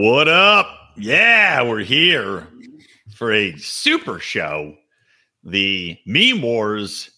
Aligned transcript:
What 0.00 0.28
up? 0.28 0.92
Yeah, 0.96 1.60
we're 1.64 1.80
here 1.82 2.46
for 3.16 3.32
a 3.32 3.56
super 3.56 4.20
show, 4.20 4.76
the 5.42 5.98
Meme 6.06 6.40
Wars 6.40 7.10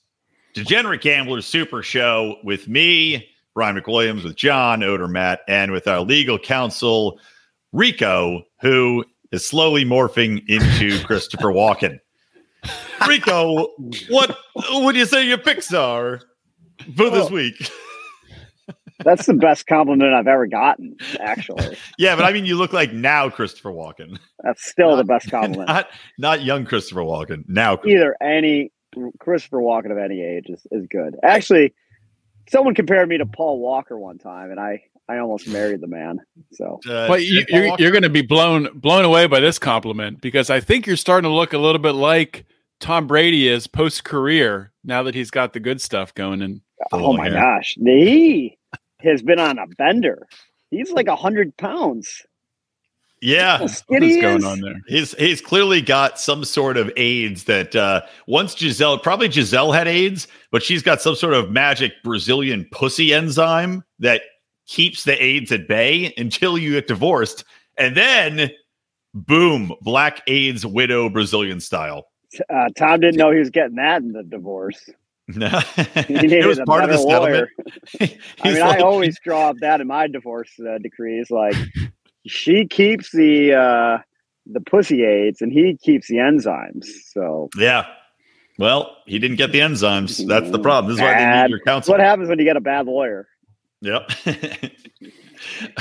Degenerate 0.55 1.03
Gamblers 1.03 1.45
Super 1.45 1.83
Show 1.83 2.37
with 2.43 2.69
me, 2.69 3.29
Brian 3.55 3.77
McWilliams, 3.79 4.25
with 4.25 4.35
John 4.35 4.81
Odermatt, 4.81 5.41
and 5.47 5.73
with 5.73 5.87
our 5.89 6.01
legal 6.01 6.39
counsel, 6.39 7.21
Rico, 7.75 8.45
who 8.63 9.05
is 9.31 9.45
slowly 9.47 9.85
morphing 9.85 10.43
into 10.49 11.05
Christopher 11.05 11.49
Walken. 11.53 11.99
Rico, 13.07 13.69
what 14.09 14.39
would 14.71 14.97
you 14.97 15.05
say 15.05 15.27
your 15.29 15.37
picks 15.37 15.75
are 15.75 16.23
for 16.97 17.11
this 17.11 17.27
Oh. 17.27 17.35
week? 17.35 17.71
That's 19.05 19.27
the 19.27 19.35
best 19.35 19.67
compliment 19.67 20.13
I've 20.15 20.27
ever 20.27 20.47
gotten, 20.47 20.97
actually. 21.21 21.77
Yeah, 21.99 22.17
but 22.17 22.25
I 22.25 22.33
mean, 22.33 22.47
you 22.47 22.57
look 22.57 22.73
like 22.73 22.93
now 22.93 23.29
Christopher 23.29 23.71
Walken, 23.71 24.19
That's 24.43 24.65
still 24.69 24.97
the 24.97 25.05
best 25.05 25.31
compliment. 25.31 25.69
not 25.69 25.89
not 26.19 26.43
young 26.43 26.65
Christopher 26.65 27.01
Walken. 27.03 27.45
Now, 27.49 27.79
Either 27.85 28.17
any 28.23 28.73
Christopher 29.19 29.59
Walken 29.59 29.91
of 29.93 29.99
any 29.99 30.23
age 30.23 30.47
is, 30.49 30.67
is 30.71 30.87
good. 30.91 31.17
Actually, 31.23 31.75
someone 32.49 32.75
compared 32.75 33.09
me 33.09 33.19
to 33.19 33.27
Paul 33.27 33.61
Walker 33.61 33.99
one 33.99 34.19
time, 34.19 34.51
and 34.51 34.59
I, 34.59 34.83
I 35.09 35.19
almost 35.19 35.47
married 35.49 35.81
the 35.81 35.87
man. 35.87 36.21
So 36.53 36.81
uh, 36.89 37.09
But 37.09 37.25
you, 37.25 37.45
Paul 37.47 37.61
you're, 37.61 37.77
you're 37.79 37.91
going 37.93 38.03
to 38.03 38.09
be 38.11 38.23
blown 38.23 38.69
blown 38.75 39.05
away 39.05 39.27
by 39.27 39.41
this 39.41 39.59
compliment 39.59 40.21
because 40.21 40.51
I 40.51 40.61
think 40.61 40.87
you're 40.87 40.97
starting 40.97 41.29
to 41.29 41.35
look 41.35 41.53
a 41.53 41.59
little 41.59 41.81
bit 41.81 41.93
like 41.93 42.47
Tom 42.81 43.07
Brady 43.07 43.47
is 43.49 43.67
post 43.67 44.05
career 44.05 44.73
now 44.85 45.03
that 45.03 45.15
he's 45.15 45.31
got 45.31 45.53
the 45.53 45.61
good 45.61 45.81
stuff 45.81 46.15
going. 46.15 46.43
And 46.43 46.61
oh 46.93 47.13
my 47.13 47.29
hair. 47.29 47.41
gosh, 47.41 47.75
he 47.79 48.57
has 49.03 49.23
been 49.23 49.39
on 49.41 49.59
a 49.59 49.67
bender. 49.67 50.27
He's 50.71 50.91
like 50.93 51.09
a 51.09 51.17
hundred 51.17 51.57
pounds. 51.57 52.25
yeah, 53.21 53.59
How 53.59 53.65
what 53.65 53.71
skinny 53.71 54.09
is 54.11 54.15
he 54.17 54.21
going 54.23 54.45
on 54.45 54.61
there? 54.61 54.81
he's 54.87 55.15
he's 55.15 55.41
clearly 55.41 55.83
got 55.83 56.19
some 56.19 56.45
sort 56.45 56.77
of 56.77 56.91
AIDS 56.97 57.45
that 57.45 57.75
uh, 57.77 58.03
once 58.27 58.55
Gisele, 58.55 58.99
probably 58.99 59.29
Gisele 59.29 59.73
had 59.73 59.89
AIDS, 59.89 60.29
but 60.51 60.63
she's 60.63 60.83
got 60.83 61.01
some 61.03 61.15
sort 61.17 61.35
of 61.35 61.51
magic 61.51 61.93
Brazilian 62.05 62.67
pussy 62.73 63.13
enzyme 63.13 63.85
that 63.99 64.23
keeps 64.67 65.05
the 65.05 65.23
AIDS 65.23 65.51
at 65.51 65.67
bay 65.67 66.15
until 66.17 66.57
you 66.57 66.73
get 66.73 66.87
divorced, 66.87 67.45
and 67.77 67.97
then 67.97 68.51
boom, 69.13 69.75
black 69.83 70.23
AIDS 70.29 70.65
widow 70.65 71.11
Brazilian 71.11 71.61
style. 71.61 72.07
Uh, 72.49 72.69
Tom 72.77 73.01
didn't 73.01 73.17
know 73.17 73.33
he 73.33 73.41
was 73.41 73.51
getting 73.51 73.75
that 73.75 74.03
in 74.03 74.13
the 74.13 74.23
divorce. 74.23 74.89
No, 75.37 75.49
He 75.49 76.15
it 76.37 76.47
was 76.47 76.61
part 76.67 76.85
of 76.85 76.91
the 76.91 76.97
better 76.97 77.49
settlement. 77.49 77.49
lawyer. 78.01 78.11
I 78.43 78.51
mean, 78.53 78.61
like- 78.61 78.79
I 78.79 78.83
always 78.83 79.19
draw 79.25 79.51
up 79.51 79.57
that 79.61 79.81
in 79.81 79.87
my 79.87 80.07
divorce 80.07 80.51
uh, 80.61 80.79
decrees. 80.79 81.31
Like, 81.31 81.55
she 82.27 82.67
keeps 82.67 83.11
the 83.13 83.55
uh, 83.55 83.99
the 84.47 84.61
pussy 84.61 85.05
aids, 85.05 85.41
and 85.43 85.53
he 85.53 85.77
keeps 85.77 86.09
the 86.09 86.17
enzymes. 86.17 86.87
So 87.13 87.49
Yeah. 87.57 87.87
Well, 88.59 88.95
he 89.07 89.19
didn't 89.19 89.39
get 89.39 89.53
the 89.53 89.61
enzymes. 89.61 90.27
That's 90.27 90.51
the 90.51 90.59
problem. 90.59 90.93
This 90.93 90.99
is 90.99 91.03
why 91.03 91.15
they 91.19 91.43
need 91.43 91.51
your 91.51 91.61
counsel. 91.61 91.93
what 91.93 92.01
happens 92.01 92.29
when 92.29 92.39
you 92.39 92.45
get 92.45 92.59
a 92.59 92.61
bad 92.61 92.85
lawyer. 92.87 93.27
Yep. 93.81 94.11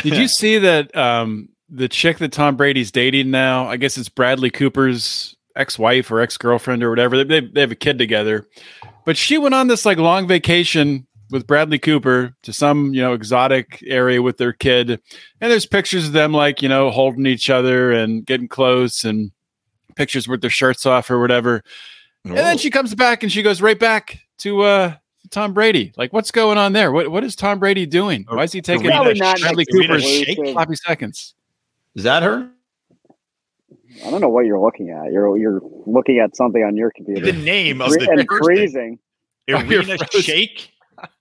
Did 0.04 0.16
you 0.16 0.28
see 0.30 0.60
that 0.60 0.96
um, 0.96 1.50
the 1.70 1.90
chick 1.90 2.20
that 2.20 2.32
Tom 2.32 2.56
Brady's 2.56 2.92
dating 2.92 3.32
now? 3.32 3.68
I 3.68 3.76
guess 3.76 3.98
it's 3.98 4.08
Bradley 4.08 4.50
Cooper's 4.50 5.36
ex-wife 5.58 6.10
or 6.10 6.22
ex-girlfriend 6.22 6.82
or 6.82 6.90
whatever. 6.90 7.18
They, 7.22 7.42
they, 7.42 7.48
they 7.48 7.62
have 7.62 7.72
a 7.72 7.76
kid 7.76 7.98
together, 7.98 8.48
but 9.10 9.18
she 9.18 9.40
went 9.40 9.56
on 9.56 9.66
this 9.66 9.88
like 9.88 9.98
long 9.98 10.28
vacation 10.28 11.08
with 11.32 11.48
Bradley 11.48 11.80
Cooper 11.80 12.36
to 12.44 12.54
some 12.54 12.94
you 12.94 13.02
know 13.02 13.14
exotic 13.14 13.84
area 13.88 14.22
with 14.22 14.38
their 14.38 14.54
kid, 14.54 14.92
and 14.92 15.52
there's 15.52 15.66
pictures 15.66 16.06
of 16.06 16.14
them 16.14 16.32
like 16.32 16.62
you 16.62 16.70
know 16.70 16.92
holding 16.92 17.26
each 17.26 17.50
other 17.50 17.92
and 17.92 18.24
getting 18.24 18.48
close, 18.48 19.04
and 19.04 19.32
pictures 19.96 20.28
with 20.28 20.42
their 20.42 20.52
shirts 20.52 20.86
off 20.86 21.10
or 21.10 21.20
whatever. 21.20 21.64
And 22.24 22.38
then 22.38 22.60
she 22.60 22.70
comes 22.70 22.94
back 22.94 23.24
and 23.24 23.32
she 23.32 23.42
goes 23.42 23.64
right 23.64 23.80
back 23.80 24.20
to 24.40 24.62
uh 24.62 24.94
Tom 25.32 25.56
Brady. 25.56 25.92
Like, 25.98 26.14
what's 26.14 26.30
going 26.30 26.60
on 26.60 26.74
there? 26.74 26.92
What 26.92 27.10
what 27.10 27.24
is 27.24 27.36
Tom 27.36 27.58
Brady 27.58 27.88
doing? 27.88 28.28
Why 28.30 28.44
is 28.44 28.52
he 28.52 28.62
taking 28.62 28.86
Irina 28.86 28.98
Probably 28.98 29.20
not 29.20 29.40
Bradley 29.40 29.66
Cooper's 29.66 30.04
Shayk 30.04 30.36
so- 30.36 30.52
sloppy 30.52 30.76
seconds? 30.76 31.34
Is 31.96 32.04
that 32.04 32.22
her? 32.22 32.52
I 34.06 34.12
don't 34.12 34.22
know 34.22 34.30
what 34.30 34.46
you're 34.46 34.60
looking 34.60 34.90
at. 34.92 35.12
You're 35.12 35.38
you're 35.38 35.62
looking 35.86 36.20
at 36.20 36.36
something 36.36 36.64
on 36.64 36.76
your 36.78 36.92
computer. 36.92 37.26
The 37.32 37.34
name 37.34 37.82
of 37.82 37.90
Fre- 37.92 38.00
the 38.00 38.10
and 38.12 38.28
freezing. 38.28 39.00
Irina. 39.48 39.98
Shayk. 39.98 40.70
I 40.98 41.08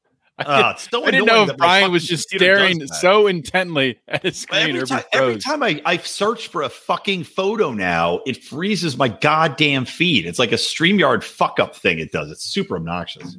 Ah, 0.47 0.71
it's 0.75 0.89
so 0.89 1.03
I 1.05 1.11
didn't 1.11 1.27
know 1.27 1.45
if 1.49 1.57
Brian 1.57 1.91
was 1.91 2.07
just 2.07 2.29
staring 2.29 2.87
so 2.87 3.27
intently 3.27 3.99
at 4.07 4.23
his 4.23 4.37
screen. 4.37 4.77
Every 4.77 4.87
time, 4.87 5.03
every 5.13 5.39
time 5.39 5.65
I, 5.65 5.83
I 5.85 5.97
search 5.97 6.47
for 6.47 6.63
a 6.63 6.69
fucking 6.69 7.25
photo 7.25 7.73
now, 7.73 8.21
it 8.25 8.45
freezes 8.45 8.97
my 8.97 9.09
goddamn 9.09 9.85
feed. 9.85 10.27
It's 10.27 10.39
like 10.39 10.53
a 10.53 10.57
StreamYard 10.57 11.25
fuck 11.25 11.59
up 11.59 11.75
thing 11.75 11.99
it 11.99 12.13
does. 12.13 12.31
It's 12.31 12.45
super 12.45 12.77
obnoxious. 12.77 13.37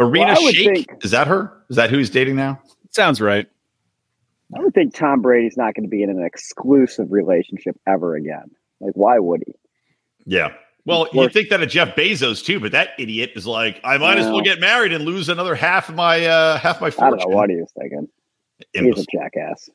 Irina 0.00 0.32
Well, 0.40 0.50
Shayk? 0.50 0.74
think- 0.86 1.04
Is 1.04 1.10
that 1.10 1.26
her? 1.26 1.52
Is 1.68 1.76
that 1.76 1.90
who 1.90 1.98
he's 1.98 2.08
dating 2.08 2.36
now? 2.36 2.58
Sounds 2.90 3.20
right. 3.20 3.46
I 4.54 4.60
would 4.60 4.74
think 4.74 4.94
Tom 4.94 5.22
Brady's 5.22 5.56
not 5.56 5.74
going 5.74 5.84
to 5.84 5.88
be 5.90 6.02
in 6.02 6.10
an 6.10 6.22
exclusive 6.24 7.12
relationship 7.12 7.76
ever 7.86 8.16
again. 8.16 8.50
Like, 8.80 8.94
why 8.94 9.18
would 9.18 9.42
he? 9.46 9.54
Yeah. 10.26 10.52
Well, 10.86 11.06
you 11.12 11.28
think 11.28 11.50
that 11.50 11.62
of 11.62 11.68
Jeff 11.68 11.94
Bezos 11.94 12.44
too, 12.44 12.58
but 12.58 12.72
that 12.72 12.90
idiot 12.98 13.32
is 13.36 13.46
like, 13.46 13.80
I 13.84 13.98
might 13.98 14.18
as 14.18 14.26
well 14.26 14.40
get 14.40 14.58
married 14.60 14.92
and 14.92 15.04
lose 15.04 15.28
another 15.28 15.54
half 15.54 15.88
of 15.88 15.94
my 15.94 16.24
uh 16.24 16.58
half 16.58 16.80
my 16.80 16.88
I 16.88 16.90
fortune. 16.90 17.18
don't 17.18 17.30
know 17.30 17.36
what 17.36 17.50
he 17.50 17.56
was 17.56 17.70
thinking. 17.78 18.08
He's 18.72 18.82
Imbecile. 18.82 19.04
a 19.04 19.18
jackass. 19.22 19.70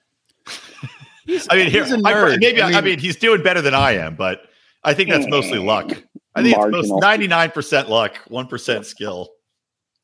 I 1.50 1.56
mean, 1.58 1.70
here, 1.72 1.84
He's 1.84 1.94
a 1.94 1.98
I- 1.98 2.14
nerd. 2.14 2.40
maybe 2.40 2.62
I 2.62 2.68
I 2.70 2.72
mean, 2.76 2.84
mean- 2.84 3.00
he's 3.00 3.16
doing 3.16 3.42
better 3.44 3.62
than 3.62 3.74
I 3.74 3.94
am, 3.94 4.16
but 4.16 4.42
I 4.84 4.94
think 4.94 5.10
that's 5.10 5.28
mostly 5.28 5.58
luck. 5.60 5.92
I 6.36 6.44
think 6.44 6.58
it's 6.58 6.68
most 6.72 6.92
ninety 7.02 7.28
nine 7.28 7.52
percent 7.52 7.90
luck, 7.90 8.18
one 8.28 8.48
percent 8.48 8.86
skill. 8.86 9.30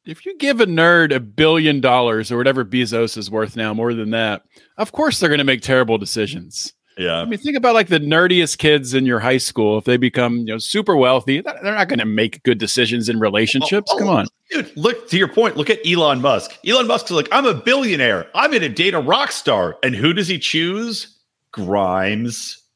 If 0.06 0.25
you 0.25 0.35
give 0.38 0.59
a 0.62 0.66
nerd 0.66 1.13
a 1.13 1.19
billion 1.19 1.79
dollars 1.79 2.31
or 2.31 2.38
whatever 2.38 2.66
Bezos 2.66 3.17
is 3.17 3.29
worth 3.29 3.56
now, 3.56 3.73
more 3.73 3.94
than 3.94 4.12
that, 4.12 4.44
of 4.78 4.91
course 4.91 5.19
they're 5.19 5.29
going 5.29 5.38
to 5.38 5.44
make 5.44 5.62
terrible 5.62 5.97
decisions. 5.97 6.73
Yeah, 6.97 7.22
I 7.22 7.25
mean, 7.25 7.39
think 7.39 7.56
about 7.56 7.73
like 7.73 7.88
the 7.88 8.00
nerdiest 8.00 8.57
kids 8.57 8.94
in 8.94 9.06
your 9.06 9.19
high 9.19 9.38
school. 9.38 9.78
If 9.78 9.85
they 9.85 9.97
become, 9.97 10.39
you 10.39 10.45
know, 10.45 10.57
super 10.57 10.95
wealthy, 10.95 11.41
they're 11.41 11.63
not 11.63 11.88
going 11.88 12.00
to 12.00 12.06
make 12.06 12.44
good 12.44 12.57
decisions 12.57 13.09
in 13.09 13.19
relationships. 13.19 13.89
Oh, 13.91 13.95
oh 13.95 14.00
Come 14.00 14.09
oh, 14.09 14.17
on. 14.17 14.28
dude. 14.51 14.75
Look 14.75 15.07
to 15.09 15.17
your 15.17 15.29
point. 15.29 15.56
Look 15.56 15.69
at 15.69 15.79
Elon 15.85 16.22
Musk. 16.22 16.57
Elon 16.68 16.88
Musk's 16.88 17.12
like, 17.12 17.29
I'm 17.31 17.45
a 17.45 17.53
billionaire. 17.53 18.28
I'm 18.35 18.51
going 18.51 18.62
to 18.62 18.69
date 18.69 18.94
a 18.94 19.00
rock 19.00 19.31
star, 19.31 19.78
and 19.83 19.95
who 19.95 20.13
does 20.13 20.28
he 20.28 20.38
choose? 20.39 21.18
Grimes. 21.51 22.57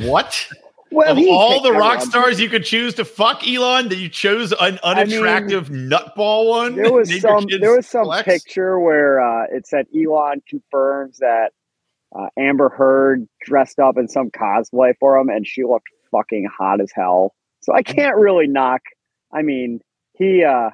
What? 0.00 0.48
Well, 0.92 1.16
of 1.16 1.24
all 1.28 1.62
the 1.62 1.72
rock 1.72 2.00
stars 2.00 2.40
you 2.40 2.48
could 2.48 2.64
choose 2.64 2.94
to 2.94 3.04
fuck 3.04 3.46
Elon, 3.46 3.88
that 3.90 3.96
you 3.96 4.08
chose 4.08 4.52
an 4.52 4.80
unattractive 4.82 5.68
nutball 5.68 6.48
one. 6.48 6.74
there 6.74 6.92
was 6.92 7.20
some 7.20 7.46
there 7.60 7.76
was 7.76 7.86
some 7.86 8.04
Flex? 8.04 8.24
picture 8.24 8.78
where 8.78 9.20
uh, 9.20 9.46
it 9.52 9.66
said 9.66 9.86
Elon 9.96 10.42
confirms 10.48 11.18
that 11.18 11.50
uh, 12.16 12.26
Amber 12.36 12.70
Heard 12.70 13.28
dressed 13.40 13.78
up 13.78 13.96
in 13.98 14.08
some 14.08 14.30
cosplay 14.30 14.94
for 14.98 15.16
him, 15.16 15.28
and 15.28 15.46
she 15.46 15.64
looked 15.64 15.88
fucking 16.10 16.48
hot 16.56 16.80
as 16.80 16.90
hell. 16.92 17.34
So 17.60 17.72
I 17.72 17.82
can't 17.82 18.16
really 18.16 18.48
knock. 18.48 18.80
I 19.32 19.42
mean, 19.42 19.80
he 20.14 20.42
uh, 20.42 20.70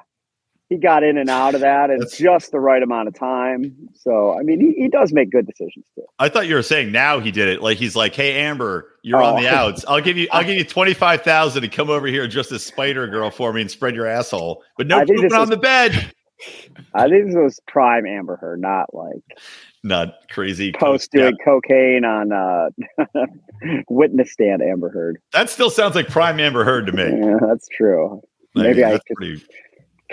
he 0.69 0.77
got 0.77 1.03
in 1.03 1.17
and 1.17 1.29
out 1.29 1.55
of 1.55 1.61
that 1.61 1.89
in 1.89 2.01
just 2.17 2.51
the 2.51 2.59
right 2.59 2.83
amount 2.83 3.07
of 3.07 3.13
time. 3.13 3.75
So 3.95 4.37
I 4.37 4.43
mean, 4.43 4.59
he, 4.59 4.73
he 4.81 4.87
does 4.89 5.13
make 5.13 5.31
good 5.31 5.45
decisions 5.47 5.85
too. 5.95 6.03
I 6.19 6.29
thought 6.29 6.47
you 6.47 6.55
were 6.55 6.61
saying 6.63 6.91
now 6.91 7.19
he 7.19 7.31
did 7.31 7.47
it. 7.47 7.61
Like 7.61 7.77
he's 7.77 7.95
like, 7.95 8.13
"Hey 8.15 8.39
Amber, 8.41 8.89
you're 9.03 9.21
on 9.23 9.41
the 9.41 9.49
Oh. 9.49 9.55
outs. 9.55 9.85
I'll 9.87 10.01
give 10.01 10.17
you, 10.17 10.27
I'll 10.31 10.43
give 10.43 10.57
you 10.57 10.63
twenty 10.65 10.93
five 10.93 11.21
thousand 11.21 11.61
to 11.61 11.67
come 11.67 11.89
over 11.89 12.07
here 12.07 12.27
just 12.27 12.51
as 12.51 12.65
Spider 12.65 13.07
Girl 13.07 13.29
for 13.31 13.53
me 13.53 13.61
and 13.61 13.71
spread 13.71 13.95
your 13.95 14.07
asshole, 14.07 14.63
but 14.77 14.87
no 14.87 15.05
pooping 15.05 15.33
on 15.33 15.49
the 15.49 15.57
bed." 15.57 16.13
I 16.93 17.09
think 17.09 17.25
this 17.27 17.35
was 17.35 17.59
prime 17.67 18.05
Amber 18.05 18.35
Heard, 18.35 18.61
not 18.61 18.93
like 18.93 19.23
Not 19.83 20.13
crazy. 20.29 20.71
post 20.71 21.09
Yeah, 21.11 21.21
doing 21.31 21.37
cocaine 21.43 22.05
on 22.05 22.31
uh, 22.31 22.69
witness 23.89 24.31
stand 24.33 24.61
Amber 24.61 24.89
Heard. 24.89 25.17
that 25.33 25.49
still 25.49 25.69
sounds 25.71 25.95
like 25.95 26.07
prime 26.09 26.39
Amber 26.39 26.63
Heard 26.63 26.85
to 26.87 26.91
me. 26.93 27.03
Yeah, 27.25 27.37
that's 27.41 27.67
true. 27.69 28.21
I 28.55 28.61
Maybe 28.61 28.75
mean, 28.83 28.85
I 28.85 28.91
could- 28.91 29.01
pretty 29.15 29.43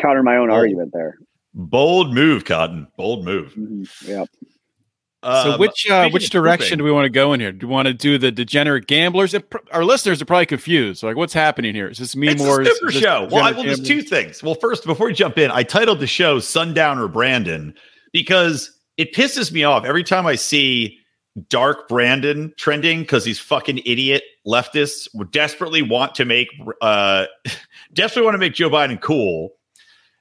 Counter 0.00 0.22
my 0.22 0.36
own 0.36 0.50
Oh. 0.50 0.54
argument 0.54 0.90
there. 0.92 1.16
bold 1.54 2.12
move, 2.12 2.44
Cotton. 2.44 2.86
Bold 2.96 3.24
move. 3.24 3.52
Mhm. 3.54 3.86
Yep. 4.08 4.28
Um, 5.22 5.52
so 5.52 5.58
which 5.58 5.88
uh, 5.90 6.10
which 6.10 6.28
direction 6.30 6.76
do 6.78 6.84
we 6.84 6.90
want 6.90 7.06
to 7.06 7.10
go 7.10 7.32
in 7.32 7.40
here? 7.40 7.50
Do 7.52 7.66
we 7.66 7.72
want 7.72 7.86
to 7.88 7.94
do 7.94 8.18
the 8.18 8.30
degenerate 8.30 8.86
gamblers? 8.86 9.32
It 9.32 9.48
pr- 9.48 9.58
our 9.72 9.82
listeners 9.84 10.20
are 10.20 10.26
probably 10.26 10.44
confused. 10.46 11.02
Like, 11.02 11.16
what's 11.16 11.32
happening 11.32 11.74
here? 11.74 11.88
Is 11.88 11.96
this 11.98 12.14
meme 12.14 12.30
It's 12.30 12.42
wars? 12.42 12.66
a 12.68 12.74
super 12.74 12.88
Is 12.88 12.94
this 12.94 13.02
show. 13.02 13.28
Well, 13.30 13.42
I, 13.44 13.50
degenerate 13.52 13.56
well, 13.56 13.64
there's 13.64 13.80
two 13.88 14.02
things. 14.02 14.42
Well, 14.42 14.54
first, 14.56 14.84
before 14.84 15.06
we 15.06 15.14
jump 15.14 15.38
in, 15.38 15.50
I 15.50 15.62
titled 15.62 16.00
the 16.00 16.06
show 16.06 16.40
"Sundowner 16.40 17.08
Brandon" 17.08 17.72
because 18.12 18.70
it 18.98 19.14
pisses 19.14 19.50
me 19.50 19.64
off 19.64 19.84
every 19.86 20.04
time 20.04 20.26
I 20.26 20.34
see 20.34 20.98
dark 21.48 21.88
Brandon 21.88 22.52
trending 22.58 23.00
because 23.00 23.24
these 23.24 23.38
fucking 23.38 23.78
idiot 23.86 24.22
leftists 24.46 25.08
would 25.14 25.30
desperately 25.30 25.80
want 25.82 26.14
to 26.16 26.24
make 26.26 26.48
uh 26.82 27.26
desperately 27.94 28.24
want 28.24 28.34
to 28.34 28.38
make 28.38 28.52
Joe 28.54 28.68
Biden 28.68 29.00
cool. 29.00 29.50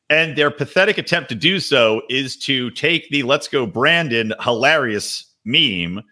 And 0.09 0.35
their 0.35 0.51
pathetic 0.51 0.97
attempt 0.97 1.29
to 1.29 1.35
do 1.35 1.59
so 1.59 2.01
is 2.09 2.37
to 2.39 2.69
take 2.71 3.09
the 3.09 3.23
let's 3.23 3.47
go 3.47 3.65
Brandon 3.65 4.33
hilarious 4.41 5.25
meme 5.45 6.03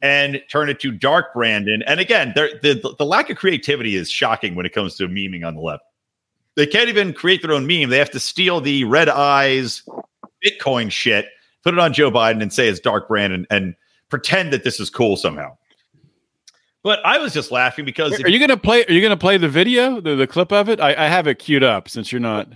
and 0.00 0.40
turn 0.50 0.68
it 0.68 0.80
to 0.80 0.90
Dark 0.90 1.34
Brandon. 1.34 1.82
And 1.86 2.00
again, 2.00 2.32
the, 2.34 2.94
the 2.98 3.04
lack 3.04 3.30
of 3.30 3.36
creativity 3.36 3.94
is 3.94 4.10
shocking 4.10 4.54
when 4.54 4.66
it 4.66 4.72
comes 4.72 4.96
to 4.96 5.06
memeing 5.06 5.46
on 5.46 5.54
the 5.54 5.60
left. 5.60 5.84
They 6.54 6.66
can't 6.66 6.88
even 6.88 7.12
create 7.12 7.42
their 7.42 7.52
own 7.52 7.66
meme. 7.66 7.88
They 7.88 7.98
have 7.98 8.10
to 8.10 8.20
steal 8.20 8.60
the 8.60 8.84
red 8.84 9.08
eyes 9.08 9.82
Bitcoin 10.44 10.90
shit, 10.90 11.26
put 11.62 11.74
it 11.74 11.80
on 11.80 11.92
Joe 11.92 12.10
Biden 12.10 12.42
and 12.42 12.52
say 12.52 12.68
it's 12.68 12.80
Dark 12.80 13.08
Brandon 13.08 13.46
and 13.50 13.74
pretend 14.08 14.52
that 14.52 14.64
this 14.64 14.80
is 14.80 14.90
cool 14.90 15.16
somehow. 15.16 15.56
But 16.82 16.98
I 17.04 17.18
was 17.18 17.32
just 17.32 17.52
laughing 17.52 17.84
because 17.84 18.20
are 18.22 18.28
you 18.28 18.40
gonna 18.40 18.56
play? 18.56 18.84
Are 18.84 18.92
you 18.92 19.00
gonna 19.00 19.16
play 19.16 19.36
the 19.36 19.48
video, 19.48 20.00
the, 20.00 20.16
the 20.16 20.26
clip 20.26 20.52
of 20.52 20.68
it? 20.68 20.80
I, 20.80 21.04
I 21.04 21.06
have 21.06 21.28
it 21.28 21.38
queued 21.38 21.62
up 21.62 21.88
since 21.88 22.10
you're 22.10 22.20
not. 22.20 22.48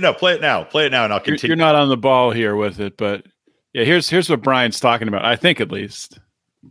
No, 0.00 0.12
play 0.12 0.34
it 0.34 0.40
now. 0.40 0.64
Play 0.64 0.86
it 0.86 0.92
now, 0.92 1.04
and 1.04 1.12
I'll 1.12 1.20
continue. 1.20 1.54
You're, 1.54 1.58
you're 1.58 1.66
not 1.66 1.74
on 1.74 1.88
the 1.88 1.96
ball 1.96 2.30
here 2.30 2.56
with 2.56 2.80
it, 2.80 2.96
but 2.96 3.24
yeah, 3.72 3.84
here's 3.84 4.08
here's 4.08 4.28
what 4.28 4.42
Brian's 4.42 4.80
talking 4.80 5.08
about. 5.08 5.24
I 5.24 5.36
think 5.36 5.60
at 5.60 5.70
least. 5.70 6.18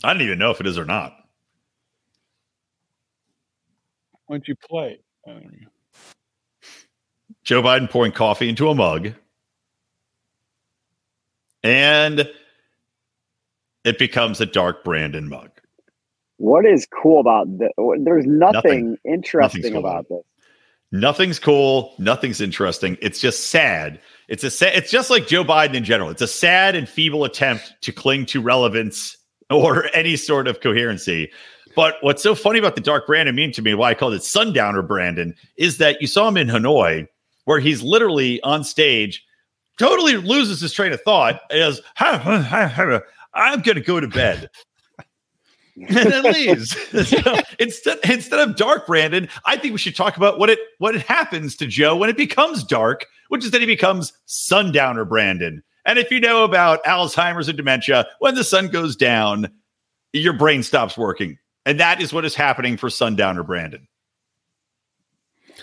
I 0.04 0.14
don't 0.14 0.22
even 0.22 0.40
know 0.40 0.52
if 0.52 0.60
it 0.62 0.68
is 0.68 0.78
or 0.78 0.86
not. 0.86 1.14
Why 4.26 4.38
don't 4.38 4.48
you 4.48 4.56
play? 4.56 5.00
Joe 7.44 7.62
Biden 7.62 7.90
pouring 7.90 8.14
coffee 8.14 8.48
into 8.48 8.70
a 8.70 8.76
mug. 8.76 9.14
And 11.64 12.30
it 13.84 14.00
becomes 14.00 14.40
a 14.40 14.46
dark 14.46 14.84
Brandon 14.84 15.28
mug. 15.28 15.50
What 16.38 16.66
is 16.66 16.88
cool 17.02 17.20
about 17.20 17.58
this? 17.58 17.72
There's 18.00 18.26
nothing, 18.26 18.92
nothing. 18.92 18.98
interesting 19.06 19.74
cool 19.74 19.80
about 19.80 20.08
this. 20.10 20.24
Nothing's 20.92 21.40
cool. 21.40 21.94
Nothing's 22.00 22.42
interesting. 22.42 22.98
It's 23.02 23.20
just 23.20 23.50
sad. 23.50 24.00
It's 24.28 24.44
a 24.44 24.78
it's 24.78 24.92
just 24.92 25.10
like 25.10 25.28
Joe 25.28 25.44
Biden 25.44 25.74
in 25.74 25.84
general. 25.84 26.10
It's 26.10 26.22
a 26.22 26.28
sad 26.28 26.76
and 26.76 26.88
feeble 26.88 27.24
attempt 27.24 27.74
to 27.82 27.92
cling 27.92 28.26
to 28.28 28.42
relevance 28.42 29.18
or 29.50 29.86
any 29.96 30.16
sort 30.16 30.48
of 30.48 30.62
coherency. 30.62 31.32
But 31.76 31.96
what's 32.02 32.24
so 32.24 32.36
funny 32.36 32.60
about 32.60 32.76
the 32.76 32.82
Dark 32.82 33.08
Brandon 33.08 33.36
meme 33.36 33.52
to 33.54 33.62
me, 33.62 33.74
why 33.74 33.92
I 33.92 33.94
called 33.94 34.14
it 34.14 34.24
Sundowner 34.24 34.82
Brandon, 34.82 35.34
is 35.58 35.78
that 35.78 36.02
you 36.02 36.08
saw 36.08 36.28
him 36.28 36.36
in 36.38 36.48
Hanoi, 36.48 37.08
where 37.46 37.60
he's 37.60 37.82
literally 37.82 38.42
on 38.44 38.64
stage, 38.66 39.24
totally 39.80 40.18
loses 40.18 40.60
his 40.60 40.74
train 40.74 40.92
of 40.92 41.02
thought, 41.02 41.40
as 41.50 41.82
I'm 43.34 43.62
to 43.62 43.82
go 43.82 44.00
to 44.02 44.08
bed. 44.08 44.50
And 45.88 46.12
then 46.12 46.24
leaves. 46.24 46.76
instead, 47.60 48.00
instead 48.04 48.40
of 48.40 48.56
dark 48.56 48.88
Brandon, 48.88 49.28
I 49.46 49.58
think 49.58 49.74
we 49.74 49.78
should 49.80 49.96
talk 49.96 50.18
about 50.18 50.40
what 50.40 50.50
it 50.50 50.60
what 50.80 50.96
it 50.96 51.02
happens 51.02 51.56
to 51.58 51.68
Joe 51.68 51.96
when 51.96 52.10
it 52.10 52.18
becomes 52.18 52.64
dark, 52.64 53.06
which 53.30 53.44
is 53.44 53.52
that 53.52 53.62
he 53.62 53.68
becomes 53.68 54.14
sundowner 54.26 55.06
Brandon. 55.06 55.64
And 55.86 55.98
if 55.98 56.12
you 56.12 56.20
know 56.20 56.44
about 56.44 56.84
Alzheimer's 56.84 57.48
and 57.48 57.58
dementia, 57.58 58.08
when 58.20 58.36
the 58.36 58.44
sun 58.44 58.68
goes 58.68 58.96
down, 58.96 59.50
your 60.14 60.34
brain 60.34 60.64
stops 60.64 60.98
working. 60.98 61.38
And 61.66 61.80
that 61.80 62.02
is 62.02 62.14
what 62.14 62.26
is 62.26 62.36
happening 62.36 62.78
for 62.78 62.90
sundowner 62.90 63.44
Brandon. 63.44 63.88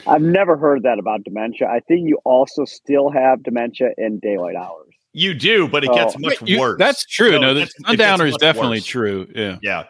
I've 0.06 0.23
never 0.23 0.56
heard 0.56 0.85
that 0.85 0.99
about 0.99 1.25
dementia. 1.25 1.69
I 1.69 1.81
think 1.81 2.09
you 2.09 2.19
also 2.25 2.64
still 2.64 3.11
have 3.11 3.43
dementia 3.43 3.91
in 3.99 4.19
daylight 4.21 4.56
hours. 4.56 4.94
You 5.12 5.35
do, 5.35 5.67
but 5.69 5.85
it 5.85 5.93
gets 5.93 6.14
oh. 6.14 6.21
much 6.21 6.43
you, 6.43 6.61
worse. 6.61 6.79
That's 6.79 7.05
true. 7.05 7.32
No, 7.32 7.41
no 7.41 7.55
the 7.55 7.71
sundowner 7.87 8.26
is 8.26 8.37
definitely 8.37 8.79
worse. 8.79 8.87
true. 8.87 9.29
Yeah. 9.35 9.59
Yeah. 9.62 9.85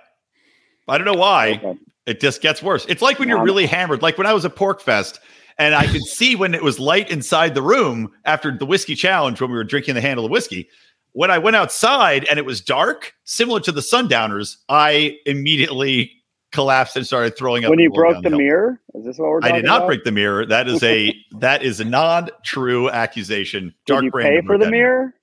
I 0.89 0.99
don't 0.99 1.07
know 1.07 1.15
why. 1.15 1.61
Okay. 1.63 1.79
It 2.07 2.21
just 2.21 2.41
gets 2.41 2.63
worse. 2.63 2.87
It's 2.89 3.03
like 3.03 3.19
when 3.19 3.29
you're 3.29 3.43
really 3.43 3.67
hammered. 3.67 4.01
Like 4.01 4.17
when 4.17 4.27
I 4.27 4.33
was 4.33 4.45
at 4.47 4.57
PorcFest, 4.57 5.19
and 5.59 5.75
I 5.75 5.87
could 5.87 6.05
see 6.05 6.37
when 6.37 6.55
it 6.55 6.63
was 6.63 6.79
light 6.79 7.11
inside 7.11 7.55
the 7.55 7.63
room 7.63 8.13
after 8.25 8.57
the 8.57 8.65
whiskey 8.65 8.95
challenge 8.95 9.41
when 9.41 9.51
we 9.51 9.57
were 9.57 9.65
drinking 9.65 9.95
the 9.95 10.01
handle 10.01 10.25
of 10.25 10.31
whiskey. 10.31 10.69
When 11.13 11.31
I 11.31 11.39
went 11.39 11.57
outside 11.57 12.25
and 12.31 12.39
it 12.39 12.45
was 12.45 12.61
dark, 12.61 13.13
similar 13.25 13.61
to 13.61 13.73
the 13.73 13.83
sundowners, 13.83 14.59
I 14.69 15.19
immediately 15.27 16.13
collapsed 16.53 16.97
and 16.97 17.07
started 17.07 17.37
throwing 17.37 17.65
up. 17.65 17.71
When 17.71 17.79
you 17.79 17.91
broke 17.91 18.23
the, 18.23 18.31
mirror, 18.31 18.81
is 18.95 19.05
this 19.05 19.19
what 19.19 19.29
we're? 19.29 19.41
I 19.43 19.53
did 19.53 19.65
not 19.65 19.79
about? 19.79 19.87
break 19.89 20.05
the 20.05 20.13
mirror. 20.13 20.47
That 20.47 20.69
is 20.69 20.83
a 20.83 21.15
that 21.41 21.63
is 21.63 21.81
a 21.81 21.85
non-true 21.85 22.89
accusation. 22.91 23.75
Dark 23.87 24.05
did 24.05 24.15
you 24.15 24.21
pay 24.21 24.41
for 24.47 24.59
the 24.59 24.71
mirror? 24.71 25.15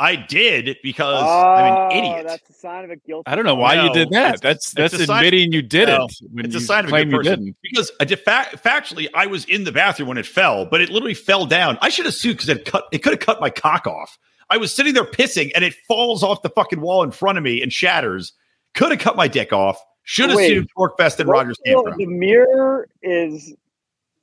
I 0.00 0.16
did 0.16 0.78
because 0.82 1.22
oh, 1.22 1.52
I'm 1.52 1.72
an 1.72 1.78
oh, 1.78 1.98
idiot. 1.98 2.26
That's 2.26 2.48
a 2.48 2.52
sign 2.54 2.84
of 2.84 2.90
a 2.90 2.96
guilty. 2.96 3.30
I 3.30 3.36
don't 3.36 3.44
know 3.44 3.54
why 3.54 3.74
no, 3.74 3.84
you 3.84 3.92
did 3.92 4.10
that. 4.10 4.40
That's 4.40 4.72
that's 4.72 4.94
admitting 4.94 5.52
you 5.52 5.60
did 5.60 5.88
no, 5.88 6.06
it. 6.06 6.46
it's 6.46 6.54
a 6.54 6.60
sign 6.60 6.86
of 6.86 6.92
a 6.92 7.04
good 7.04 7.14
person. 7.14 7.54
Because 7.62 7.92
I 8.00 8.06
did 8.06 8.18
fa- 8.20 8.48
factually, 8.56 9.08
I 9.12 9.26
was 9.26 9.44
in 9.44 9.64
the 9.64 9.72
bathroom 9.72 10.08
when 10.08 10.16
it 10.16 10.24
fell, 10.24 10.64
but 10.64 10.80
it 10.80 10.88
literally 10.88 11.12
fell 11.12 11.44
down. 11.44 11.76
I 11.82 11.90
should 11.90 12.06
have 12.06 12.14
sued 12.14 12.38
because 12.38 12.48
it 12.48 12.64
cut. 12.64 12.86
It 12.92 12.98
could 13.00 13.12
have 13.12 13.20
cut 13.20 13.42
my 13.42 13.50
cock 13.50 13.86
off. 13.86 14.18
I 14.48 14.56
was 14.56 14.74
sitting 14.74 14.94
there 14.94 15.04
pissing, 15.04 15.52
and 15.54 15.62
it 15.62 15.74
falls 15.86 16.22
off 16.22 16.40
the 16.40 16.48
fucking 16.48 16.80
wall 16.80 17.02
in 17.02 17.10
front 17.10 17.36
of 17.36 17.44
me 17.44 17.62
and 17.62 17.70
shatters. 17.70 18.32
Could 18.72 18.92
have 18.92 19.00
cut 19.00 19.16
my 19.16 19.28
dick 19.28 19.52
off. 19.52 19.78
Should 20.04 20.30
have 20.30 20.38
sued 20.38 20.68
PorcFest 20.76 21.20
and 21.20 21.28
Rogers 21.28 21.58
The 21.64 22.06
mirror 22.06 22.88
is 23.02 23.54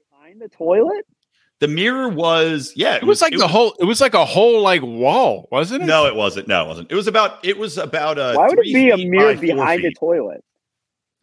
behind 0.09 0.41
the 0.41 0.50
toilet. 0.50 1.06
The 1.59 1.68
mirror 1.68 2.09
was 2.09 2.74
yeah. 2.75 2.95
It, 2.95 2.98
it 2.98 3.06
was, 3.06 3.07
was, 3.07 3.21
like 3.21 3.33
it 3.33 3.38
the 3.38 3.45
was, 3.45 3.51
whole. 3.51 3.75
It 3.80 3.86
was 3.86 4.00
like 4.00 4.13
a 4.13 4.25
whole 4.25 4.62
like 4.62 4.81
wall, 4.83 5.48
wasn't 5.51 5.83
it? 5.83 5.86
No, 5.88 6.06
it 6.06 6.15
wasn't. 6.15 6.48
No, 6.48 6.65
it 6.65 6.68
wasn't. 6.68 6.92
It 6.92 6.95
was 6.95 7.07
about. 7.07 7.44
It 7.44 7.57
was 7.57 7.77
about 7.77 8.19
a. 8.19 8.33
Why 8.36 8.48
would 8.48 8.59
it 8.59 8.74
be 8.74 8.89
a 8.92 8.98
mirror 8.98 9.36
behind 9.36 9.83
the 9.83 9.94
toilet? 9.94 10.44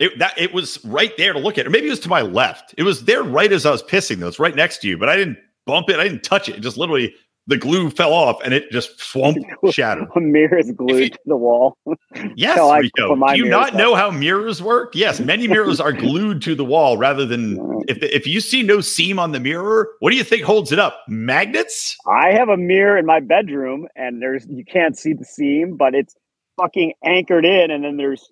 It 0.00 0.18
that 0.18 0.36
it 0.36 0.52
was 0.52 0.84
right 0.84 1.16
there 1.16 1.32
to 1.32 1.38
look 1.38 1.56
at. 1.56 1.66
Or 1.66 1.70
maybe 1.70 1.86
it 1.86 1.90
was 1.90 2.00
to 2.00 2.08
my 2.08 2.22
left. 2.22 2.74
It 2.76 2.82
was 2.82 3.04
there 3.04 3.22
right 3.22 3.52
as 3.52 3.64
I 3.64 3.70
was 3.70 3.82
pissing. 3.84 4.18
Though 4.18 4.26
it's 4.28 4.40
right 4.40 4.56
next 4.56 4.78
to 4.78 4.88
you, 4.88 4.98
but 4.98 5.08
I 5.08 5.16
didn't 5.16 5.38
bump 5.66 5.88
it. 5.88 6.00
I 6.00 6.04
didn't 6.04 6.24
touch 6.24 6.48
it. 6.48 6.56
It 6.56 6.60
just 6.60 6.76
literally 6.76 7.14
the 7.46 7.56
glue 7.56 7.90
fell 7.90 8.12
off 8.12 8.40
and 8.44 8.54
it 8.54 8.70
just 8.70 9.00
swump 9.00 9.38
shattered. 9.70 10.08
A 10.16 10.20
mirror 10.20 10.58
is 10.58 10.72
glued 10.72 11.00
you, 11.00 11.10
to 11.10 11.18
the 11.26 11.36
wall. 11.36 11.76
Yes, 12.36 12.58
Rico. 12.80 13.16
Do 13.16 13.36
you 13.36 13.48
not 13.48 13.74
know 13.74 13.96
how 13.96 14.10
mirrors 14.10 14.62
work? 14.62 14.94
Yes, 14.94 15.18
many 15.18 15.48
mirrors 15.48 15.80
are 15.80 15.92
glued 15.92 16.42
to 16.42 16.54
the 16.54 16.64
wall 16.64 16.96
rather 16.96 17.26
than 17.26 17.58
if 17.88 18.02
if 18.02 18.26
you 18.26 18.40
see 18.40 18.62
no 18.62 18.80
seam 18.80 19.18
on 19.18 19.32
the 19.32 19.40
mirror, 19.40 19.90
what 19.98 20.10
do 20.10 20.16
you 20.16 20.22
think 20.22 20.42
holds 20.42 20.70
it 20.70 20.78
up? 20.78 21.00
Magnets? 21.08 21.96
I 22.06 22.32
have 22.32 22.48
a 22.48 22.56
mirror 22.56 22.96
in 22.96 23.04
my 23.04 23.20
bedroom 23.20 23.88
and 23.96 24.22
there's 24.22 24.46
you 24.48 24.64
can't 24.64 24.96
see 24.96 25.12
the 25.12 25.24
seam, 25.24 25.76
but 25.76 25.94
it's 25.94 26.14
fucking 26.56 26.94
anchored 27.04 27.44
in 27.44 27.70
and 27.70 27.84
then 27.84 27.96
there's 27.96 28.30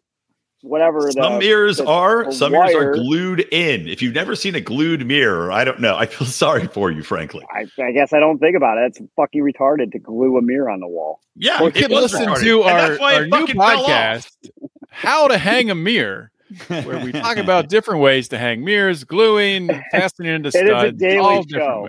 whatever. 0.62 1.10
Some 1.10 1.34
the, 1.34 1.38
mirrors 1.38 1.76
the, 1.76 1.86
are, 1.86 2.24
the 2.24 2.32
some 2.32 2.52
wire. 2.52 2.66
mirrors 2.68 2.98
are 2.98 3.02
glued 3.02 3.40
in. 3.52 3.88
If 3.88 4.00
you've 4.00 4.14
never 4.14 4.34
seen 4.34 4.54
a 4.54 4.60
glued 4.60 5.06
mirror, 5.06 5.52
I 5.52 5.64
don't 5.64 5.80
know. 5.80 5.96
I 5.96 6.06
feel 6.06 6.26
sorry 6.28 6.66
for 6.66 6.90
you, 6.90 7.02
frankly. 7.02 7.44
I, 7.50 7.66
I 7.82 7.92
guess 7.92 8.12
I 8.12 8.20
don't 8.20 8.38
think 8.38 8.56
about 8.56 8.78
it. 8.78 8.96
It's 8.96 9.00
fucking 9.16 9.42
retarded 9.42 9.92
to 9.92 9.98
glue 9.98 10.38
a 10.38 10.42
mirror 10.42 10.70
on 10.70 10.80
the 10.80 10.88
wall. 10.88 11.20
Yeah, 11.36 11.62
or 11.62 11.68
it 11.68 11.90
listen 11.90 12.26
retarded. 12.26 12.42
to 12.42 12.62
our, 12.62 13.00
our 13.00 13.26
new 13.26 13.46
podcast, 13.46 14.30
"How 14.88 15.28
to 15.28 15.38
Hang 15.38 15.70
a 15.70 15.74
Mirror." 15.74 16.30
where 16.68 17.02
we 17.02 17.12
talk 17.12 17.38
about 17.38 17.70
different 17.70 18.00
ways 18.00 18.28
to 18.28 18.38
hang 18.38 18.62
mirrors, 18.62 19.04
gluing, 19.04 19.70
fastening 19.90 20.34
into 20.34 20.50
studs. 20.50 20.68
It 20.68 20.70
is 20.70 20.84
a 20.84 20.92
daily 20.92 21.44
show. 21.48 21.88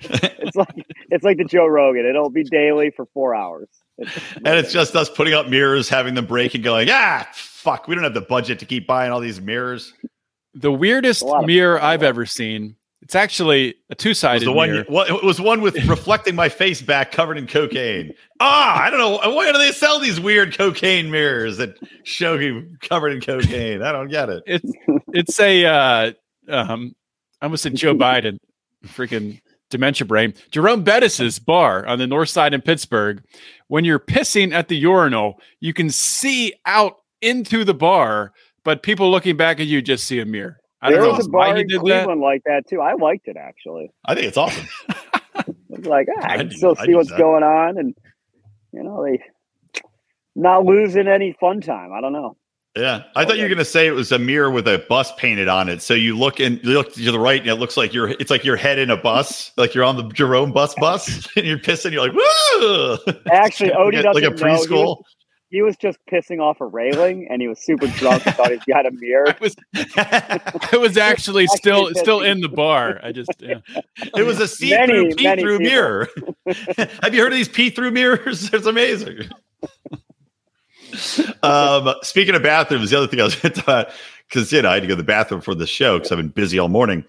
it's 0.00 0.56
like 0.56 0.86
it's 1.10 1.24
like 1.24 1.38
the 1.38 1.44
Joe 1.44 1.66
Rogan. 1.66 2.06
It'll 2.06 2.30
be 2.30 2.44
daily 2.44 2.90
for 2.90 3.06
four 3.14 3.34
hours. 3.34 3.68
It's 4.02 4.32
and 4.36 4.58
it's 4.58 4.72
just 4.72 4.94
us 4.94 5.08
putting 5.08 5.34
up 5.34 5.48
mirrors, 5.48 5.88
having 5.88 6.14
them 6.14 6.26
break, 6.26 6.54
and 6.54 6.62
going, 6.62 6.88
ah, 6.90 7.26
fuck, 7.32 7.88
we 7.88 7.94
don't 7.94 8.04
have 8.04 8.14
the 8.14 8.20
budget 8.20 8.58
to 8.60 8.66
keep 8.66 8.86
buying 8.86 9.12
all 9.12 9.20
these 9.20 9.40
mirrors. 9.40 9.92
The 10.54 10.72
weirdest 10.72 11.24
mirror 11.44 11.82
I've 11.82 12.02
ever 12.02 12.26
seen. 12.26 12.76
It's 13.00 13.16
actually 13.16 13.74
a 13.90 13.96
two-sided 13.96 14.46
the 14.46 14.54
mirror. 14.54 14.84
One, 14.84 14.86
well, 14.88 15.18
it 15.18 15.24
was 15.24 15.40
one 15.40 15.60
with 15.60 15.74
reflecting 15.88 16.36
my 16.36 16.48
face 16.48 16.80
back, 16.80 17.10
covered 17.10 17.36
in 17.36 17.48
cocaine. 17.48 18.14
Ah, 18.38 18.80
I 18.80 18.90
don't 18.90 19.00
know. 19.00 19.18
Why 19.34 19.50
do 19.50 19.58
they 19.58 19.72
sell 19.72 19.98
these 19.98 20.20
weird 20.20 20.56
cocaine 20.56 21.10
mirrors 21.10 21.56
that 21.56 21.78
show 22.04 22.38
you 22.38 22.76
covered 22.80 23.10
in 23.10 23.20
cocaine? 23.20 23.82
I 23.82 23.90
don't 23.90 24.08
get 24.08 24.28
it. 24.28 24.44
It's 24.46 24.72
it's 25.08 25.40
a 25.40 25.64
uh, 25.66 26.12
um, 26.48 26.94
I 27.40 27.46
almost 27.46 27.64
said 27.64 27.74
Joe 27.74 27.94
Biden, 27.94 28.38
freaking 28.86 29.40
dementia 29.72 30.06
brain. 30.06 30.34
Jerome 30.50 30.84
Bettis's 30.84 31.40
bar 31.40 31.84
on 31.86 31.98
the 31.98 32.06
north 32.06 32.28
side 32.28 32.54
in 32.54 32.60
Pittsburgh. 32.60 33.24
When 33.66 33.84
you're 33.84 33.98
pissing 33.98 34.52
at 34.52 34.68
the 34.68 34.76
urinal, 34.76 35.40
you 35.60 35.72
can 35.72 35.90
see 35.90 36.54
out 36.66 36.98
into 37.20 37.64
the 37.64 37.74
bar, 37.74 38.32
but 38.64 38.82
people 38.82 39.10
looking 39.10 39.36
back 39.36 39.58
at 39.58 39.66
you 39.66 39.82
just 39.82 40.04
see 40.04 40.20
a 40.20 40.24
mirror. 40.24 40.60
I 40.80 40.90
there 40.90 41.00
don't 41.00 41.16
was 41.16 41.26
know 41.26 41.30
a 41.30 41.32
bar 41.32 41.56
in 41.56 41.68
Cleveland 41.68 42.20
that. 42.20 42.24
like 42.24 42.42
that 42.44 42.68
too. 42.68 42.80
I 42.80 42.94
liked 42.94 43.28
it 43.28 43.36
actually. 43.36 43.90
I 44.04 44.14
think 44.14 44.26
it's 44.26 44.36
awesome. 44.36 44.66
it's 45.70 45.86
like 45.86 46.08
ah, 46.18 46.26
I, 46.28 46.36
can 46.36 46.50
still 46.50 46.74
see 46.76 46.94
what's 46.94 47.08
that. 47.08 47.18
going 47.18 47.42
on, 47.42 47.78
and 47.78 47.94
you 48.72 48.82
know 48.82 49.04
they 49.04 49.20
not 50.34 50.64
losing 50.64 51.08
any 51.08 51.34
fun 51.40 51.60
time. 51.60 51.92
I 51.92 52.00
don't 52.00 52.12
know. 52.12 52.36
Yeah, 52.76 53.02
I 53.14 53.26
thought 53.26 53.36
you 53.36 53.42
were 53.42 53.48
going 53.48 53.58
to 53.58 53.66
say 53.66 53.86
it 53.86 53.90
was 53.90 54.12
a 54.12 54.18
mirror 54.18 54.50
with 54.50 54.66
a 54.66 54.82
bus 54.88 55.12
painted 55.16 55.46
on 55.46 55.68
it. 55.68 55.82
So 55.82 55.92
you 55.92 56.16
look 56.16 56.40
and 56.40 56.58
you 56.64 56.72
look 56.72 56.94
to 56.94 57.12
the 57.12 57.20
right, 57.20 57.38
and 57.38 57.50
it 57.50 57.56
looks 57.56 57.76
like 57.76 57.92
you're. 57.92 58.08
It's 58.08 58.30
like 58.30 58.44
your 58.44 58.56
head 58.56 58.78
in 58.78 58.88
a 58.88 58.96
bus, 58.96 59.52
like 59.58 59.74
you're 59.74 59.84
on 59.84 59.96
the 59.96 60.08
Jerome 60.08 60.52
bus 60.52 60.74
bus, 60.76 61.28
and 61.36 61.46
you're 61.46 61.58
pissing. 61.58 61.92
You're 61.92 62.08
like, 62.08 62.14
woo! 62.14 63.14
Actually, 63.30 63.70
Odie 63.78 64.02
doesn't 64.02 64.22
like 64.22 64.24
a 64.24 64.34
preschool 64.34 65.02
he 65.52 65.60
was 65.60 65.76
just 65.76 65.98
pissing 66.10 66.40
off 66.40 66.62
a 66.62 66.66
railing 66.66 67.28
and 67.30 67.42
he 67.42 67.46
was 67.46 67.60
super 67.60 67.86
drunk 67.88 68.26
and 68.26 68.34
thought 68.34 68.50
he 68.50 68.72
had 68.72 68.86
a 68.86 68.90
mirror. 68.90 69.28
I 69.28 69.36
was, 69.38 69.56
I 70.72 70.76
was 70.78 70.96
actually 70.96 71.46
still 71.48 71.90
still 71.94 72.22
in 72.22 72.40
the 72.40 72.48
bar. 72.48 72.98
I 73.02 73.12
just 73.12 73.30
yeah. 73.38 73.58
it 74.16 74.22
was 74.22 74.40
a 74.40 74.48
see 74.48 74.74
through 74.86 75.10
pee 75.10 75.36
through 75.36 75.58
mirror. 75.58 76.08
Have 77.02 77.14
you 77.14 77.20
heard 77.20 77.32
of 77.32 77.36
these 77.36 77.50
pee 77.50 77.68
through 77.68 77.90
mirrors? 77.90 78.52
It's 78.52 78.64
amazing. 78.64 79.28
um, 81.42 81.94
speaking 82.02 82.34
of 82.34 82.42
bathrooms, 82.42 82.90
the 82.90 82.98
other 82.98 83.06
thing 83.06 83.20
I 83.20 83.24
was 83.24 83.34
going 83.40 83.54
to 83.54 83.60
talk 83.62 83.90
because 84.28 84.52
you 84.52 84.62
know 84.62 84.70
I 84.70 84.74
had 84.74 84.82
to 84.82 84.86
go 84.88 84.92
to 84.94 84.96
the 85.02 85.02
bathroom 85.06 85.40
for 85.40 85.54
the 85.54 85.66
show 85.66 85.98
because 85.98 86.12
I've 86.12 86.18
been 86.18 86.28
busy 86.28 86.58
all 86.58 86.68
morning. 86.68 87.04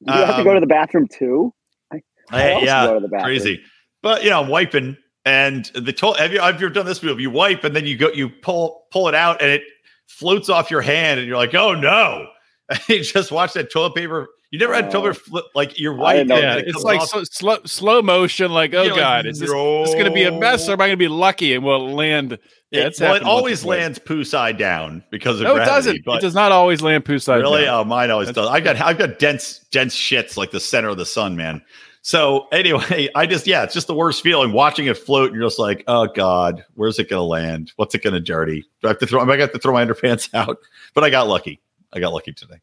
You 0.00 0.12
have 0.12 0.36
to 0.36 0.44
go 0.44 0.50
Um, 0.50 0.56
to 0.56 0.60
the 0.60 0.66
bathroom 0.66 1.06
too. 1.08 1.52
I 1.92 2.00
I- 2.30 2.58
yeah, 2.60 2.86
go 2.86 2.94
to 2.94 3.00
the 3.00 3.08
bathroom. 3.08 3.24
crazy. 3.24 3.60
But 4.02 4.24
you 4.24 4.30
know, 4.30 4.40
I'm 4.42 4.48
wiping, 4.48 4.96
and 5.24 5.66
the 5.74 5.92
to- 5.92 6.12
have 6.14 6.32
you 6.32 6.40
have 6.40 6.60
you 6.60 6.66
ever 6.66 6.74
done 6.74 6.86
this 6.86 7.02
move? 7.02 7.20
You 7.20 7.30
wipe, 7.30 7.64
and 7.64 7.76
then 7.76 7.84
you 7.86 7.96
go, 7.98 8.08
you 8.10 8.28
pull 8.30 8.86
pull 8.90 9.08
it 9.08 9.14
out, 9.14 9.42
and 9.42 9.50
it 9.50 9.62
floats 10.06 10.48
off 10.48 10.70
your 10.70 10.80
hand, 10.80 11.20
and 11.20 11.28
you're 11.28 11.36
like, 11.36 11.54
oh 11.54 11.74
no! 11.74 12.26
you 12.88 13.02
just 13.04 13.30
watch 13.30 13.52
that 13.54 13.70
toilet 13.70 13.94
paper. 13.94 14.28
You 14.50 14.58
never 14.58 14.74
had 14.74 14.90
toilet 14.90 15.10
Oh. 15.10 15.12
flip 15.12 15.44
like 15.54 15.78
you're 15.78 15.94
I 15.94 15.96
white. 15.98 16.12
didn't 16.26 16.38
yeah, 16.42 16.56
it 16.56 16.68
it's 16.68 16.82
like 16.82 17.02
so, 17.02 17.22
slow 17.24 17.58
slow 17.66 18.02
motion. 18.02 18.50
Like, 18.50 18.74
oh 18.74 18.82
You're 18.82 18.92
like, 18.94 19.00
god, 19.00 19.26
is 19.26 19.38
this, 19.38 19.48
this 19.50 19.54
going 19.94 20.06
to 20.06 20.10
be 20.10 20.24
a 20.24 20.32
mess, 20.32 20.68
or 20.68 20.72
am 20.72 20.80
I 20.80 20.86
going 20.88 20.90
to 20.98 21.04
be 21.04 21.08
lucky 21.08 21.54
and 21.54 21.64
will 21.64 21.88
it 21.88 21.92
land? 21.92 22.38
Yeah, 22.72 22.80
It- 22.82 22.86
it's 22.88 23.00
well, 23.00 23.10
it 23.10 23.12
happened 23.14 23.26
once 23.28 23.34
or 23.34 23.38
always 23.38 23.64
lands 23.64 23.98
poo 24.00 24.24
side 24.24 24.58
down 24.58 25.04
because 25.10 25.40
of 25.40 25.44
No, 25.44 25.52
it 25.52 25.54
gravity. 25.56 25.70
doesn't. 25.74 26.04
But 26.04 26.16
it 26.16 26.20
does 26.22 26.34
not 26.34 26.50
always 26.52 26.82
land 26.82 27.04
poo 27.04 27.18
side. 27.20 27.38
really, 27.42 27.64
down. 27.64 27.80
oh, 27.80 27.84
mine 27.84 28.10
always 28.10 28.26
That's- 28.28 28.44
does. 28.46 28.52
I 28.52 28.58
got 28.60 28.76
I've 28.80 28.98
got 28.98 29.18
dense 29.20 29.60
dense 29.70 29.94
shits 29.96 30.36
like 30.36 30.50
the 30.50 30.60
center 30.60 30.88
of 30.88 30.96
the 30.96 31.06
sun, 31.06 31.36
man. 31.36 31.62
So 32.02 32.48
anyway, 32.50 33.08
I 33.14 33.26
just 33.26 33.46
yeah, 33.46 33.62
it's 33.62 33.74
just 33.74 33.86
the 33.86 33.94
worst 33.94 34.20
feeling 34.22 34.52
watching 34.52 34.86
it 34.86 34.98
float. 34.98 35.30
And 35.30 35.38
you're 35.38 35.48
just 35.48 35.60
like, 35.60 35.84
oh 35.86 36.06
god, 36.08 36.64
where's 36.74 36.98
it 36.98 37.08
going 37.08 37.20
to 37.20 37.24
land? 37.24 37.70
What's 37.76 37.94
it 37.94 38.02
going 38.02 38.14
to 38.14 38.20
dirty? 38.20 38.62
Do 38.82 38.88
I 38.88 38.90
have 38.90 38.98
to 38.98 39.06
throw? 39.06 39.20
I 39.20 39.24
might 39.24 39.38
have 39.38 39.52
to 39.52 39.58
throw 39.60 39.72
my 39.74 39.84
underpants 39.84 40.28
out. 40.34 40.58
But 40.94 41.04
I 41.04 41.10
got 41.10 41.28
lucky. 41.28 41.60
I 41.92 42.00
got 42.00 42.12
lucky 42.12 42.32
today. 42.32 42.56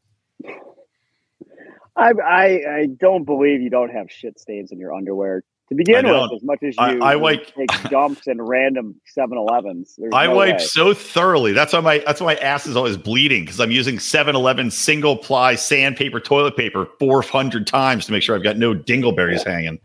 I, 1.97 2.11
I 2.23 2.45
I 2.79 2.85
don't 2.97 3.23
believe 3.23 3.61
you 3.61 3.69
don't 3.69 3.89
have 3.89 4.11
shit 4.11 4.39
stains 4.39 4.71
in 4.71 4.79
your 4.79 4.93
underwear 4.93 5.43
to 5.69 5.75
begin 5.75 6.05
with. 6.05 6.31
As 6.33 6.43
much 6.43 6.59
as 6.63 6.75
you, 6.77 7.01
I 7.01 7.13
you 7.13 7.19
wipe- 7.19 7.53
take 7.55 7.89
dumps 7.89 8.27
in 8.27 8.41
random 8.41 8.95
7-Elevens. 9.17 9.99
I 10.13 10.27
no 10.27 10.35
wipe 10.35 10.57
way. 10.57 10.63
so 10.65 10.93
thoroughly. 10.93 11.51
That's 11.51 11.73
why 11.73 11.79
my 11.81 11.97
that's 11.99 12.21
why 12.21 12.35
my 12.35 12.39
ass 12.39 12.65
is 12.65 12.75
always 12.75 12.95
bleeding 12.97 13.43
because 13.43 13.59
I'm 13.59 13.71
using 13.71 13.97
7-Eleven 13.97 14.71
single 14.71 15.17
ply 15.17 15.55
sandpaper 15.55 16.19
toilet 16.19 16.55
paper 16.55 16.87
400 16.99 17.67
times 17.67 18.05
to 18.05 18.11
make 18.11 18.23
sure 18.23 18.35
I've 18.35 18.43
got 18.43 18.57
no 18.57 18.73
dingleberries 18.73 19.45
hanging. 19.45 19.79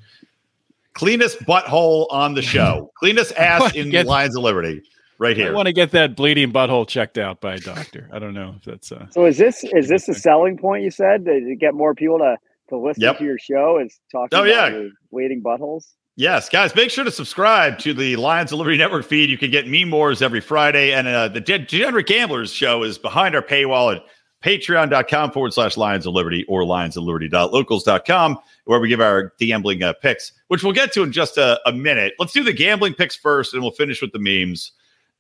Cleanest 0.95 1.41
butthole 1.41 2.07
on 2.13 2.35
the 2.35 2.43
show. 2.43 2.93
Cleanest 2.99 3.33
ass 3.37 3.75
in 3.75 3.91
Get- 3.91 4.07
Lions 4.07 4.37
of 4.37 4.43
Liberty. 4.43 4.83
Right 5.19 5.37
here. 5.37 5.49
I 5.49 5.53
want 5.53 5.67
to 5.67 5.73
get 5.73 5.93
that 5.93 6.17
bleeding 6.17 6.53
butthole 6.53 6.87
checked 6.89 7.17
out 7.19 7.41
by 7.41 7.55
a 7.55 7.59
doctor. 7.59 8.09
I 8.13 8.19
don't 8.19 8.35
know 8.35 8.55
if 8.59 8.65
that's 8.65 8.91
uh, 8.91 9.07
So 9.11 9.27
is 9.27 9.39
this 9.39 9.63
is 9.65 9.89
this 9.89 10.09
a 10.09 10.15
selling 10.15 10.57
point? 10.59 10.83
You 10.83 10.91
said 10.91 11.25
to, 11.27 11.41
to 11.41 11.55
get 11.57 11.75
more 11.75 11.95
people 11.95 12.19
to 12.19 12.37
to 12.71 12.77
listen 12.79 13.03
Yep. 13.03 13.19
to 13.19 13.25
your 13.25 13.39
show 13.39 13.79
is 13.79 14.01
talking 14.11 14.39
Oh, 14.39 14.43
about 14.43 14.49
yeah. 14.49 14.69
your 14.79 14.91
bleeding 15.13 15.43
buttholes. 15.43 15.85
Yes, 16.17 16.49
guys, 16.49 16.75
make 16.75 16.91
sure 16.91 17.05
to 17.05 17.11
subscribe 17.11 17.79
to 17.81 17.95
the 17.95 18.17
Lions 18.17 18.53
of 18.53 18.59
Liberty 18.59 18.77
Network 18.77 19.07
feed. 19.07 19.31
You 19.31 19.39
can 19.39 19.51
get 19.51 19.67
Meme 19.67 19.91
Wars 19.91 20.21
every 20.23 20.41
Friday. 20.41 20.93
And 20.93 21.09
uh, 21.09 21.29
the 21.29 21.41
De- 21.41 21.59
Degenerate 21.59 22.07
Gamblers 22.07 22.53
show 22.53 22.83
is 22.83 22.99
behind 22.99 23.35
our 23.35 23.41
paywall 23.43 23.95
at 23.97 24.03
patreon.com 24.45 25.31
forward 25.33 25.55
slash 25.55 25.77
Lions 25.77 26.05
of 26.07 26.13
Liberty 26.13 26.45
or 26.49 26.65
lions 26.67 26.97
of 26.97 27.05
liberty.locals.com, 27.05 28.39
where 28.67 28.81
we 28.81 28.89
give 28.89 29.01
our 29.01 29.33
gambling 29.39 29.83
uh, 29.83 29.93
picks, 29.95 30.33
which 30.49 30.63
we'll 30.63 30.73
get 30.73 30.93
to 30.93 31.03
in 31.03 31.13
just 31.13 31.39
a, 31.39 31.59
a 31.67 31.73
minute. 31.73 32.13
Let's 32.19 32.33
do 32.33 32.43
the 32.43 32.53
gambling 32.53 32.95
picks 32.95 33.17
first, 33.17 33.55
and 33.55 33.63
we'll 33.63 33.73
finish 33.73 34.03
with 34.03 34.13
the 34.13 34.19
memes. 34.19 34.73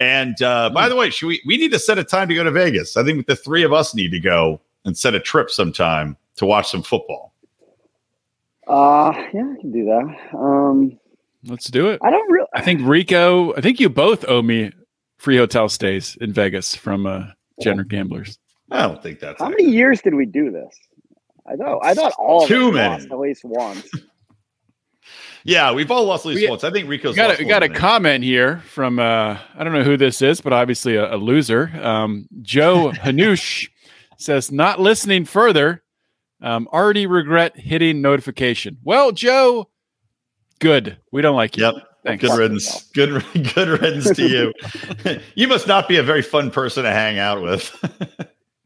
And 0.02 0.42
uh, 0.42 0.70
by 0.70 0.88
the 0.88 0.96
way, 0.96 1.10
should 1.10 1.28
we 1.28 1.40
we 1.46 1.56
need 1.56 1.70
to 1.72 1.78
set 1.78 1.96
a 1.96 2.02
time 2.04 2.28
to 2.28 2.34
go 2.34 2.42
to 2.42 2.50
Vegas? 2.50 2.96
I 2.96 3.04
think 3.04 3.26
the 3.26 3.36
three 3.36 3.62
of 3.62 3.72
us 3.72 3.94
need 3.94 4.10
to 4.10 4.18
go 4.20 4.60
and 4.84 4.98
set 4.98 5.14
a 5.14 5.20
trip 5.20 5.48
sometime 5.48 6.16
to 6.36 6.44
watch 6.46 6.70
some 6.70 6.82
football. 6.82 7.32
Uh 8.66 9.12
yeah, 9.32 9.52
I 9.56 9.60
can 9.60 9.72
do 9.72 9.84
that. 9.84 10.36
Um 10.36 10.98
let's 11.44 11.68
do 11.68 11.88
it. 11.88 12.00
I 12.02 12.10
don't 12.10 12.30
really 12.30 12.46
I 12.54 12.62
think 12.62 12.80
Rico. 12.84 13.54
I 13.54 13.60
think 13.60 13.80
you 13.80 13.88
both 13.88 14.24
owe 14.28 14.42
me 14.42 14.72
free 15.18 15.36
hotel 15.36 15.68
stays 15.68 16.16
in 16.20 16.32
Vegas 16.32 16.74
from 16.74 17.06
uh, 17.06 17.26
Jenner 17.60 17.84
Gamblers. 17.84 18.38
I 18.70 18.82
don't 18.82 19.02
think 19.02 19.20
that's 19.20 19.40
how 19.40 19.48
many 19.50 19.64
years 19.64 20.00
did 20.02 20.14
we 20.14 20.26
do 20.26 20.50
this? 20.50 20.76
I 21.46 21.56
thought 21.56 21.80
I 21.84 21.94
thought 21.94 22.14
all 22.18 22.42
of 22.42 22.48
Too 22.48 22.68
us 22.68 22.74
many. 22.74 22.88
lost 22.94 23.10
at 23.10 23.18
least 23.18 23.44
once. 23.44 23.88
Yeah, 25.44 25.72
we've 25.72 25.90
all 25.90 26.04
lost 26.04 26.24
at 26.24 26.30
least 26.30 26.42
We- 26.42 26.50
once. 26.50 26.64
I 26.64 26.70
think 26.70 26.88
Rico's 26.88 27.12
We 27.12 27.16
got 27.16 27.38
a, 27.38 27.42
we 27.42 27.48
got 27.48 27.62
a 27.62 27.68
comment 27.68 28.24
here 28.24 28.58
from 28.66 28.98
uh, 28.98 29.38
I 29.56 29.64
don't 29.64 29.72
know 29.72 29.82
who 29.82 29.96
this 29.96 30.22
is, 30.22 30.40
but 30.40 30.52
obviously 30.52 30.96
a, 30.96 31.14
a 31.14 31.16
loser. 31.16 31.70
Um, 31.82 32.26
Joe 32.42 32.90
Hanush 32.94 33.68
says 34.18 34.52
not 34.52 34.80
listening 34.80 35.24
further. 35.24 35.82
Um, 36.40 36.68
already 36.72 37.06
regret 37.06 37.56
hitting 37.56 38.02
notification. 38.02 38.78
Well, 38.82 39.12
Joe, 39.12 39.68
good. 40.58 40.96
We 41.12 41.22
don't 41.22 41.36
like 41.36 41.56
you. 41.56 41.64
Yep. 41.64 41.74
Thanks. 42.04 42.24
Good 42.24 42.36
riddance. 42.36 42.90
Good 42.94 43.24
good 43.54 43.68
riddance 43.80 44.10
to 44.16 44.26
you. 44.28 45.20
you 45.36 45.46
must 45.46 45.68
not 45.68 45.88
be 45.88 45.98
a 45.98 46.02
very 46.02 46.22
fun 46.22 46.50
person 46.50 46.82
to 46.82 46.90
hang 46.90 47.18
out 47.20 47.42
with. 47.42 47.70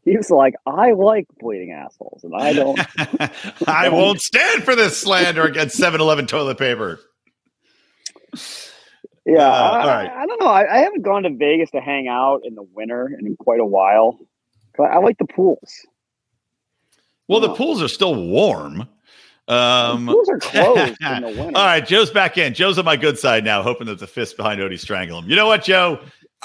He 0.06 0.16
was 0.16 0.30
like, 0.30 0.54
I 0.64 0.92
like 0.92 1.26
bleeding 1.40 1.72
assholes, 1.72 2.22
and 2.24 2.32
I 2.34 2.52
don't. 2.54 2.78
I 3.68 3.88
won't 3.90 4.20
stand 4.22 4.62
for 4.62 4.74
this 4.76 4.96
slander 4.96 5.42
against 5.42 5.78
7-Eleven 5.78 6.26
toilet 6.26 6.56
paper. 6.58 6.98
Yeah, 9.26 9.38
Uh, 9.48 9.50
I, 9.50 9.80
all 9.80 9.86
right. 9.88 10.10
I 10.10 10.26
don't 10.26 10.40
know. 10.40 10.46
I, 10.48 10.72
I 10.72 10.78
haven't 10.78 11.02
gone 11.02 11.24
to 11.24 11.30
Vegas 11.30 11.70
to 11.72 11.80
hang 11.80 12.06
out 12.06 12.42
in 12.44 12.54
the 12.54 12.62
winter 12.62 13.10
in 13.18 13.36
quite 13.36 13.60
a 13.60 13.64
while. 13.66 14.18
I 14.78 14.98
like 14.98 15.18
the 15.18 15.26
pools. 15.26 15.72
Well, 17.28 17.40
the 17.40 17.54
pools 17.54 17.82
are 17.82 17.88
still 17.88 18.14
warm. 18.28 18.86
Um, 19.48 20.06
the 20.06 20.12
pools 20.12 20.28
are 20.28 20.38
closed 20.38 20.96
in 21.00 21.22
the 21.22 21.28
winter. 21.36 21.58
all 21.58 21.64
right, 21.66 21.84
Joe's 21.84 22.10
back 22.10 22.36
in. 22.38 22.54
Joe's 22.54 22.78
on 22.78 22.84
my 22.84 22.96
good 22.96 23.18
side 23.18 23.42
now, 23.44 23.62
hoping 23.62 23.86
that 23.88 23.98
the 23.98 24.06
fist 24.06 24.36
behind 24.36 24.60
Odie 24.60 24.78
strangle 24.78 25.18
him. 25.18 25.28
You 25.28 25.34
know 25.36 25.46
what, 25.46 25.64
Joe? 25.64 25.98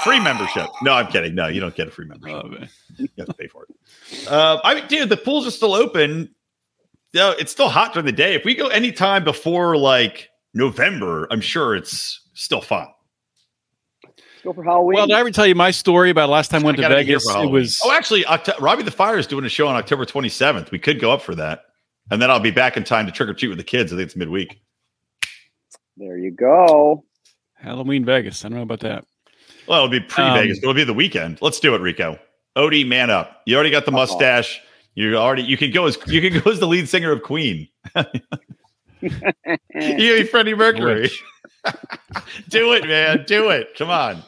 Free 0.03 0.19
membership. 0.19 0.67
No, 0.81 0.93
I'm 0.93 1.07
kidding. 1.07 1.35
No, 1.35 1.47
you 1.47 1.59
don't 1.61 1.75
get 1.75 1.87
a 1.87 1.91
free 1.91 2.05
membership. 2.07 2.41
Oh, 2.43 2.47
man. 2.47 2.69
You 2.97 3.07
have 3.19 3.27
to 3.27 3.33
pay 3.33 3.47
for 3.47 3.65
it. 3.69 4.27
Uh, 4.27 4.59
I 4.63 4.75
mean, 4.75 4.87
dude, 4.87 5.09
the 5.09 5.17
pools 5.17 5.45
are 5.45 5.51
still 5.51 5.73
open. 5.73 6.33
Yeah, 7.13 7.33
it's 7.37 7.51
still 7.51 7.69
hot 7.69 7.93
during 7.93 8.05
the 8.05 8.11
day. 8.11 8.33
If 8.35 8.45
we 8.45 8.55
go 8.55 8.67
anytime 8.67 9.23
before 9.23 9.75
like 9.77 10.29
November, 10.53 11.27
I'm 11.29 11.41
sure 11.41 11.75
it's 11.75 12.21
still 12.33 12.61
fun. 12.61 12.87
Go 14.43 14.53
for 14.53 14.63
Halloween. 14.63 14.95
Well, 14.95 15.07
did 15.07 15.15
I 15.15 15.19
ever 15.19 15.29
tell 15.29 15.45
you 15.45 15.53
my 15.53 15.69
story 15.71 16.09
about 16.09 16.29
last 16.29 16.49
time 16.49 16.63
I 16.63 16.65
went 16.65 16.77
to 16.77 16.81
gotta 16.81 16.95
be 16.95 17.03
here 17.03 17.19
Vegas? 17.19 17.35
It 17.43 17.51
was 17.51 17.79
Oh, 17.83 17.91
actually, 17.91 18.25
Octo- 18.25 18.57
Robbie 18.59 18.81
the 18.83 18.89
Fire 18.91 19.17
is 19.19 19.27
doing 19.27 19.45
a 19.45 19.49
show 19.49 19.67
on 19.67 19.75
October 19.75 20.03
27th. 20.05 20.71
We 20.71 20.79
could 20.79 20.99
go 20.99 21.11
up 21.11 21.21
for 21.21 21.35
that, 21.35 21.65
and 22.09 22.19
then 22.21 22.31
I'll 22.31 22.39
be 22.39 22.49
back 22.49 22.75
in 22.75 22.83
time 22.83 23.05
to 23.05 23.11
trick 23.11 23.29
or 23.29 23.33
treat 23.35 23.49
with 23.49 23.59
the 23.59 23.63
kids. 23.63 23.93
I 23.93 23.97
think 23.97 24.07
it's 24.07 24.15
midweek. 24.15 24.59
there 25.97 26.17
you 26.17 26.31
go. 26.31 27.03
Halloween 27.53 28.03
Vegas. 28.03 28.43
I 28.43 28.49
don't 28.49 28.57
know 28.57 28.63
about 28.63 28.79
that. 28.79 29.05
Well, 29.71 29.85
it'll 29.85 29.89
be 29.89 30.01
pre 30.01 30.23
Vegas. 30.33 30.57
Um, 30.57 30.63
it'll 30.63 30.73
be 30.73 30.83
the 30.83 30.93
weekend. 30.93 31.41
Let's 31.41 31.59
do 31.61 31.73
it, 31.73 31.79
Rico. 31.81 32.19
Odie, 32.57 32.85
man 32.85 33.09
up. 33.09 33.41
You 33.45 33.55
already 33.55 33.71
got 33.71 33.85
the 33.85 33.91
Uh-oh. 33.91 33.99
mustache. 34.01 34.61
You 34.95 35.15
already 35.15 35.43
you 35.43 35.55
can 35.55 35.71
go 35.71 35.85
as 35.85 35.97
you 36.07 36.19
can 36.29 36.41
go 36.41 36.51
as 36.51 36.59
the 36.59 36.67
lead 36.67 36.89
singer 36.89 37.11
of 37.11 37.23
Queen. 37.23 37.67
You 39.01 39.09
be 39.73 40.23
Freddie 40.25 40.53
Mercury. 40.53 41.09
do 42.49 42.73
it, 42.73 42.87
man. 42.87 43.23
Do 43.25 43.49
it. 43.49 43.69
Come 43.75 43.89
on. 43.89 44.21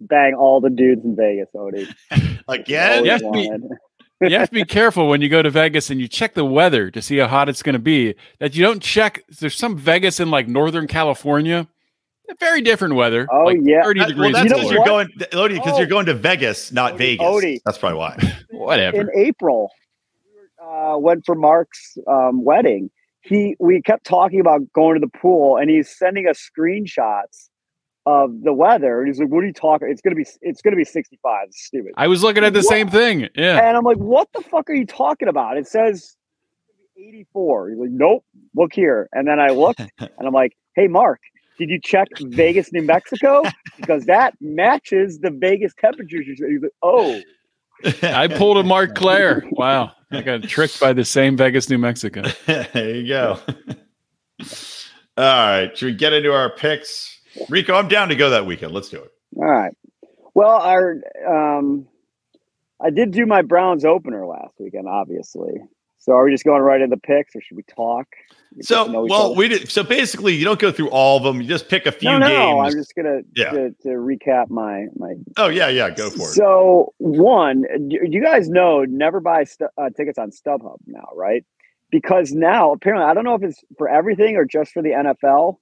Bang 0.00 0.34
all 0.34 0.60
the 0.60 0.68
dudes 0.68 1.02
in 1.04 1.16
Vegas, 1.16 1.48
Odie. 1.54 1.88
Again? 2.48 2.92
Always 2.98 3.06
Yes, 3.06 3.22
me- 3.22 3.48
wanted. 3.48 3.62
you 4.20 4.38
have 4.38 4.50
to 4.50 4.54
be 4.54 4.64
careful 4.66 5.08
when 5.08 5.22
you 5.22 5.30
go 5.30 5.40
to 5.40 5.48
Vegas 5.48 5.88
and 5.88 6.00
you 6.00 6.06
check 6.08 6.34
the 6.34 6.44
weather 6.44 6.90
to 6.90 7.00
see 7.00 7.16
how 7.16 7.28
hot 7.28 7.48
it's 7.48 7.62
going 7.62 7.72
to 7.74 7.78
be. 7.78 8.14
That 8.40 8.54
you 8.54 8.62
don't 8.62 8.82
check. 8.82 9.24
There's 9.38 9.56
some 9.56 9.78
Vegas 9.78 10.20
in 10.20 10.30
like 10.30 10.48
Northern 10.48 10.86
California, 10.86 11.66
very 12.38 12.60
different 12.60 12.94
weather. 12.94 13.26
Oh, 13.30 13.44
like 13.44 13.58
yeah. 13.62 13.82
30 13.82 14.00
That- 14.00 14.08
degrees. 14.08 14.32
well, 14.34 14.42
that's 14.42 14.44
You 14.44 14.50
know 14.50 14.56
because 14.56 14.72
you're 14.72 14.84
going, 14.84 15.08
Odie, 15.08 15.54
because 15.54 15.72
Oh. 15.74 15.78
you're 15.78 15.86
going 15.86 16.06
to 16.06 16.14
Vegas, 16.14 16.72
not 16.72 16.94
Odie, 16.94 16.98
Vegas. 16.98 17.26
Odie. 17.26 17.60
That's 17.64 17.78
probably 17.78 17.98
why. 17.98 18.16
Whatever. 18.50 19.00
in 19.00 19.08
April, 19.16 19.70
uh, 20.62 20.96
went 20.98 21.24
for 21.26 21.34
Mark's 21.34 21.96
um, 22.06 22.44
wedding. 22.44 22.90
He 23.22 23.54
we 23.58 23.82
kept 23.82 24.04
talking 24.04 24.40
about 24.40 24.60
going 24.72 24.98
to 24.98 25.00
the 25.06 25.18
pool, 25.18 25.56
and 25.56 25.68
he's 25.68 25.88
sending 25.94 26.26
us 26.26 26.38
screenshots 26.58 27.48
of 28.06 28.42
the 28.42 28.52
weather. 28.52 29.00
And 29.00 29.08
He's 29.08 29.18
like, 29.20 29.28
"What 29.28 29.44
are 29.44 29.46
you 29.46 29.52
talking? 29.52 29.88
It's 29.90 30.00
gonna 30.00 30.16
be 30.16 30.24
it's 30.40 30.62
gonna 30.62 30.76
be 30.76 30.84
sixty 30.84 31.18
five. 31.22 31.48
It's 31.48 31.62
stupid." 31.64 31.92
I 31.98 32.06
was 32.06 32.22
looking 32.22 32.44
at 32.44 32.54
the 32.54 32.60
What? 32.60 32.66
same 32.68 32.88
thing. 32.88 33.28
Yeah. 33.34 33.66
And 33.68 33.76
I'm 33.76 33.84
like, 33.84 33.98
"What 33.98 34.28
the 34.32 34.40
fuck 34.40 34.70
are 34.70 34.74
you 34.74 34.86
talking 34.86 35.28
about?" 35.28 35.58
It 35.58 35.66
says 35.68 36.16
eighty 36.98 37.26
four. 37.32 37.68
He's 37.68 37.78
like, 37.78 37.90
"Nope, 37.90 38.24
look 38.54 38.72
here." 38.72 39.08
And 39.12 39.28
then 39.28 39.38
I 39.38 39.48
looked, 39.48 39.80
and 39.98 40.10
I'm 40.26 40.32
like, 40.32 40.56
"Hey, 40.74 40.86
Mark." 40.86 41.20
Did 41.60 41.68
you 41.68 41.78
check 41.78 42.08
Vegas, 42.20 42.72
New 42.72 42.80
Mexico? 42.80 43.42
Because 43.76 44.06
that 44.06 44.34
matches 44.40 45.18
the 45.18 45.30
Vegas 45.30 45.74
temperatures. 45.78 46.24
He's 46.26 46.40
like, 46.40 46.72
oh, 46.82 47.20
I 48.02 48.28
pulled 48.28 48.56
a 48.56 48.62
Mark 48.62 48.94
Claire. 48.94 49.44
Wow. 49.52 49.92
I 50.10 50.22
got 50.22 50.42
tricked 50.44 50.80
by 50.80 50.94
the 50.94 51.04
same 51.04 51.36
Vegas, 51.36 51.68
New 51.68 51.76
Mexico. 51.76 52.22
there 52.46 52.94
you 52.94 53.06
go. 53.06 53.38
All 55.18 55.24
right. 55.24 55.76
Should 55.76 55.84
we 55.84 55.92
get 55.92 56.14
into 56.14 56.32
our 56.32 56.48
picks? 56.48 57.20
Rico, 57.50 57.74
I'm 57.74 57.88
down 57.88 58.08
to 58.08 58.16
go 58.16 58.30
that 58.30 58.46
weekend. 58.46 58.72
Let's 58.72 58.88
do 58.88 59.02
it. 59.02 59.12
All 59.36 59.44
right. 59.44 59.76
Well, 60.32 60.62
our 60.62 60.96
um, 61.28 61.86
I 62.82 62.88
did 62.88 63.10
do 63.10 63.26
my 63.26 63.42
Browns 63.42 63.84
opener 63.84 64.26
last 64.26 64.54
weekend, 64.58 64.88
obviously. 64.88 65.60
So 65.98 66.12
are 66.12 66.24
we 66.24 66.30
just 66.30 66.44
going 66.44 66.62
right 66.62 66.80
into 66.80 66.96
the 66.96 67.00
picks, 67.02 67.36
or 67.36 67.42
should 67.42 67.58
we 67.58 67.64
talk? 67.64 68.06
So, 68.62 68.76
get 68.76 68.86
to 68.86 68.92
know 68.92 69.04
each 69.04 69.10
well, 69.10 69.34
we 69.34 69.48
did. 69.48 69.70
So 69.70 69.82
basically, 69.82 70.34
you 70.34 70.44
don't 70.44 70.58
go 70.58 70.72
through 70.72 70.90
all 70.90 71.16
of 71.16 71.22
them. 71.22 71.40
You 71.40 71.46
just 71.46 71.68
pick 71.68 71.86
a 71.86 71.92
few 71.92 72.10
no, 72.10 72.18
no. 72.18 72.28
games. 72.28 72.74
I'm 72.74 72.80
just 72.80 72.94
gonna 72.94 73.20
Yeah. 73.36 73.50
to, 73.50 73.70
to 73.82 73.88
recap 73.90 74.50
my 74.50 74.86
my. 74.96 75.14
oh 75.36 75.48
yeah, 75.48 75.68
yeah. 75.68 75.90
Go 75.90 76.10
for 76.10 76.22
it. 76.22 76.34
So 76.34 76.92
one, 76.98 77.64
you 77.90 78.22
guys 78.22 78.48
know 78.48 78.84
never 78.84 79.20
buy 79.20 79.44
stu- 79.44 79.68
uh, 79.78 79.90
tickets 79.96 80.18
on 80.18 80.30
StubHub 80.30 80.78
now, 80.86 81.08
right? 81.14 81.44
Because 81.90 82.32
now 82.32 82.72
apparently 82.72 83.06
I 83.06 83.14
don't 83.14 83.24
know 83.24 83.34
if 83.34 83.42
it's 83.42 83.62
for 83.78 83.88
everything 83.88 84.36
or 84.36 84.44
just 84.44 84.72
for 84.72 84.82
the 84.82 84.90
NFL. 84.90 85.56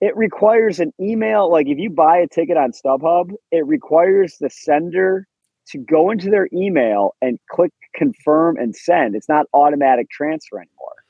It 0.00 0.16
requires 0.16 0.80
an 0.80 0.92
email. 1.00 1.50
Like 1.50 1.68
if 1.68 1.78
you 1.78 1.88
buy 1.90 2.16
a 2.18 2.26
ticket 2.26 2.56
on 2.56 2.72
StubHub, 2.72 3.32
it 3.52 3.64
requires 3.66 4.36
the 4.40 4.50
sender 4.50 5.28
to 5.68 5.78
go 5.78 6.10
into 6.10 6.28
their 6.28 6.48
email 6.52 7.14
and 7.22 7.38
click 7.50 7.72
confirm 7.94 8.56
and 8.56 8.74
send. 8.74 9.14
It's 9.14 9.28
not 9.28 9.46
automatic 9.54 10.10
transfer 10.10 10.58
anymore, 10.58 11.01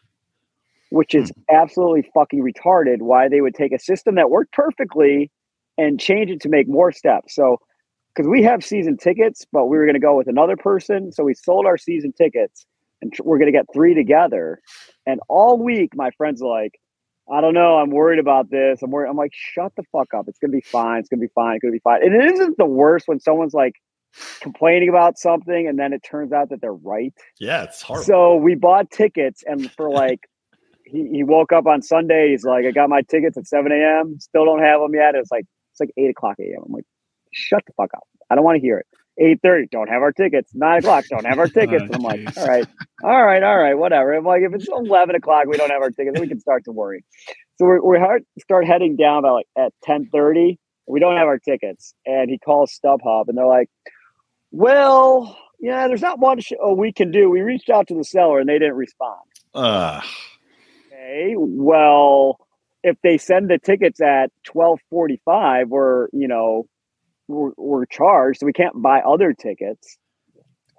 which 0.92 1.14
is 1.14 1.30
mm-hmm. 1.30 1.56
absolutely 1.56 2.08
fucking 2.12 2.42
retarded. 2.42 3.00
Why 3.00 3.28
they 3.28 3.40
would 3.40 3.54
take 3.54 3.72
a 3.72 3.78
system 3.78 4.16
that 4.16 4.30
worked 4.30 4.52
perfectly 4.52 5.30
and 5.78 5.98
change 5.98 6.30
it 6.30 6.42
to 6.42 6.50
make 6.50 6.68
more 6.68 6.92
steps. 6.92 7.34
So, 7.34 7.56
because 8.14 8.28
we 8.28 8.42
have 8.42 8.62
season 8.62 8.98
tickets, 8.98 9.46
but 9.52 9.66
we 9.66 9.78
were 9.78 9.86
going 9.86 9.94
to 9.94 10.00
go 10.00 10.14
with 10.14 10.28
another 10.28 10.56
person. 10.56 11.10
So 11.10 11.24
we 11.24 11.32
sold 11.32 11.64
our 11.64 11.78
season 11.78 12.12
tickets 12.12 12.66
and 13.00 13.10
tr- 13.10 13.22
we're 13.24 13.38
going 13.38 13.50
to 13.50 13.58
get 13.58 13.64
three 13.72 13.94
together. 13.94 14.60
And 15.06 15.18
all 15.30 15.58
week, 15.58 15.96
my 15.96 16.10
friends 16.10 16.42
are 16.42 16.48
like, 16.48 16.78
I 17.32 17.40
don't 17.40 17.54
know. 17.54 17.78
I'm 17.78 17.88
worried 17.88 18.18
about 18.18 18.50
this. 18.50 18.82
I'm 18.82 18.90
worried. 18.90 19.08
I'm 19.08 19.16
like, 19.16 19.32
shut 19.32 19.72
the 19.76 19.84
fuck 19.92 20.12
up. 20.14 20.26
It's 20.28 20.38
going 20.38 20.50
to 20.50 20.56
be 20.56 20.60
fine. 20.60 20.98
It's 20.98 21.08
going 21.08 21.20
to 21.20 21.26
be 21.26 21.32
fine. 21.34 21.54
It's 21.56 21.62
going 21.62 21.72
to 21.72 21.76
be 21.76 21.82
fine. 21.82 22.02
And 22.02 22.14
it 22.14 22.34
isn't 22.34 22.58
the 22.58 22.66
worst 22.66 23.08
when 23.08 23.18
someone's 23.18 23.54
like 23.54 23.76
complaining 24.40 24.90
about 24.90 25.18
something 25.18 25.66
and 25.66 25.78
then 25.78 25.94
it 25.94 26.02
turns 26.02 26.34
out 26.34 26.50
that 26.50 26.60
they're 26.60 26.74
right. 26.74 27.14
yeah, 27.40 27.62
it's 27.62 27.80
hard. 27.80 28.04
So 28.04 28.36
we 28.36 28.56
bought 28.56 28.90
tickets, 28.90 29.42
and 29.46 29.72
for 29.72 29.88
like, 30.02 30.20
he, 30.92 31.08
he 31.10 31.22
woke 31.24 31.52
up 31.52 31.66
on 31.66 31.82
Sunday. 31.82 32.30
He's 32.30 32.44
like, 32.44 32.64
I 32.64 32.70
got 32.70 32.88
my 32.88 33.02
tickets 33.02 33.36
at 33.36 33.46
7 33.46 33.72
a.m. 33.72 34.18
Still 34.20 34.44
don't 34.44 34.62
have 34.62 34.80
them 34.80 34.94
yet. 34.94 35.14
It's 35.14 35.30
like 35.30 35.46
it's 35.72 35.80
like 35.80 35.90
8 35.96 36.10
o'clock 36.10 36.36
a.m. 36.38 36.62
I'm 36.66 36.72
like, 36.72 36.84
shut 37.32 37.62
the 37.66 37.72
fuck 37.72 37.90
up. 37.94 38.04
I 38.30 38.34
don't 38.34 38.44
want 38.44 38.56
to 38.56 38.60
hear 38.60 38.78
it. 38.78 38.86
8:30, 39.20 39.70
don't 39.70 39.88
have 39.88 40.00
our 40.00 40.12
tickets. 40.12 40.52
9 40.54 40.78
o'clock, 40.78 41.04
don't 41.08 41.26
have 41.26 41.38
our 41.38 41.48
tickets. 41.48 41.84
And 41.84 41.96
I'm 41.96 42.02
like, 42.02 42.36
all 42.36 42.46
right, 42.46 42.66
all 43.02 43.24
right, 43.24 43.42
all 43.42 43.58
right, 43.58 43.74
whatever. 43.74 44.14
I'm 44.14 44.24
like, 44.24 44.42
if 44.42 44.54
it's 44.54 44.68
11 44.68 45.14
o'clock, 45.14 45.46
we 45.46 45.56
don't 45.56 45.70
have 45.70 45.82
our 45.82 45.90
tickets, 45.90 46.18
we 46.18 46.28
can 46.28 46.40
start 46.40 46.64
to 46.64 46.72
worry. 46.72 47.04
So 47.58 47.66
we 47.66 47.78
we 47.80 48.24
start 48.40 48.66
heading 48.66 48.96
down 48.96 49.22
by 49.22 49.30
like 49.30 49.46
at 49.56 49.72
10:30. 49.86 50.56
We 50.86 51.00
don't 51.00 51.16
have 51.16 51.28
our 51.28 51.38
tickets, 51.38 51.94
and 52.06 52.30
he 52.30 52.38
calls 52.38 52.78
StubHub, 52.82 53.28
and 53.28 53.36
they're 53.36 53.46
like, 53.46 53.68
well, 54.50 55.36
yeah, 55.60 55.86
there's 55.86 56.02
not 56.02 56.18
much 56.18 56.52
uh, 56.52 56.72
we 56.72 56.92
can 56.92 57.10
do. 57.10 57.30
We 57.30 57.40
reached 57.40 57.70
out 57.70 57.88
to 57.88 57.94
the 57.94 58.04
seller 58.04 58.40
and 58.40 58.48
they 58.48 58.58
didn't 58.58 58.74
respond. 58.74 59.20
Uh, 59.54 60.00
Okay, 61.02 61.34
well, 61.36 62.38
if 62.82 62.96
they 63.02 63.18
send 63.18 63.50
the 63.50 63.58
tickets 63.58 64.00
at 64.00 64.30
twelve 64.44 64.80
forty-five, 64.90 65.68
we're 65.68 66.08
you 66.12 66.28
know 66.28 66.66
we're, 67.28 67.50
we're 67.56 67.86
charged, 67.86 68.40
so 68.40 68.46
we 68.46 68.52
can't 68.52 68.80
buy 68.82 69.00
other 69.00 69.32
tickets. 69.32 69.98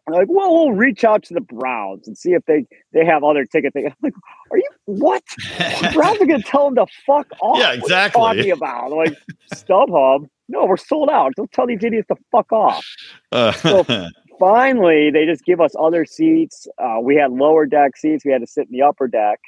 I'm 0.05 0.13
like, 0.13 0.27
well, 0.29 0.53
we'll 0.53 0.73
reach 0.73 1.05
out 1.05 1.23
to 1.23 1.33
the 1.33 1.39
Browns 1.41 2.07
and 2.07 2.17
see 2.17 2.31
if 2.31 2.43
they 2.45 2.65
they 2.91 3.05
have 3.05 3.23
other 3.23 3.45
tickets. 3.45 3.73
I'm 3.75 3.93
like, 4.01 4.13
are 4.51 4.57
you 4.57 4.67
what? 4.85 5.23
The 5.57 5.91
Browns 5.93 6.19
are 6.21 6.25
to 6.25 6.41
tell 6.41 6.65
them 6.69 6.75
to 6.75 6.85
fuck 7.05 7.27
off. 7.41 7.57
Yeah, 7.57 7.67
What 7.67 7.69
are 7.69 7.75
you 7.75 7.81
exactly. 7.83 8.19
talking 8.21 8.51
about 8.51 8.85
I'm 8.91 8.97
like 8.97 9.17
StubHub. 9.53 10.27
No, 10.49 10.65
we're 10.65 10.75
sold 10.77 11.09
out. 11.09 11.31
Don't 11.37 11.51
tell 11.53 11.65
these 11.67 11.81
idiots 11.83 12.07
to 12.09 12.15
fuck 12.31 12.51
off. 12.51 12.85
uh, 13.31 13.51
So- 13.53 13.85
finally 14.39 15.11
they 15.11 15.25
just 15.27 15.45
give 15.45 15.61
us 15.61 15.73
other 15.79 16.05
seats 16.05 16.67
uh, 16.79 16.97
we 16.99 17.15
had 17.15 17.31
lower 17.31 17.67
deck 17.67 17.95
seats 17.95 18.25
we 18.25 18.31
had 18.31 18.41
to 18.41 18.47
sit 18.47 18.65
in 18.65 18.71
the 18.71 18.81
upper 18.81 19.07
deck 19.07 19.39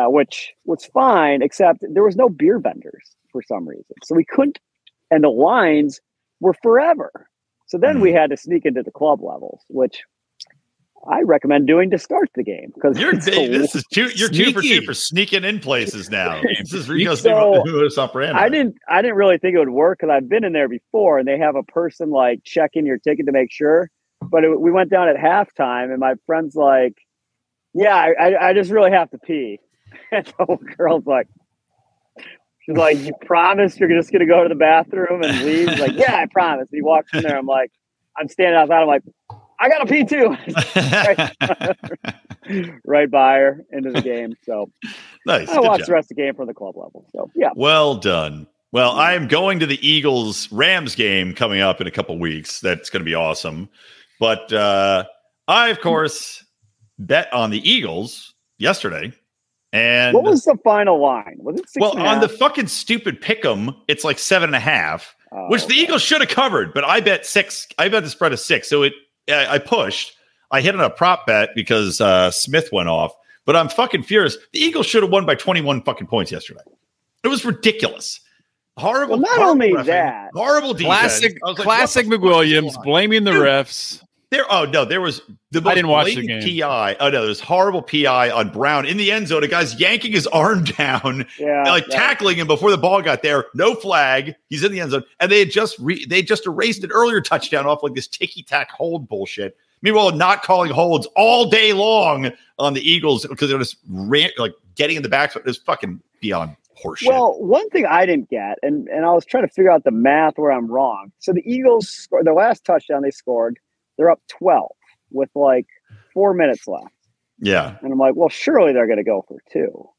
uh, 0.00 0.10
which 0.10 0.52
was 0.64 0.84
fine 0.86 1.42
except 1.42 1.84
there 1.92 2.04
was 2.04 2.16
no 2.16 2.28
beer 2.28 2.58
vendors 2.58 3.16
for 3.30 3.42
some 3.42 3.68
reason 3.68 3.94
so 4.02 4.14
we 4.14 4.24
couldn't 4.24 4.58
and 5.10 5.24
the 5.24 5.28
lines 5.28 6.00
were 6.40 6.54
forever 6.62 7.28
so 7.66 7.78
then 7.78 8.00
we 8.00 8.12
had 8.12 8.30
to 8.30 8.36
sneak 8.36 8.64
into 8.64 8.82
the 8.82 8.90
club 8.90 9.20
levels 9.22 9.62
which 9.68 10.02
i 11.08 11.22
recommend 11.22 11.66
doing 11.66 11.90
to 11.90 11.98
start 11.98 12.28
the 12.34 12.42
game 12.42 12.70
because 12.74 12.98
you're 12.98 13.12
this 13.12 13.74
is 13.74 13.84
two. 13.92 14.08
You're 14.14 14.28
two 14.28 14.52
for 14.52 14.62
two 14.62 14.82
for 14.82 14.94
sneaking 14.94 15.44
in 15.44 15.60
places 15.60 16.10
now. 16.10 16.40
This 16.58 16.72
is 16.72 16.88
Rico's 16.88 17.22
So, 17.22 17.62
modus 17.64 17.98
operandi. 17.98 18.38
I 18.38 18.48
didn't 18.48 18.76
I 18.88 19.02
didn't 19.02 19.16
really 19.16 19.38
think 19.38 19.54
it 19.54 19.58
would 19.58 19.70
work 19.70 19.98
because 19.98 20.12
I've 20.12 20.28
been 20.28 20.44
in 20.44 20.52
there 20.52 20.68
before 20.68 21.18
and 21.18 21.26
they 21.26 21.38
have 21.38 21.56
a 21.56 21.62
person 21.62 22.10
like 22.10 22.44
checking 22.44 22.86
your 22.86 22.98
ticket 22.98 23.26
to 23.26 23.32
make 23.32 23.50
sure. 23.50 23.88
But 24.22 24.44
it, 24.44 24.60
we 24.60 24.70
went 24.70 24.90
down 24.90 25.08
at 25.08 25.16
halftime 25.16 25.90
and 25.90 25.98
my 25.98 26.14
friend's 26.26 26.54
like, 26.54 26.94
"Yeah, 27.72 27.94
I, 27.94 28.12
I, 28.20 28.48
I 28.48 28.52
just 28.52 28.70
really 28.70 28.90
have 28.90 29.10
to 29.10 29.18
pee." 29.18 29.60
And 30.12 30.26
the 30.26 30.46
old 30.48 30.64
girl's 30.76 31.06
like, 31.06 31.28
"She's 32.64 32.76
like, 32.76 32.98
you 32.98 33.12
promise 33.24 33.78
you're 33.78 33.88
just 33.88 34.10
gonna 34.12 34.26
go 34.26 34.42
to 34.42 34.48
the 34.48 34.54
bathroom 34.54 35.22
and 35.22 35.44
leave?" 35.44 35.68
He's 35.68 35.80
like, 35.80 35.96
"Yeah, 35.96 36.16
I 36.16 36.26
promise." 36.26 36.68
And 36.70 36.78
he 36.78 36.82
walks 36.82 37.12
in 37.14 37.22
there. 37.22 37.38
I'm 37.38 37.46
like, 37.46 37.70
I'm 38.16 38.28
standing 38.28 38.56
outside. 38.56 38.82
I'm 38.82 38.88
like, 38.88 39.02
"I 39.58 39.68
gotta 39.68 39.86
pee 39.86 40.04
too." 40.04 40.36
right 42.84 43.10
by 43.10 43.38
her 43.38 43.64
into 43.70 43.92
the 43.92 44.02
game. 44.02 44.34
So 44.44 44.70
nice. 45.26 45.48
I 45.48 45.60
watched 45.60 45.80
job. 45.80 45.86
the 45.86 45.92
rest 45.92 46.10
of 46.10 46.16
the 46.16 46.22
game 46.22 46.34
from 46.34 46.46
the 46.46 46.54
club 46.54 46.76
level. 46.76 47.06
So 47.12 47.30
yeah. 47.34 47.50
Well 47.54 47.96
done. 47.96 48.46
Well, 48.72 48.92
I 48.92 49.14
am 49.14 49.26
going 49.26 49.58
to 49.60 49.66
the 49.66 49.84
Eagles 49.86 50.50
Rams 50.52 50.94
game 50.94 51.34
coming 51.34 51.60
up 51.60 51.80
in 51.80 51.88
a 51.88 51.90
couple 51.90 52.16
weeks. 52.18 52.60
That's 52.60 52.88
going 52.88 53.00
to 53.00 53.04
be 53.04 53.16
awesome. 53.16 53.68
But 54.20 54.52
uh, 54.52 55.04
I, 55.48 55.70
of 55.70 55.80
course, 55.80 56.44
bet 56.96 57.32
on 57.32 57.50
the 57.50 57.68
Eagles 57.68 58.32
yesterday. 58.58 59.12
And 59.72 60.14
What 60.14 60.24
was 60.24 60.44
the 60.44 60.56
final 60.64 61.00
line? 61.00 61.36
Was 61.38 61.56
it 61.60 61.68
six? 61.70 61.80
well, 61.80 61.96
on 61.98 62.20
the 62.20 62.28
fucking 62.28 62.66
stupid 62.66 63.20
pick 63.20 63.44
'em, 63.44 63.74
it's 63.88 64.02
like 64.04 64.18
seven 64.18 64.48
and 64.48 64.56
a 64.56 64.60
half, 64.60 65.14
Oh, 65.32 65.46
which 65.48 65.66
the. 65.66 65.74
Eagles 65.74 66.02
should 66.02 66.20
have 66.20 66.30
covered. 66.30 66.74
But 66.74 66.84
I 66.84 66.98
bet 67.00 67.24
six. 67.24 67.68
I 67.78 67.88
bet 67.88 68.02
the 68.02 68.10
spread 68.10 68.32
of 68.32 68.40
six. 68.40 68.68
So 68.68 68.82
it, 68.82 68.92
I 69.28 69.46
I 69.54 69.58
pushed. 69.58 70.16
I 70.50 70.60
hit 70.60 70.74
on 70.74 70.80
a 70.80 70.90
prop 70.90 71.26
bet 71.26 71.50
because 71.54 72.00
uh, 72.00 72.32
Smith 72.32 72.70
went 72.72 72.88
off. 72.88 73.12
But 73.46 73.54
I'm 73.56 73.68
fucking 73.68 74.02
furious. 74.02 74.36
The 74.52 74.58
Eagles 74.58 74.86
should 74.86 75.02
have 75.04 75.12
won 75.12 75.24
by 75.24 75.34
21 75.36 75.82
fucking 75.82 76.08
points 76.08 76.30
yesterday. 76.32 76.60
It 77.22 77.28
was 77.28 77.44
ridiculous. 77.44 78.20
Horrible. 78.76 79.12
Well, 79.14 79.20
not 79.20 79.30
horrible 79.36 79.50
only 79.52 79.72
reffing, 79.72 79.86
that- 79.86 80.30
horrible 80.34 80.74
defense. 80.74 80.86
Classic, 81.20 81.38
like, 81.42 81.56
classic 81.56 82.06
what 82.08 82.20
the 82.20 82.28
fuck 82.28 82.42
is 82.44 82.52
McWilliams 82.76 82.82
blaming 82.84 83.24
the 83.24 83.32
Dude. 83.32 83.42
refs. 83.42 84.02
There, 84.30 84.44
oh 84.48 84.64
no, 84.64 84.84
there 84.84 85.00
was 85.00 85.22
the 85.50 85.60
most 85.60 85.72
I 85.72 85.74
didn't 85.74 85.90
watch 85.90 86.06
the 86.06 86.14
blatant 86.14 86.44
game. 86.44 86.60
PI. 86.60 86.96
Oh 87.00 87.10
no, 87.10 87.24
there's 87.24 87.40
horrible 87.40 87.82
PI 87.82 88.30
on 88.30 88.50
Brown 88.50 88.86
in 88.86 88.96
the 88.96 89.10
end 89.10 89.26
zone. 89.26 89.42
A 89.42 89.48
guy's 89.48 89.78
yanking 89.80 90.12
his 90.12 90.28
arm 90.28 90.62
down, 90.78 91.26
yeah, 91.38 91.64
like 91.64 91.88
yeah. 91.88 91.96
tackling 91.96 92.36
him 92.36 92.46
before 92.46 92.70
the 92.70 92.78
ball 92.78 93.02
got 93.02 93.22
there. 93.22 93.46
No 93.54 93.74
flag. 93.74 94.36
He's 94.48 94.62
in 94.62 94.70
the 94.70 94.80
end 94.80 94.92
zone, 94.92 95.02
and 95.18 95.32
they 95.32 95.40
had 95.40 95.50
just 95.50 95.76
re- 95.80 96.04
they 96.04 96.22
just 96.22 96.46
erased 96.46 96.84
an 96.84 96.92
earlier 96.92 97.20
touchdown 97.20 97.66
off 97.66 97.82
like 97.82 97.94
this 97.94 98.06
ticky 98.06 98.44
tack 98.44 98.70
hold 98.70 99.08
bullshit. 99.08 99.56
Meanwhile, 99.82 100.12
not 100.12 100.44
calling 100.44 100.70
holds 100.70 101.08
all 101.16 101.50
day 101.50 101.72
long 101.72 102.30
on 102.58 102.74
the 102.74 102.88
Eagles 102.88 103.26
because 103.26 103.48
they're 103.48 103.58
just 103.58 103.78
ran, 103.88 104.30
like 104.38 104.52
getting 104.76 104.96
in 104.96 105.02
the 105.02 105.08
back. 105.08 105.34
It's 105.44 105.58
fucking 105.58 106.00
beyond 106.20 106.54
horseshit. 106.84 107.08
Well, 107.08 107.40
one 107.40 107.68
thing 107.70 107.86
I 107.86 108.06
didn't 108.06 108.30
get, 108.30 108.58
and, 108.62 108.88
and 108.88 109.04
I 109.04 109.12
was 109.12 109.24
trying 109.24 109.46
to 109.46 109.52
figure 109.52 109.70
out 109.70 109.84
the 109.84 109.90
math 109.90 110.34
where 110.36 110.52
I'm 110.52 110.70
wrong. 110.70 111.12
So 111.18 111.32
the 111.32 111.42
Eagles 111.50 111.88
scored 111.88 112.26
their 112.26 112.34
last 112.34 112.64
touchdown 112.64 113.02
they 113.02 113.10
scored, 113.10 113.58
they're 114.00 114.10
up 114.10 114.22
12 114.38 114.70
with 115.10 115.28
like 115.34 115.66
four 116.14 116.32
minutes 116.32 116.66
left. 116.66 116.86
yeah, 117.38 117.76
And 117.82 117.92
I'm 117.92 117.98
like, 117.98 118.14
well, 118.16 118.30
surely 118.30 118.72
they're 118.72 118.86
going 118.86 118.98
to 118.98 119.04
go 119.04 119.22
for 119.28 119.42
two. 119.52 119.90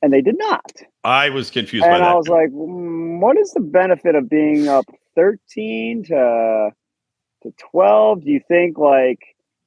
And 0.00 0.10
they 0.10 0.22
did 0.22 0.38
not. 0.38 0.72
I 1.04 1.28
was 1.28 1.50
confused 1.50 1.84
by 1.84 1.94
And. 1.94 2.02
I 2.02 2.14
was 2.14 2.28
like, 2.28 2.48
mm, 2.48 3.20
what 3.20 3.36
is 3.36 3.52
the 3.52 3.60
benefit 3.60 4.14
of 4.14 4.30
being 4.30 4.68
up 4.68 4.86
13 5.16 6.04
to, 6.04 6.70
to 7.42 7.54
12? 7.70 8.24
Do 8.24 8.30
you 8.30 8.40
think 8.48 8.78
like 8.78 9.20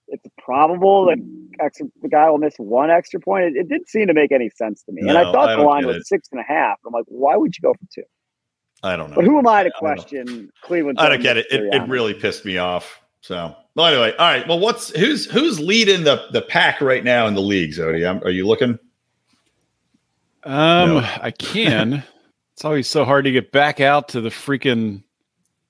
it's 0.08 0.26
probable 0.40 1.06
that 1.06 1.20
extra, 1.60 1.86
the 2.02 2.10
guy 2.10 2.28
will 2.32 2.40
miss 2.40 2.56
one 2.58 2.90
extra 2.90 3.20
point? 3.20 3.46
It, 3.46 3.56
it 3.56 3.70
didn't 3.70 3.88
seem 3.88 4.08
to 4.08 4.16
make 4.16 4.32
any 4.32 4.50
sense 4.50 4.82
to 4.84 4.92
me. 4.92 5.08
and 5.08 5.16
I 5.16 5.32
thought 5.32 5.50
I 5.50 5.56
the 5.58 5.62
line 5.62 5.86
was 5.86 5.98
it. 5.98 6.08
six 6.08 6.28
and 6.32 6.42
a 6.42 6.44
half. 6.44 6.80
I'm 6.88 6.92
like, 6.92 7.06
why 7.08 7.38
would 7.38 7.56
you 7.56 7.62
go 7.62 7.74
for 7.74 7.86
two? 7.94 8.04
I 8.82 8.96
don't 8.96 9.12
know. 9.12 9.16
But 9.16 9.26
who 9.26 9.38
am 9.38 9.48
I 9.48 9.64
to 9.64 9.72
I 9.74 9.78
question 9.78 10.50
Cleveland? 10.64 10.98
I 11.00 11.08
don't 11.08 11.22
get 11.22 11.38
it. 11.38 11.46
It, 11.52 11.74
it 11.74 11.88
really 11.88 12.16
pissed 12.16 12.46
me 12.46 12.58
off. 12.58 13.02
So, 13.22 13.56
well, 13.76 13.88
anyway, 13.88 14.12
all 14.18 14.26
right. 14.26 14.48
Well, 14.48 14.60
what's 14.60 14.90
who's 14.98 15.26
who's 15.30 15.60
leading 15.60 16.04
the 16.04 16.26
the 16.32 16.42
pack 16.42 16.82
right 16.82 17.04
now 17.04 17.28
in 17.28 17.34
the 17.36 17.42
league, 17.42 17.72
Zodi? 17.72 18.06
I'm- 18.06 18.22
Are 18.24 18.30
you 18.30 18.48
looking? 18.48 18.80
Um, 20.44 20.90
No. 20.96 20.98
I 21.22 21.32
can. 21.32 22.04
It's 22.54 22.64
always 22.64 22.88
so 22.88 23.04
hard 23.04 23.26
to 23.26 23.32
get 23.34 23.52
back 23.52 23.82
out 23.82 24.08
to 24.10 24.22
the 24.22 24.30
freaking. 24.30 25.04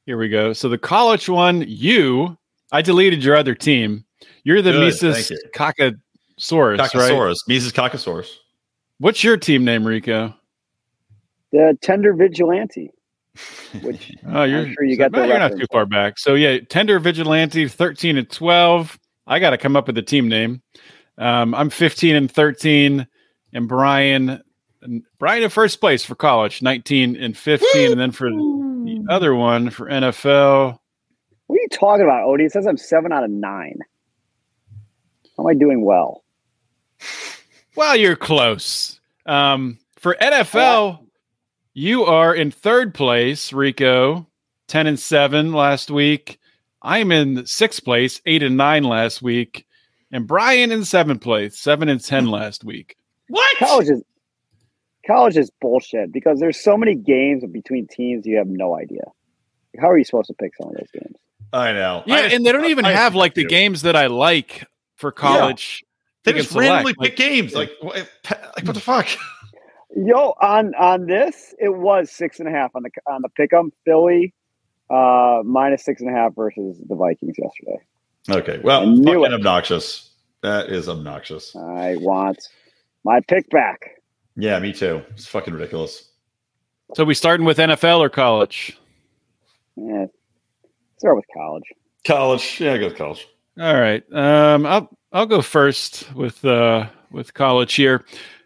Here 0.05 0.19
we 0.19 0.29
go. 0.29 0.53
So 0.53 0.69
the 0.69 0.77
college 0.77 1.27
one, 1.27 1.65
you, 1.67 2.37
I 2.71 2.83
deleted 2.83 3.23
your 3.23 3.35
other 3.35 3.55
team. 3.55 4.05
You're 4.43 4.61
the 4.61 4.71
Good, 4.71 4.81
Mises 4.81 5.27
thank 5.27 5.29
you. 5.31 5.49
Cacasaurus, 5.55 6.77
right? 6.77 6.91
Cacasaurus, 6.91 7.37
Mises 7.47 7.71
Cacasaurus. 7.71 8.29
What's 8.99 9.23
your 9.23 9.35
team 9.35 9.65
name, 9.65 9.83
Rico? 9.83 10.31
the 11.51 11.75
tender 11.81 12.13
vigilante. 12.13 12.91
Which 13.81 14.15
Oh, 14.27 14.43
you're 14.43 14.71
sure 14.73 14.83
you 14.83 14.95
so- 14.95 15.09
got 15.09 15.11
the 15.11 15.27
you're 15.27 15.39
not 15.39 15.51
too 15.57 15.65
far 15.71 15.85
back. 15.85 16.17
So 16.19 16.35
yeah, 16.35 16.59
Tender 16.59 16.99
Vigilante, 16.99 17.67
thirteen 17.67 18.17
and 18.17 18.29
twelve. 18.29 18.99
I 19.27 19.39
got 19.39 19.51
to 19.51 19.57
come 19.57 19.75
up 19.75 19.87
with 19.87 19.97
a 19.97 20.03
team 20.03 20.27
name. 20.29 20.61
Um, 21.17 21.55
I'm 21.55 21.69
15 21.69 22.15
and 22.15 22.31
13, 22.31 23.07
and 23.53 23.67
Brian, 23.67 24.41
Brian 25.17 25.43
in 25.43 25.49
first 25.49 25.79
place 25.79 26.03
for 26.03 26.13
college, 26.13 26.61
19 26.61 27.15
and 27.15 27.35
15, 27.35 27.91
and 27.91 27.99
then 27.99 28.11
for 28.11 28.29
the 28.29 29.05
other 29.09 29.33
one 29.33 29.69
for 29.69 29.87
NFL. 29.89 30.77
What 31.47 31.55
are 31.55 31.59
you 31.59 31.67
talking 31.71 32.03
about, 32.03 32.27
Odie? 32.27 32.45
It 32.45 32.51
says 32.51 32.67
I'm 32.67 32.77
seven 32.77 33.11
out 33.11 33.23
of 33.23 33.31
nine. 33.31 33.79
How 35.37 35.43
am 35.43 35.47
I 35.47 35.53
doing 35.53 35.83
well? 35.83 36.23
Well, 37.75 37.95
you're 37.95 38.15
close. 38.15 38.99
Um, 39.25 39.79
for 39.97 40.15
NFL, 40.21 41.04
you 41.75 42.05
are 42.05 42.33
in 42.33 42.49
third 42.49 42.93
place, 42.93 43.53
Rico, 43.53 44.25
10 44.69 44.88
and 44.88 44.99
7 44.99 45.51
last 45.51 45.91
week. 45.91 46.39
I'm 46.81 47.11
in 47.11 47.45
sixth 47.45 47.83
place, 47.83 48.21
8 48.25 48.43
and 48.43 48.57
9 48.57 48.83
last 48.83 49.21
week. 49.21 49.67
And 50.11 50.25
Brian 50.25 50.71
in 50.71 50.85
seventh 50.85 51.21
place, 51.21 51.59
7 51.59 51.89
and 51.89 52.01
10 52.03 52.27
last 52.31 52.63
week. 52.63 52.95
What? 53.27 53.57
College 53.57 53.89
is 53.89 54.03
college 55.05 55.38
is 55.38 55.51
bullshit 55.61 56.11
because 56.11 56.39
there's 56.39 56.59
so 56.59 56.77
many 56.77 56.95
games 56.95 57.43
between 57.51 57.88
teams 57.88 58.25
you 58.25 58.38
have 58.38 58.47
no 58.47 58.75
idea. 58.77 59.03
How 59.79 59.89
are 59.89 59.97
you 59.97 60.05
supposed 60.05 60.27
to 60.27 60.33
pick 60.33 60.55
some 60.55 60.69
of 60.69 60.77
those 60.77 60.89
games? 60.93 61.17
I 61.51 61.73
know. 61.73 62.03
Yeah, 62.05 62.15
I 62.15 62.19
and 62.27 62.45
they 62.45 62.51
don't 62.51 62.65
even 62.65 62.85
I 62.85 62.91
have 62.91 63.13
just 63.13 63.19
like 63.19 63.33
the 63.33 63.43
do. 63.43 63.49
games 63.49 63.81
that 63.81 63.95
I 63.95 64.07
like 64.07 64.65
for 64.95 65.11
college. 65.11 65.83
They 66.23 66.31
we 66.31 66.39
can 66.39 66.43
just 66.43 66.55
randomly 66.55 66.93
select. 66.93 67.17
pick 67.17 67.17
games. 67.17 67.53
Like, 67.53 67.71
what, 67.81 67.95
like 67.95 68.65
what 68.65 68.73
the 68.73 68.79
fuck? 68.79 69.07
Yo, 69.95 70.34
on 70.41 70.75
on 70.75 71.05
this, 71.08 71.55
it 71.60 71.69
was 71.69 72.12
six 72.12 72.39
and 72.39 72.47
a 72.49 72.51
half 72.51 72.71
on 72.75 72.84
the 72.84 72.89
on 73.08 73.21
the 73.21 73.29
pick'em. 73.29 73.71
Philly 73.86 74.34
uh 74.89 75.41
minus 75.45 75.84
six 75.86 76.01
and 76.01 76.10
a 76.10 76.13
half 76.13 76.36
versus 76.36 76.81
the 76.88 76.95
Vikings 76.95 77.36
yesterday. 77.38 77.79
Okay. 78.29 78.62
Well, 78.63 78.81
I 78.81 78.86
knew 78.86 79.05
fucking 79.05 79.23
it. 79.23 79.34
obnoxious. 79.34 80.12
That 80.41 80.69
is 80.69 80.89
obnoxious. 80.89 81.55
I 81.55 81.95
want 81.97 82.38
my 83.03 83.19
pick 83.27 83.49
back. 83.49 84.01
Yeah, 84.36 84.60
me 84.60 84.73
too. 84.73 85.01
It's 85.12 85.25
fucking 85.27 85.53
ridiculous. 85.53 86.10
So 86.95 87.03
we 87.03 87.13
starting 87.13 87.45
with 87.45 87.58
NFL 87.58 87.99
or 87.99 88.10
college? 88.10 88.77
Yeah, 89.75 90.05
start 90.97 91.15
with 91.15 91.25
college. 91.34 91.63
College. 92.05 92.60
Yeah, 92.60 92.73
I 92.73 92.77
go 92.77 92.89
to 92.89 92.95
college. 92.95 93.27
All 93.60 93.79
right. 93.79 94.03
Um, 94.13 94.65
I'll 94.65 94.89
I'll 95.13 95.25
go 95.25 95.41
first 95.41 96.13
with 96.13 96.43
uh 96.43 96.88
with 97.12 97.34
college 97.34 97.73
here. 97.73 98.03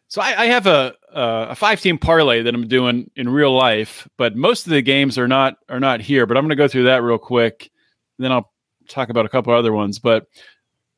So 0.10 0.22
I, 0.22 0.42
I 0.42 0.46
have 0.48 0.66
a 0.66 0.96
uh, 1.14 1.48
a 1.50 1.56
five 1.56 1.80
team 1.82 1.98
parlay 1.98 2.42
that 2.42 2.54
I'm 2.54 2.68
doing 2.68 3.10
in 3.16 3.30
real 3.30 3.56
life, 3.56 4.08
but 4.18 4.36
most 4.36 4.66
of 4.66 4.72
the 4.72 4.82
games 4.82 5.18
are 5.18 5.28
not 5.28 5.58
are 5.70 5.80
not 5.80 6.02
here. 6.02 6.26
But 6.26 6.36
I'm 6.36 6.44
going 6.44 6.50
to 6.50 6.56
go 6.56 6.68
through 6.68 6.86
that 6.86 7.04
real 7.04 7.20
quick, 7.20 7.72
then 8.18 8.32
I'll 8.32 8.52
talk 8.88 9.10
about 9.10 9.26
a 9.26 9.30
couple 9.30 9.54
other 9.54 9.72
ones. 9.72 10.00
But 10.00 10.26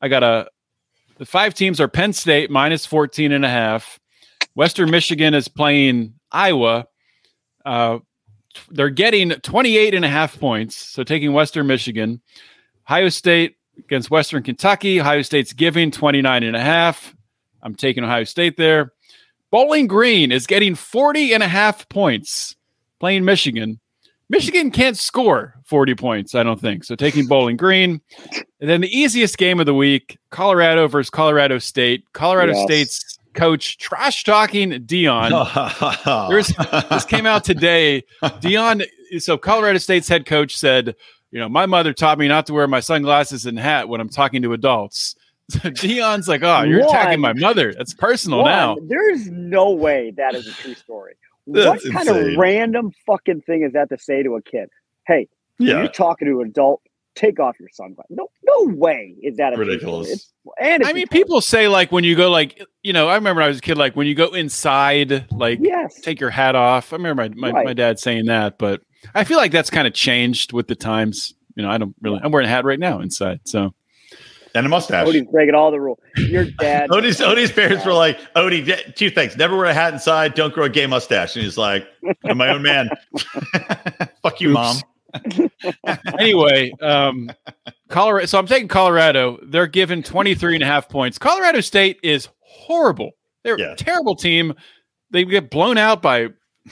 I 0.00 0.08
got 0.08 0.22
a 0.22 0.48
the 1.18 1.26
five 1.26 1.52
teams 1.54 1.78
are 1.78 1.88
Penn 1.88 2.14
State 2.14 2.50
minus 2.50 2.86
14 2.86 3.32
and 3.32 3.44
a 3.44 3.48
half. 3.48 4.00
Western 4.54 4.90
Michigan 4.90 5.34
is 5.34 5.46
playing 5.46 6.14
Iowa. 6.30 6.86
Uh, 7.64 7.98
they're 8.70 8.90
getting 8.90 9.30
28 9.30 9.94
and 9.94 10.04
a 10.04 10.08
half 10.08 10.38
points. 10.40 10.74
So 10.76 11.04
taking 11.04 11.32
Western 11.32 11.66
Michigan. 11.66 12.20
Ohio 12.88 13.08
State 13.10 13.56
against 13.78 14.10
Western 14.10 14.42
Kentucky. 14.42 15.00
Ohio 15.00 15.22
State's 15.22 15.52
giving 15.52 15.90
29 15.90 16.42
and 16.42 16.56
a 16.56 16.60
half. 16.60 17.14
I'm 17.62 17.74
taking 17.74 18.04
Ohio 18.04 18.24
State 18.24 18.56
there. 18.56 18.92
Bowling 19.52 19.86
Green 19.86 20.32
is 20.32 20.46
getting 20.46 20.74
40 20.74 21.34
and 21.34 21.42
a 21.42 21.48
half 21.48 21.86
points 21.90 22.56
playing 22.98 23.24
Michigan. 23.26 23.78
Michigan 24.30 24.70
can't 24.70 24.96
score 24.96 25.54
40 25.66 25.94
points, 25.94 26.34
I 26.34 26.42
don't 26.42 26.58
think. 26.58 26.84
So 26.84 26.96
taking 26.96 27.26
Bowling 27.26 27.58
Green. 27.58 28.00
And 28.60 28.70
then 28.70 28.80
the 28.80 28.88
easiest 28.88 29.36
game 29.36 29.60
of 29.60 29.66
the 29.66 29.74
week, 29.74 30.18
Colorado 30.30 30.88
versus 30.88 31.10
Colorado 31.10 31.58
State. 31.58 32.04
Colorado 32.14 32.54
Yes. 32.54 32.62
State's 32.62 33.18
coach 33.34 33.76
trash 33.76 34.24
talking 34.24 34.70
Deion. 34.70 35.30
This 36.88 37.04
came 37.04 37.26
out 37.26 37.44
today. 37.44 38.04
Deion, 38.22 38.86
so 39.18 39.36
Colorado 39.36 39.76
State's 39.76 40.08
head 40.08 40.24
coach 40.24 40.56
said, 40.56 40.96
you 41.30 41.38
know, 41.38 41.50
my 41.50 41.66
mother 41.66 41.92
taught 41.92 42.18
me 42.18 42.26
not 42.26 42.46
to 42.46 42.54
wear 42.54 42.66
my 42.66 42.80
sunglasses 42.80 43.44
and 43.44 43.58
hat 43.58 43.86
when 43.90 44.00
I'm 44.00 44.08
talking 44.08 44.40
to 44.42 44.54
adults. 44.54 45.14
So 45.50 45.58
Deion's 45.70 46.28
like, 46.28 46.42
oh, 46.42 46.62
you're 46.62 46.80
attacking 46.80 47.20
my 47.20 47.34
mother. 47.34 47.74
That's 47.74 47.92
personal 47.92 48.38
One, 48.38 48.50
now. 48.50 48.76
There's 48.86 49.28
no 49.28 49.70
way 49.70 50.12
that 50.16 50.34
is 50.34 50.46
a 50.46 50.52
true 50.52 50.74
story. 50.74 51.14
What 51.44 51.82
kind 51.82 52.08
insane. 52.08 52.32
of 52.34 52.38
random 52.38 52.92
fucking 53.04 53.40
thing 53.42 53.62
is 53.64 53.72
that 53.72 53.88
to 53.88 53.98
say 53.98 54.22
to 54.22 54.36
a 54.36 54.42
kid? 54.42 54.68
Hey, 55.08 55.26
yeah. 55.58 55.80
you're 55.80 55.88
talking 55.88 56.28
to 56.28 56.40
an 56.40 56.50
adult, 56.50 56.80
take 57.16 57.40
off 57.40 57.56
your 57.58 57.68
sunglasses. 57.72 58.16
No, 58.16 58.28
no 58.44 58.72
way 58.74 59.16
is 59.22 59.36
that 59.38 59.52
a. 59.52 59.56
Ridiculous. 59.56 60.08
It's, 60.08 60.32
and 60.60 60.84
I 60.84 60.92
mean, 60.92 61.08
people 61.08 61.40
say 61.40 61.66
like 61.66 61.90
when 61.90 62.04
you 62.04 62.14
go 62.14 62.30
like, 62.30 62.64
you 62.84 62.92
know, 62.92 63.08
I 63.08 63.16
remember 63.16 63.40
when 63.40 63.46
I 63.46 63.48
was 63.48 63.58
a 63.58 63.60
kid, 63.60 63.76
like 63.76 63.96
when 63.96 64.06
you 64.06 64.14
go 64.14 64.28
inside, 64.32 65.26
like 65.32 65.58
Yes, 65.60 66.00
take 66.00 66.20
your 66.20 66.30
hat 66.30 66.54
off. 66.54 66.92
I 66.92 66.96
remember 66.96 67.28
my, 67.28 67.34
my, 67.34 67.50
Right. 67.50 67.66
my 67.66 67.74
dad 67.74 67.98
saying 67.98 68.26
that, 68.26 68.56
but 68.58 68.80
I 69.14 69.24
feel 69.24 69.36
like 69.36 69.50
that's 69.50 69.68
kind 69.70 69.88
of 69.88 69.94
changed 69.94 70.52
with 70.52 70.68
the 70.68 70.76
times. 70.76 71.34
You 71.56 71.64
know, 71.64 71.70
I 71.70 71.76
don't 71.76 71.94
really, 72.00 72.20
I'm 72.22 72.30
wearing 72.30 72.46
a 72.46 72.50
hat 72.50 72.64
right 72.64 72.78
now 72.78 73.00
inside. 73.00 73.40
So 73.44 73.74
And 74.54 74.66
a 74.66 74.68
mustache. 74.68 75.06
Odie's 75.08 75.26
breaking 75.30 75.54
all 75.54 75.70
the 75.70 75.80
rules. 75.80 75.98
Your 76.16 76.44
dad. 76.58 76.90
Odie's, 76.90 77.20
Odie's 77.20 77.50
parents 77.52 77.84
were 77.86 77.94
like, 77.94 78.18
Odie, 78.34 78.94
two 78.94 79.08
things. 79.10 79.36
Never 79.36 79.56
wear 79.56 79.66
a 79.66 79.74
hat 79.74 79.92
inside. 79.94 80.34
Don't 80.34 80.52
grow 80.52 80.64
a 80.64 80.68
gay 80.68 80.86
mustache. 80.86 81.34
And 81.36 81.44
he's 81.44 81.56
like, 81.56 81.86
I'm 82.24 82.36
my 82.38 82.50
own 82.50 82.62
man. 82.62 82.90
Fuck 84.22 84.40
you, 84.40 84.50
Oops. 84.50 84.82
mom. 85.24 85.50
anyway, 86.18 86.70
um, 86.80 87.30
Colorado. 87.88 88.26
So 88.26 88.38
I'm 88.38 88.46
taking 88.46 88.68
Colorado. 88.68 89.38
They're 89.42 89.66
given 89.66 90.02
23 90.02 90.54
and 90.54 90.62
a 90.62 90.66
half 90.66 90.88
points. 90.88 91.18
Colorado 91.18 91.60
State 91.60 91.98
is 92.02 92.28
horrible. 92.40 93.12
They're 93.44 93.58
Yeah. 93.58 93.72
a 93.72 93.76
terrible 93.76 94.16
team. 94.16 94.54
They 95.10 95.24
get 95.24 95.50
blown 95.50 95.78
out 95.78 96.00
by, 96.02 96.28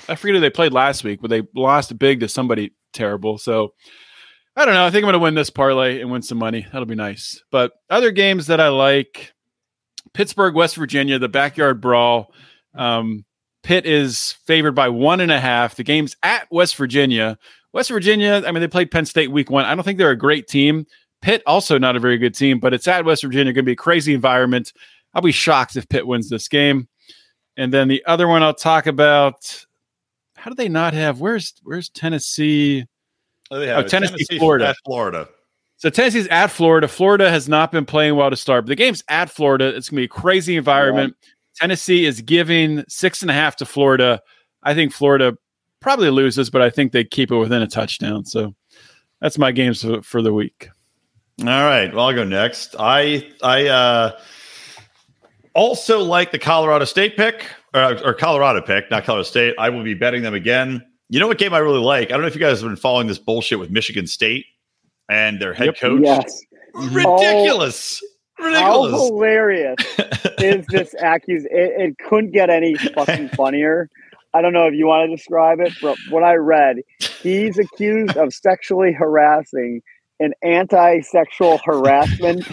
I 0.08 0.14
forget 0.14 0.34
who 0.34 0.40
they 0.40 0.50
played 0.50 0.72
last 0.72 1.04
week, 1.04 1.20
but 1.20 1.28
they 1.28 1.42
lost 1.54 1.98
big 1.98 2.20
to 2.20 2.28
somebody 2.28 2.72
terrible. 2.92 3.38
So 3.38 3.74
I 4.60 4.66
don't 4.66 4.74
know. 4.74 4.84
I 4.84 4.90
think 4.90 5.04
I'm 5.04 5.06
going 5.06 5.14
to 5.14 5.20
win 5.20 5.34
this 5.34 5.48
parlay 5.48 6.02
and 6.02 6.10
win 6.10 6.20
some 6.20 6.36
money. 6.36 6.66
That'll 6.70 6.84
be 6.84 6.94
nice. 6.94 7.42
But 7.50 7.72
other 7.88 8.10
games 8.10 8.46
that 8.48 8.60
I 8.60 8.68
like 8.68 9.32
Pittsburgh, 10.12 10.54
West 10.54 10.76
Virginia, 10.76 11.18
the 11.18 11.30
backyard 11.30 11.80
brawl. 11.80 12.34
Um, 12.74 13.24
Pitt 13.62 13.86
is 13.86 14.32
favored 14.44 14.72
by 14.72 14.90
one 14.90 15.20
and 15.20 15.32
a 15.32 15.40
half. 15.40 15.76
The 15.76 15.82
game's 15.82 16.14
at 16.22 16.46
West 16.50 16.76
Virginia. 16.76 17.38
West 17.72 17.88
Virginia, 17.88 18.42
I 18.46 18.52
mean, 18.52 18.60
they 18.60 18.68
played 18.68 18.90
Penn 18.90 19.06
State 19.06 19.32
week 19.32 19.50
one. 19.50 19.64
I 19.64 19.74
don't 19.74 19.82
think 19.82 19.96
they're 19.96 20.10
a 20.10 20.16
great 20.16 20.46
team. 20.46 20.86
Pitt, 21.22 21.42
also 21.46 21.78
not 21.78 21.96
a 21.96 22.00
very 22.00 22.18
good 22.18 22.34
team, 22.34 22.60
but 22.60 22.74
it's 22.74 22.86
at 22.86 23.06
West 23.06 23.22
Virginia. 23.22 23.54
Going 23.54 23.64
to 23.64 23.66
be 23.66 23.72
a 23.72 23.76
crazy 23.76 24.12
environment. 24.12 24.74
I'll 25.14 25.22
be 25.22 25.32
shocked 25.32 25.76
if 25.76 25.88
Pitt 25.88 26.06
wins 26.06 26.28
this 26.28 26.48
game. 26.48 26.86
And 27.56 27.72
then 27.72 27.88
the 27.88 28.04
other 28.04 28.28
one 28.28 28.42
I'll 28.42 28.52
talk 28.52 28.86
about. 28.86 29.64
How 30.36 30.50
do 30.50 30.54
they 30.54 30.68
not 30.68 30.92
have? 30.92 31.18
Where's 31.18 31.54
Where's 31.62 31.88
Tennessee? 31.88 32.84
Oh, 33.50 33.60
Oh, 33.60 33.80
it. 33.80 33.88
Tennessee, 33.88 34.38
Florida. 34.38 34.74
Florida. 34.84 35.28
So 35.76 35.88
Tennessee's 35.88 36.26
at 36.28 36.48
Florida. 36.48 36.86
Florida 36.86 37.30
has 37.30 37.48
not 37.48 37.72
been 37.72 37.86
playing 37.86 38.14
well 38.14 38.28
to 38.28 38.36
start, 38.36 38.64
but 38.64 38.68
the 38.68 38.76
game's 38.76 39.02
at 39.08 39.30
Florida. 39.30 39.68
It's 39.68 39.88
going 39.88 39.96
to 39.96 40.00
be 40.02 40.04
a 40.04 40.08
crazy 40.08 40.56
environment. 40.56 41.16
Tennessee 41.56 42.04
is 42.04 42.20
giving 42.20 42.84
six 42.86 43.22
and 43.22 43.30
a 43.30 43.34
half 43.34 43.56
to 43.56 43.66
Florida. 43.66 44.20
I 44.62 44.74
think 44.74 44.92
Florida 44.92 45.36
probably 45.80 46.10
loses, 46.10 46.50
but 46.50 46.60
I 46.60 46.68
think 46.68 46.92
they 46.92 47.02
keep 47.02 47.32
it 47.32 47.36
within 47.36 47.62
a 47.62 47.66
touchdown. 47.66 48.26
So 48.26 48.54
that's 49.22 49.38
my 49.38 49.52
games 49.52 49.82
for, 49.82 50.02
for 50.02 50.20
the 50.20 50.34
week. 50.34 50.68
All 51.40 51.46
right. 51.46 51.92
Well, 51.94 52.06
I'll 52.08 52.14
go 52.14 52.24
next. 52.24 52.76
I 52.78 53.26
I 53.42 53.68
uh, 53.68 54.18
also 55.54 56.00
like 56.00 56.30
the 56.30 56.38
Colorado 56.38 56.84
State 56.84 57.16
pick 57.16 57.46
or, 57.72 57.98
or 58.04 58.12
Colorado 58.12 58.60
pick, 58.60 58.90
not 58.90 59.04
Colorado 59.04 59.24
State. 59.24 59.54
I 59.58 59.70
will 59.70 59.82
be 59.82 59.94
betting 59.94 60.22
them 60.22 60.34
again. 60.34 60.84
You 61.10 61.18
know 61.20 61.26
what 61.26 61.38
game 61.38 61.52
I 61.52 61.58
really 61.58 61.80
like? 61.80 62.08
I 62.08 62.12
don't 62.12 62.20
know 62.22 62.28
if 62.28 62.34
you 62.36 62.40
guys 62.40 62.60
have 62.60 62.70
been 62.70 62.76
following 62.76 63.08
this 63.08 63.18
bullshit 63.18 63.58
with 63.58 63.70
Michigan 63.70 64.06
State 64.06 64.46
and 65.08 65.40
their 65.40 65.52
head 65.52 65.66
Yep. 65.66 65.78
coach. 65.78 66.00
Yes. 66.04 66.40
Ridiculous. 66.74 68.00
How 68.38 68.46
Ridiculous. 68.84 69.08
hilarious 69.08 69.76
is 70.38 70.64
this 70.68 70.94
accusation? 70.94 71.48
It, 71.50 71.72
it 71.90 71.96
couldn't 72.08 72.30
get 72.30 72.48
any 72.48 72.76
fucking 72.76 73.28
funnier. 73.36 73.90
I 74.32 74.40
don't 74.40 74.52
know 74.52 74.66
if 74.68 74.74
you 74.74 74.86
want 74.86 75.10
to 75.10 75.16
describe 75.16 75.58
it, 75.60 75.72
but 75.82 75.98
what 76.10 76.22
I 76.22 76.34
read, 76.34 76.76
he's 77.20 77.58
accused 77.58 78.16
of 78.16 78.32
sexually 78.32 78.92
harassing 78.92 79.82
an 80.20 80.32
anti-sexual 80.42 81.58
harassment. 81.64 82.46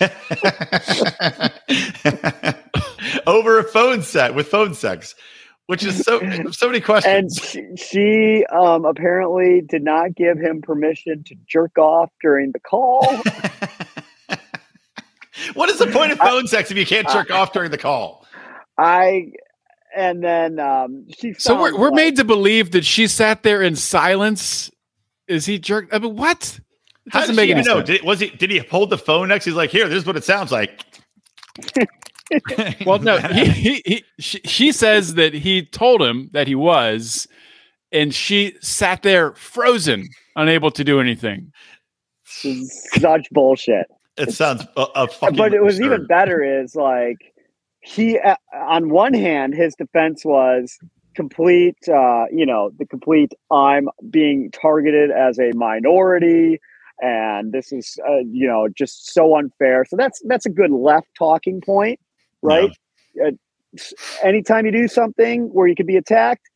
Over 3.26 3.58
a 3.58 3.64
phone 3.64 4.02
set 4.02 4.34
with 4.34 4.48
phone 4.48 4.74
sex, 4.74 5.14
which 5.72 5.84
is 5.84 6.04
so 6.04 6.20
so 6.50 6.66
many 6.66 6.76
And 6.76 6.84
questions. 6.84 7.40
she, 7.42 7.66
she 7.76 8.44
um, 8.52 8.84
apparently 8.84 9.62
did 9.62 9.82
not 9.82 10.14
give 10.14 10.36
him 10.36 10.60
permission 10.60 11.24
to 11.24 11.34
jerk 11.48 11.78
off 11.78 12.10
during 12.20 12.52
the 12.52 12.60
call. 12.60 13.06
what 15.54 15.70
is 15.70 15.78
the 15.78 15.86
point 15.86 16.12
of 16.12 16.18
phone 16.18 16.46
sex 16.46 16.70
if 16.70 16.76
you 16.76 16.84
can't 16.84 17.08
jerk 17.08 17.30
off 17.30 17.54
during 17.54 17.70
the 17.70 17.78
call? 17.78 18.26
I 18.76 19.32
and 19.96 20.22
then 20.22 20.58
um, 20.58 21.06
she. 21.18 21.32
So 21.38 21.58
we're, 21.58 21.74
we're 21.74 21.86
like- 21.86 21.94
made 21.94 22.16
to 22.16 22.24
believe 22.24 22.72
that 22.72 22.84
she 22.84 23.06
sat 23.06 23.42
there 23.42 23.62
in 23.62 23.74
silence. 23.74 24.70
Is 25.26 25.46
he 25.46 25.58
jerked? 25.58 25.94
I 25.94 26.00
mean, 26.00 26.16
what? 26.16 26.60
It 27.06 27.14
doesn't 27.14 27.34
make 27.34 27.48
any 27.48 27.62
know? 27.62 27.76
sense. 27.76 27.86
Did, 27.86 28.02
was 28.04 28.20
he? 28.20 28.28
Did 28.28 28.50
he 28.50 28.58
hold 28.58 28.90
the 28.90 28.98
phone 28.98 29.28
next? 29.28 29.46
He's 29.46 29.54
like, 29.54 29.70
"Here, 29.70 29.88
this 29.88 30.00
is 30.00 30.06
what 30.06 30.18
it 30.18 30.24
sounds 30.24 30.52
like." 30.52 30.84
well, 32.86 32.98
no, 32.98 33.18
he, 33.18 33.44
he, 33.46 33.82
he 33.84 34.04
she, 34.18 34.40
she 34.44 34.72
says 34.72 35.14
that 35.14 35.34
he 35.34 35.64
told 35.66 36.02
him 36.02 36.30
that 36.32 36.46
he 36.46 36.54
was, 36.54 37.26
and 37.90 38.14
she 38.14 38.56
sat 38.60 39.02
there 39.02 39.32
frozen, 39.34 40.08
unable 40.36 40.70
to 40.70 40.84
do 40.84 41.00
anything. 41.00 41.52
Such 42.24 43.28
bullshit. 43.30 43.86
It 44.16 44.32
sounds 44.32 44.64
a, 44.76 44.86
a 44.94 45.08
fucking. 45.08 45.36
But 45.36 45.54
it 45.54 45.62
was 45.62 45.78
absurd. 45.78 45.94
even 45.94 46.06
better. 46.06 46.62
Is 46.62 46.74
like 46.74 47.32
he, 47.80 48.18
uh, 48.18 48.36
on 48.54 48.90
one 48.90 49.14
hand, 49.14 49.54
his 49.54 49.74
defense 49.74 50.24
was 50.24 50.78
complete. 51.14 51.76
Uh, 51.88 52.24
you 52.30 52.46
know, 52.46 52.70
the 52.78 52.86
complete. 52.86 53.32
I'm 53.50 53.88
being 54.10 54.50
targeted 54.50 55.10
as 55.10 55.38
a 55.38 55.52
minority, 55.54 56.60
and 57.00 57.52
this 57.52 57.72
is, 57.72 57.98
uh, 58.08 58.18
you 58.18 58.46
know, 58.46 58.68
just 58.68 59.12
so 59.12 59.36
unfair. 59.36 59.84
So 59.84 59.96
that's 59.96 60.22
that's 60.26 60.46
a 60.46 60.50
good 60.50 60.70
left 60.70 61.08
talking 61.18 61.60
point, 61.60 62.00
right? 62.42 62.70
Uh, 63.24 63.30
anytime 64.22 64.66
you 64.66 64.72
do 64.72 64.88
something 64.88 65.44
where 65.52 65.66
you 65.66 65.74
could 65.74 65.86
be 65.86 65.96
attacked, 65.96 66.48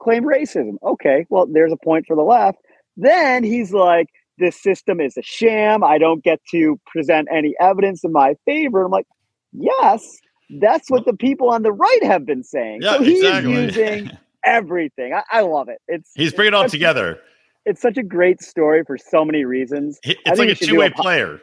claim 0.00 0.24
racism. 0.24 0.76
Okay, 0.82 1.26
well, 1.30 1.46
there's 1.46 1.72
a 1.72 1.76
point 1.76 2.06
for 2.06 2.16
the 2.16 2.22
left. 2.22 2.58
Then 2.96 3.44
he's 3.44 3.72
like, 3.72 4.08
this 4.38 4.60
system 4.60 5.00
is 5.00 5.16
a 5.16 5.22
sham. 5.22 5.82
I 5.82 5.98
don't 5.98 6.22
get 6.22 6.40
to 6.50 6.78
present 6.86 7.28
any 7.32 7.54
evidence 7.60 8.04
in 8.04 8.12
my 8.12 8.34
favor. 8.44 8.84
I'm 8.84 8.90
like, 8.90 9.06
yes, 9.52 10.18
that's 10.60 10.90
what 10.90 11.06
the 11.06 11.14
people 11.14 11.50
on 11.50 11.62
the 11.62 11.72
right 11.72 12.02
have 12.02 12.26
been 12.26 12.44
saying. 12.44 12.80
Yeah, 12.82 12.98
so 12.98 13.02
he 13.02 13.16
exactly. 13.16 13.52
using 13.52 14.10
everything. 14.44 15.14
I, 15.14 15.22
I 15.30 15.40
love 15.42 15.68
it. 15.68 15.80
It's 15.88 16.10
He's 16.14 16.32
bringing 16.32 16.54
it 16.54 16.56
all 16.56 16.68
together. 16.68 17.18
It's 17.64 17.80
such 17.80 17.96
a 17.96 18.02
great 18.02 18.40
story 18.42 18.84
for 18.86 18.96
so 18.96 19.24
many 19.24 19.44
reasons. 19.44 19.98
It's 20.04 20.38
like 20.38 20.48
a 20.50 20.54
two 20.54 20.78
way 20.78 20.90
po- 20.90 21.02
player. 21.02 21.40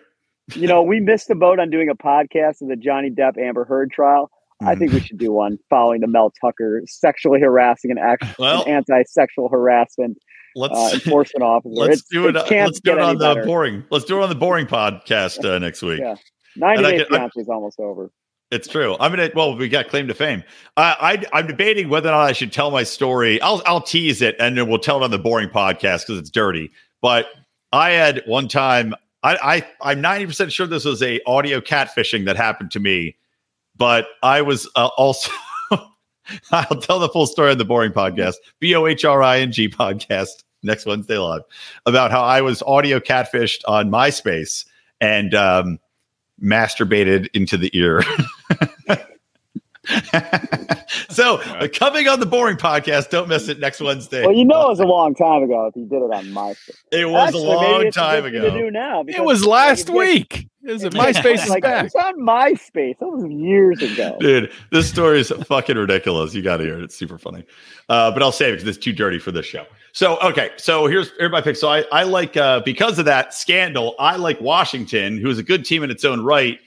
You 0.56 0.68
know, 0.68 0.84
we 0.84 1.00
missed 1.00 1.30
the 1.30 1.36
boat 1.36 1.60
on 1.60 1.70
doing 1.70 1.90
a 1.90 1.96
podcast 1.96 2.62
of 2.62 2.68
the 2.68 2.76
Johnny 2.76 3.10
Depp 3.10 3.38
Amber 3.38 3.64
Heard 3.66 3.92
trial. 3.92 4.30
I 4.62 4.76
Mhm. 4.76 4.80
think 4.80 4.94
we 4.94 5.00
should 5.00 5.18
do 5.18 5.32
one 5.32 5.58
following 5.70 6.02
the 6.02 6.08
Mel 6.08 6.32
Tucker 6.42 6.82
sexually 6.86 7.40
harassing 7.40 7.92
and 7.92 8.00
act 8.00 8.26
Well, 8.38 8.64
an 8.64 8.70
anti-sexual 8.72 9.50
harassment 9.50 10.18
let's 10.56 10.78
uh, 10.78 10.92
enforcement 10.94 11.44
officer. 11.44 11.74
let's 11.74 12.02
It's- 12.02 12.04
do 12.12 12.28
it. 12.28 12.34
can't 12.48 12.68
let's 12.68 12.80
do 12.82 12.92
it 12.94 13.00
on 13.00 13.18
the 13.18 13.34
better. 13.36 13.46
boring. 13.46 13.84
Let's 13.90 14.06
do 14.06 14.20
it 14.20 14.24
on 14.24 14.30
the 14.30 14.36
BOHRing 14.36 14.68
podcast 14.68 15.44
uh, 15.44 15.60
next 15.60 15.82
week. 15.82 16.00
Yeah. 16.00 16.16
90 16.56 16.84
And 16.86 16.98
Day 17.00 17.06
Fiance 17.10 17.40
is 17.42 17.50
almost 17.50 17.80
over. 17.80 18.12
It's 18.52 18.68
true. 18.68 18.96
I'm 19.00 19.12
gonna. 19.12 19.32
Well, 19.34 19.58
we 19.58 19.68
got 19.68 19.88
claim 19.88 20.08
to 20.10 20.14
fame. 20.14 20.44
I, 20.78 21.24
I 21.34 21.40
I'm 21.40 21.48
debating 21.48 21.90
whether 21.90 22.10
or 22.10 22.12
not 22.12 22.22
I 22.30 22.34
should 22.34 22.54
tell 22.54 22.70
my 22.70 22.84
story. 22.84 23.42
I'll 23.42 23.64
I'll 23.66 23.82
tease 23.82 24.22
it 24.22 24.36
and 24.40 24.56
then 24.56 24.68
we'll 24.70 24.78
tell 24.78 24.98
it 25.02 25.04
on 25.04 25.10
the 25.12 25.18
BOHRing 25.20 25.52
podcast 25.52 26.02
because 26.06 26.20
it's 26.20 26.30
dirty. 26.30 26.70
But 27.02 27.26
I 27.72 27.92
had 27.92 28.22
one 28.28 28.48
time. 28.48 28.94
I, 29.24 29.38
I 29.82 29.92
I'm 29.92 30.02
90 30.02 30.26
percent 30.28 30.52
sure 30.52 30.68
this 30.68 30.86
was 30.86 31.02
a 31.02 31.20
audio 31.26 31.62
catfishing 31.62 32.26
that 32.26 32.36
happened 32.36 32.72
to 32.72 32.80
me, 32.80 33.16
but 33.76 34.08
I 34.22 34.42
was 34.42 34.70
uh, 34.76 34.90
also. 34.98 35.32
I'll 36.52 36.80
tell 36.80 37.00
the 37.00 37.10
full 37.10 37.28
story 37.28 37.52
on 37.52 37.58
the 37.58 37.66
BOHRing 37.66 37.92
podcast. 37.92 38.36
B 38.60 38.74
O 38.76 38.86
H 38.86 39.04
R 39.04 39.22
I 39.22 39.40
N 39.40 39.52
G 39.52 39.68
podcast 39.68 40.44
next 40.64 40.86
Wednesday 40.86 41.18
live 41.18 41.42
about 41.86 42.12
how 42.12 42.22
I 42.22 42.42
was 42.42 42.64
audio 42.64 43.00
catfished 43.00 43.62
on 43.68 43.92
MySpace 43.92 44.66
and 45.02 45.36
um, 45.36 45.80
masturbated 46.42 47.28
into 47.34 47.58
the 47.58 47.70
ear. 47.78 48.04
so 51.10 51.38
uh, 51.42 51.68
coming 51.74 52.08
on 52.08 52.20
the 52.20 52.26
BOHRing 52.26 52.58
podcast, 52.58 53.10
don't 53.10 53.28
miss 53.28 53.48
it 53.50 53.60
next 53.60 53.82
Wednesday. 53.82 54.26
Well, 54.26 54.36
you 54.36 54.46
know, 54.46 54.66
it 54.68 54.70
was 54.70 54.80
a 54.80 54.86
long 54.86 55.14
time 55.16 55.44
ago 55.44 55.66
if 55.68 55.76
you 55.76 55.86
did 55.86 55.98
it 56.02 56.12
on 56.14 56.26
MySpace. 56.28 56.70
it 56.92 57.06
was 57.10 57.28
Actually, 57.30 57.44
a 57.44 57.48
long 57.48 57.92
time 57.92 58.24
good 58.24 58.42
To 58.42 58.52
do 58.52 58.72
now 58.72 59.04
It 59.08 59.24
was 59.24 59.46
last 59.46 59.90
like- 59.90 59.98
week. 59.98 60.50
Is 60.66 60.86
it 60.86 60.94
MySpace 60.94 61.44
is 61.44 61.50
Like, 61.50 61.64
back? 61.64 61.86
it's 61.88 61.96
on 61.96 62.18
MySpace. 62.22 62.98
That 63.00 63.08
was 63.08 63.26
years 63.30 63.82
ago. 63.82 64.16
Dude, 64.22 64.50
this 64.72 64.90
story 64.90 65.20
is 65.20 65.30
fucking 65.48 65.76
ridiculous. 65.76 66.34
You 66.34 66.42
got 66.42 66.58
to 66.58 66.64
hear 66.64 66.78
it. 66.78 66.84
It's 66.86 66.96
super 66.96 67.18
funny. 67.18 67.44
Uh, 67.90 68.12
but 68.12 68.24
I'll 68.24 68.32
save 68.32 68.54
it 68.54 68.58
because 68.62 68.78
it's 68.78 68.84
too 68.86 68.94
dirty 68.94 69.20
for 69.20 69.34
this 69.34 69.46
show. 69.46 69.66
So, 69.92 70.18
okay. 70.20 70.52
So 70.56 70.88
here's, 70.88 71.12
here's 71.20 71.34
my 71.34 71.42
pick. 71.42 71.58
So 71.58 71.68
I, 71.68 71.84
I 71.92 72.04
like, 72.04 72.38
uh, 72.38 72.62
because 72.62 72.98
of 72.98 73.04
that 73.06 73.34
scandal, 73.34 73.94
I 74.00 74.16
like 74.16 74.40
Washington, 74.40 75.18
who 75.18 75.30
is 75.30 75.38
a 75.38 75.44
good 75.44 75.66
team 75.66 75.84
in 75.84 75.92
its 75.92 76.06
own 76.06 76.24
right, 76.24 76.58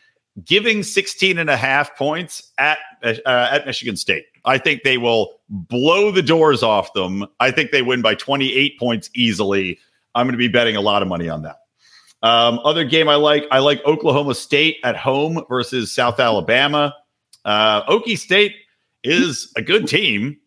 giving 0.45 0.83
16 0.83 1.39
and 1.39 1.49
a 1.49 1.57
half 1.57 1.97
points 1.97 2.53
at, 2.59 2.79
uh, 3.03 3.21
at 3.27 3.67
Michigan 3.67 3.97
State. 3.97 4.27
I 4.45 4.59
think 4.59 4.83
they 4.83 4.99
will 4.99 5.41
blow 5.49 6.11
the 6.11 6.23
doors 6.23 6.63
off 6.63 6.93
them. 6.93 7.27
I 7.41 7.51
think 7.51 7.71
they 7.71 7.83
win 7.83 8.03
by 8.03 8.15
28 8.15 8.79
points 8.79 9.11
easily. 9.15 9.79
I'm 10.15 10.27
going 10.27 10.33
to 10.33 10.39
be 10.39 10.49
betting 10.49 10.77
a 10.77 10.81
lot 10.81 11.03
of 11.03 11.09
money 11.09 11.29
on 11.29 11.43
that. 11.43 11.57
Um, 12.23 12.61
other 12.65 12.85
game 12.85 13.09
I 13.09 13.17
like, 13.17 13.45
I 13.51 13.59
like 13.59 13.85
Oklahoma 13.85 14.35
State 14.35 14.77
at 14.85 14.97
home 14.97 15.45
versus 15.49 15.93
South 15.93 16.19
Alabama. 16.19 16.95
Uh, 17.45 17.85
Okie 17.85 18.19
State 18.19 18.55
is 19.05 19.53
a 19.57 19.63
good 19.63 19.87
team. 19.87 20.39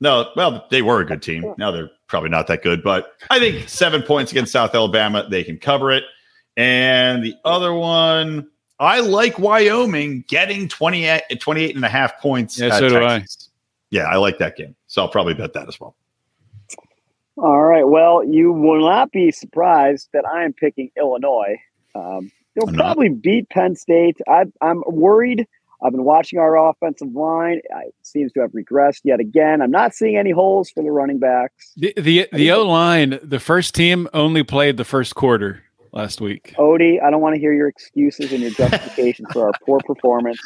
No, 0.00 0.30
well, 0.36 0.66
they 0.70 0.82
were 0.82 1.00
a 1.00 1.06
good 1.06 1.22
team. 1.22 1.54
Now 1.58 1.70
they're 1.70 1.90
probably 2.08 2.30
not 2.30 2.46
that 2.46 2.62
good, 2.62 2.82
but 2.82 3.12
I 3.28 3.38
think 3.38 3.68
seven 3.68 4.02
points 4.02 4.32
against 4.32 4.52
South 4.52 4.74
Alabama, 4.74 5.26
they 5.28 5.44
can 5.44 5.58
cover 5.58 5.90
it. 5.90 6.04
And 6.56 7.22
the 7.22 7.34
other 7.44 7.74
one, 7.74 8.48
I 8.80 9.00
like 9.00 9.38
Wyoming 9.38 10.24
getting 10.26 10.66
28, 10.66 11.38
28 11.38 11.76
and 11.76 11.84
a 11.84 11.88
half 11.88 12.18
points. 12.18 12.58
Yeah, 12.58 12.68
at 12.68 12.78
so 12.78 12.88
do 12.88 13.04
I. 13.04 13.24
Yeah, 13.90 14.04
I 14.04 14.16
like 14.16 14.38
that 14.38 14.56
game. 14.56 14.74
So 14.86 15.02
I'll 15.02 15.08
probably 15.08 15.34
bet 15.34 15.52
that 15.52 15.68
as 15.68 15.78
well. 15.78 15.94
All 17.36 17.62
right. 17.62 17.86
Well, 17.86 18.24
you 18.24 18.52
will 18.52 18.80
not 18.80 19.12
be 19.12 19.30
surprised 19.32 20.08
that 20.14 20.24
I 20.26 20.44
am 20.44 20.54
picking 20.54 20.90
Illinois. 20.96 21.56
Um, 21.94 22.32
they'll 22.54 22.68
I'm 22.68 22.74
not. 22.74 22.84
probably 22.84 23.10
beat 23.10 23.50
Penn 23.50 23.76
State. 23.76 24.16
I, 24.26 24.44
I'm 24.62 24.82
worried. 24.86 25.46
I've 25.82 25.92
been 25.92 26.04
watching 26.04 26.38
our 26.38 26.70
offensive 26.70 27.14
line. 27.14 27.60
It 27.64 27.94
seems 28.02 28.32
to 28.32 28.40
have 28.40 28.52
regressed 28.52 29.00
yet 29.04 29.20
again. 29.20 29.60
I'm 29.62 29.70
not 29.70 29.94
seeing 29.94 30.16
any 30.16 30.30
holes 30.30 30.70
for 30.70 30.82
the 30.82 30.90
running 30.90 31.18
backs. 31.18 31.72
The 31.76 31.92
the, 31.96 32.28
the 32.32 32.52
O 32.52 32.66
line, 32.66 33.18
the 33.22 33.40
first 33.40 33.74
team 33.74 34.08
only 34.12 34.42
played 34.42 34.76
the 34.76 34.84
first 34.84 35.14
quarter 35.14 35.64
last 35.92 36.20
week. 36.20 36.54
Odie, 36.58 37.02
I 37.02 37.10
don't 37.10 37.20
want 37.20 37.34
to 37.34 37.40
hear 37.40 37.52
your 37.52 37.68
excuses 37.68 38.32
and 38.32 38.40
your 38.42 38.50
justification 38.50 39.26
for 39.32 39.46
our 39.46 39.52
poor 39.66 39.80
performance. 39.86 40.40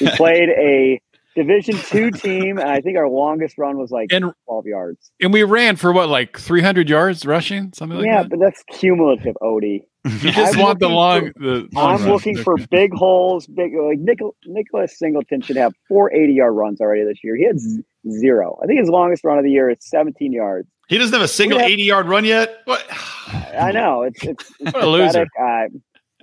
We 0.00 0.08
played 0.16 0.48
a 0.50 1.00
Division 1.36 1.76
two 1.76 2.10
team, 2.10 2.58
and 2.58 2.68
I 2.68 2.80
think 2.80 2.96
our 2.98 3.08
longest 3.08 3.58
run 3.58 3.78
was 3.78 3.92
like 3.92 4.12
And 4.12 4.32
12 4.46 4.66
yards. 4.66 5.12
and 5.20 5.32
we 5.32 5.44
ran 5.44 5.76
for 5.76 5.92
what, 5.92 6.08
like 6.08 6.36
300 6.36 6.88
yards 6.90 7.24
rushing, 7.24 7.72
something 7.74 7.98
like 7.98 8.06
yeah, 8.06 8.22
that. 8.22 8.22
Yeah, 8.24 8.28
but 8.28 8.40
that's 8.40 8.64
cumulative, 8.78 9.36
Odie. 9.42 9.82
You 10.08 10.32
just 10.32 10.54
I'm 10.56 10.60
want 10.62 10.78
the 10.80 10.88
long. 10.88 11.32
the 11.36 11.68
long 11.72 11.94
I'm 11.96 12.00
run. 12.02 12.10
looking 12.12 12.36
for 12.36 12.56
big 12.70 12.92
holes. 12.94 13.46
Big 13.46 13.72
like 13.74 13.98
Nichol, 13.98 14.34
Nicholas 14.46 14.98
Singleton 14.98 15.42
should 15.42 15.56
have 15.56 15.74
four 15.86 16.10
80 16.12 16.32
yard 16.32 16.54
runs 16.54 16.80
already 16.80 17.04
this 17.04 17.18
year. 17.22 17.36
He 17.36 17.44
had 17.44 17.60
z- 17.60 17.82
zero. 18.10 18.58
I 18.62 18.66
think 18.66 18.80
his 18.80 18.88
longest 18.88 19.22
run 19.22 19.36
of 19.38 19.44
the 19.44 19.50
year 19.50 19.68
is 19.68 19.78
17 19.82 20.32
yards. 20.32 20.66
He 20.88 20.98
doesn't 20.98 21.12
have 21.12 21.22
a 21.22 21.28
single 21.28 21.58
have- 21.58 21.68
80 21.70 21.82
yard 21.82 22.08
run 22.08 22.24
yet. 22.24 22.62
What? 22.64 22.84
I 23.28 23.72
know 23.72 24.02
it's 24.02 24.24
it's, 24.24 24.52
it's 24.60 24.72
What 24.72 24.82
a 24.82 24.86
loser. 24.86 25.26
Uh, 25.40 25.68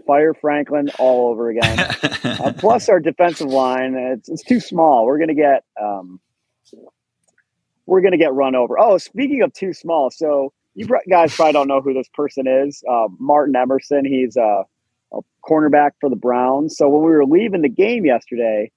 fire 0.08 0.34
Franklin 0.34 0.90
all 1.00 1.30
over 1.32 1.50
again. 1.50 1.96
Uh, 2.26 2.52
plus 2.52 2.90
our 2.90 3.00
defensive 3.00 3.48
line, 3.48 3.94
it's, 3.94 4.28
it's 4.30 4.44
too 4.44 4.60
small. 4.60 5.06
We're 5.06 5.20
gonna 5.20 5.36
get 5.36 5.64
um, 5.80 6.20
we're 7.86 8.02
gonna 8.02 8.18
get 8.18 8.34
run 8.34 8.56
over. 8.56 8.80
Oh, 8.80 8.98
speaking 8.98 9.44
of 9.44 9.54
too 9.54 9.74
small, 9.74 10.10
so 10.10 10.52
you 10.74 10.88
guys 11.08 11.36
probably 11.36 11.54
don't 11.54 11.68
know 11.68 11.82
who 11.82 11.94
this 11.94 12.10
person 12.16 12.48
is. 12.48 12.84
Uh, 12.90 13.08
Martin 13.20 13.56
Emerson. 13.56 14.06
He's 14.06 14.36
a, 14.38 14.64
a 15.14 15.20
cornerback 15.48 15.92
for 16.02 16.10
the 16.10 16.16
Browns. 16.16 16.76
So 16.76 16.90
when 16.90 17.04
we 17.04 17.12
were 17.12 17.26
leaving 17.26 17.62
the 17.62 17.70
game 17.70 18.06
yesterday, 18.06 18.72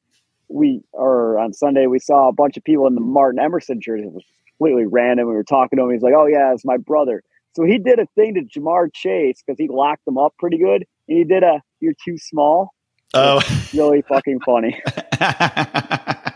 we 0.48 0.82
or 0.92 1.38
on 1.38 1.54
Sunday 1.54 1.86
we 1.86 1.98
saw 1.98 2.28
a 2.28 2.32
bunch 2.32 2.58
of 2.58 2.64
people 2.64 2.86
in 2.86 2.94
the 2.94 3.00
Martin 3.00 3.40
Emerson 3.40 3.80
jersey. 3.80 4.10
Completely 4.58 4.86
random. 4.86 5.28
We 5.28 5.34
were 5.34 5.44
talking 5.44 5.78
to 5.78 5.84
him. 5.84 5.92
He's 5.92 6.02
like, 6.02 6.14
"Oh 6.16 6.26
yeah, 6.26 6.52
it's 6.52 6.64
my 6.64 6.76
brother." 6.76 7.22
So 7.54 7.64
he 7.64 7.78
did 7.78 7.98
a 7.98 8.06
thing 8.14 8.34
to 8.34 8.42
Ja'Marr 8.42 8.92
Chase 8.92 9.42
because 9.44 9.58
he 9.58 9.68
locked 9.68 10.04
them 10.04 10.18
up 10.18 10.34
pretty 10.38 10.58
good, 10.58 10.84
and 11.08 11.18
he 11.18 11.24
did 11.24 11.42
a 11.42 11.62
"You're 11.80 11.94
too 12.04 12.18
small." 12.18 12.74
oh. 13.14 13.40
Really 13.72 14.02
fucking 14.02 14.40
funny. 14.40 14.80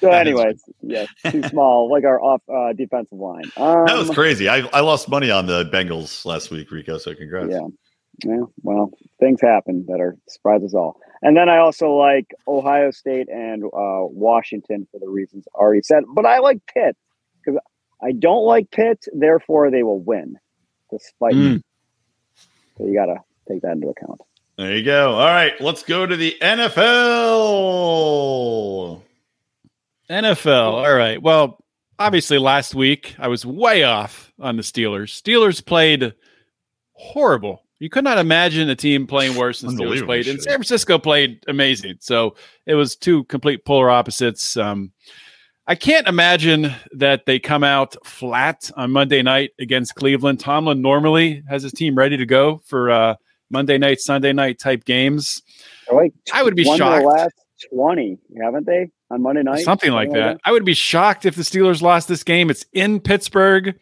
So, 0.00 0.10
anyways, 0.10 0.62
yeah, 0.80 1.06
too 1.30 1.42
small, 1.48 1.90
like 1.90 2.04
our 2.04 2.20
off 2.20 2.42
uh, 2.52 2.72
defensive 2.72 3.18
line. 3.18 3.44
Um, 3.56 3.84
that 3.86 3.96
was 3.96 4.10
crazy. 4.10 4.48
I, 4.48 4.58
I 4.72 4.80
lost 4.80 5.08
money 5.08 5.30
on 5.30 5.46
the 5.46 5.64
Bengals 5.66 6.24
last 6.24 6.50
week, 6.50 6.70
Rico. 6.70 6.98
So 6.98 7.14
congrats. 7.14 7.50
Yeah. 7.50 7.68
Yeah. 8.24 8.44
Well, 8.62 8.90
things 9.20 9.40
happen 9.40 9.84
that 9.88 10.00
are 10.00 10.16
surprise 10.28 10.62
us 10.64 10.74
all. 10.74 11.00
And 11.22 11.36
then 11.36 11.48
I 11.48 11.58
also 11.58 11.92
like 11.92 12.34
Ohio 12.46 12.90
State 12.90 13.28
and 13.28 13.64
uh, 13.64 14.04
Washington 14.06 14.86
for 14.90 14.98
the 14.98 15.08
reasons 15.08 15.44
already 15.54 15.82
said. 15.82 16.04
But 16.08 16.26
I 16.26 16.40
like 16.40 16.58
Pitt 16.72 16.96
because 17.44 17.60
I 18.02 18.12
don't 18.12 18.44
like 18.44 18.70
Pitt. 18.70 19.06
Therefore, 19.12 19.70
they 19.70 19.82
will 19.82 20.00
win, 20.00 20.38
despite. 20.90 21.34
Mm. 21.34 21.62
So 22.78 22.86
you 22.86 22.94
got 22.94 23.06
to 23.06 23.16
take 23.48 23.62
that 23.62 23.72
into 23.72 23.88
account. 23.88 24.20
There 24.58 24.76
you 24.76 24.84
go. 24.84 25.12
All 25.12 25.26
right, 25.26 25.58
let's 25.60 25.82
go 25.82 26.04
to 26.06 26.16
the 26.16 26.36
NFL. 26.40 26.82
NFL. 30.10 30.72
All 30.72 30.94
right. 30.94 31.22
Well, 31.22 31.58
obviously, 31.98 32.38
last 32.38 32.74
week 32.74 33.14
I 33.18 33.28
was 33.28 33.46
way 33.46 33.82
off 33.84 34.32
on 34.38 34.56
the 34.56 34.62
Steelers. 34.62 35.20
Steelers 35.20 35.64
played 35.64 36.14
horrible 36.92 37.62
You 37.78 37.88
could 37.88 38.04
not 38.04 38.18
imagine 38.18 38.68
a 38.68 38.76
team 38.76 39.06
playing 39.06 39.36
worse 39.36 39.62
than 39.62 39.76
Steelers 39.76 40.04
played, 40.04 40.28
and. 40.28 40.40
San 40.40 40.54
Francisco 40.54 40.98
played 40.98 41.42
amazing. 41.48 41.96
So 42.00 42.36
it 42.66 42.74
was 42.74 42.94
two 42.94 43.24
complete 43.24 43.64
polar 43.64 43.90
opposites. 43.90 44.56
Um, 44.56 44.92
I 45.66 45.76
can't 45.76 46.08
imagine 46.08 46.74
that 46.92 47.24
they 47.26 47.38
come 47.38 47.62
out 47.62 47.94
flat 48.04 48.70
on 48.76 48.90
Monday 48.90 49.22
night 49.22 49.50
against 49.60 49.94
Cleveland. 49.94 50.40
Tomlin 50.40 50.82
normally 50.82 51.42
has 51.48 51.62
his 51.62 51.72
team 51.72 51.94
ready 51.94 52.16
to 52.16 52.26
go 52.26 52.60
for 52.66 52.90
uh, 52.90 53.14
Monday 53.48 53.78
night, 53.78 54.00
Sunday 54.00 54.32
night 54.32 54.58
type 54.58 54.84
games. 54.84 55.40
Like 55.92 56.12
I 56.32 56.42
would 56.42 56.56
be 56.56 56.64
shocked. 56.64 57.02
the 57.02 57.08
last 57.08 57.34
twenty, 57.70 58.18
haven't 58.42 58.66
they, 58.66 58.90
on 59.10 59.22
Monday 59.22 59.42
night? 59.42 59.60
Something 59.60 59.92
like 59.92 60.10
that. 60.12 60.40
I 60.44 60.50
would 60.50 60.64
be 60.64 60.74
shocked 60.74 61.26
if 61.26 61.36
the 61.36 61.42
Steelers 61.42 61.80
lost 61.80 62.08
this 62.08 62.24
game. 62.24 62.50
It's 62.50 62.64
in 62.72 62.98
Pittsburgh, 62.98 63.78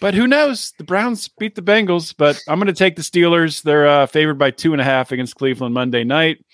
but 0.00 0.14
who 0.14 0.28
knows? 0.28 0.72
The 0.78 0.84
Browns 0.84 1.28
beat 1.38 1.56
the 1.56 1.62
Bengals, 1.62 2.14
but 2.16 2.40
I'm 2.46 2.60
going 2.60 2.68
to 2.68 2.72
take 2.72 2.94
the 2.94 3.02
Steelers. 3.02 3.62
They're 3.62 3.88
uh, 3.88 4.06
favored 4.06 4.38
by 4.38 4.52
two 4.52 4.72
and 4.72 4.80
a 4.80 4.84
half 4.84 5.10
against 5.10 5.34
Cleveland 5.34 5.74
Monday 5.74 6.04
night. 6.04 6.44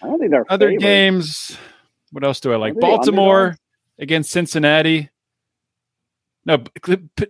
I 0.00 0.06
don't 0.06 0.20
think 0.20 0.30
they're 0.30 0.44
Other 0.48 0.76
games. 0.76 1.56
What 2.12 2.22
else 2.22 2.38
do 2.38 2.52
I 2.52 2.56
like? 2.56 2.78
Baltimore? 2.78 3.56
Against 3.98 4.30
Cincinnati. 4.30 5.10
No, 6.44 6.64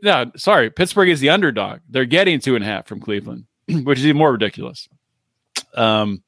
no, 0.02 0.30
sorry. 0.36 0.70
Pittsburgh 0.70 1.10
is 1.10 1.20
the 1.20 1.30
underdog. 1.30 1.80
They're 1.88 2.04
getting 2.04 2.40
two 2.40 2.54
and 2.54 2.64
a 2.64 2.66
half 2.66 2.86
from 2.86 3.00
Cleveland, 3.00 3.44
which 3.68 3.98
is 3.98 4.06
even 4.06 4.18
more 4.18 4.32
ridiculous. 4.32 4.88
Um, 5.74 6.22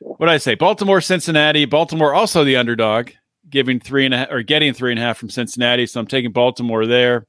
what 0.00 0.26
did 0.26 0.32
I 0.32 0.38
say? 0.38 0.54
Baltimore, 0.54 1.00
Cincinnati. 1.00 1.64
Baltimore 1.64 2.14
also 2.14 2.44
the 2.44 2.56
underdog, 2.56 3.10
giving 3.50 3.80
three 3.80 4.04
and 4.04 4.14
a 4.14 4.18
half 4.18 4.30
or 4.30 4.42
getting 4.42 4.72
three 4.72 4.92
and 4.92 4.98
a 4.98 5.02
half 5.02 5.18
from 5.18 5.30
Cincinnati. 5.30 5.86
So 5.86 6.00
I'm 6.00 6.06
taking 6.06 6.32
Baltimore 6.32 6.86
there. 6.86 7.26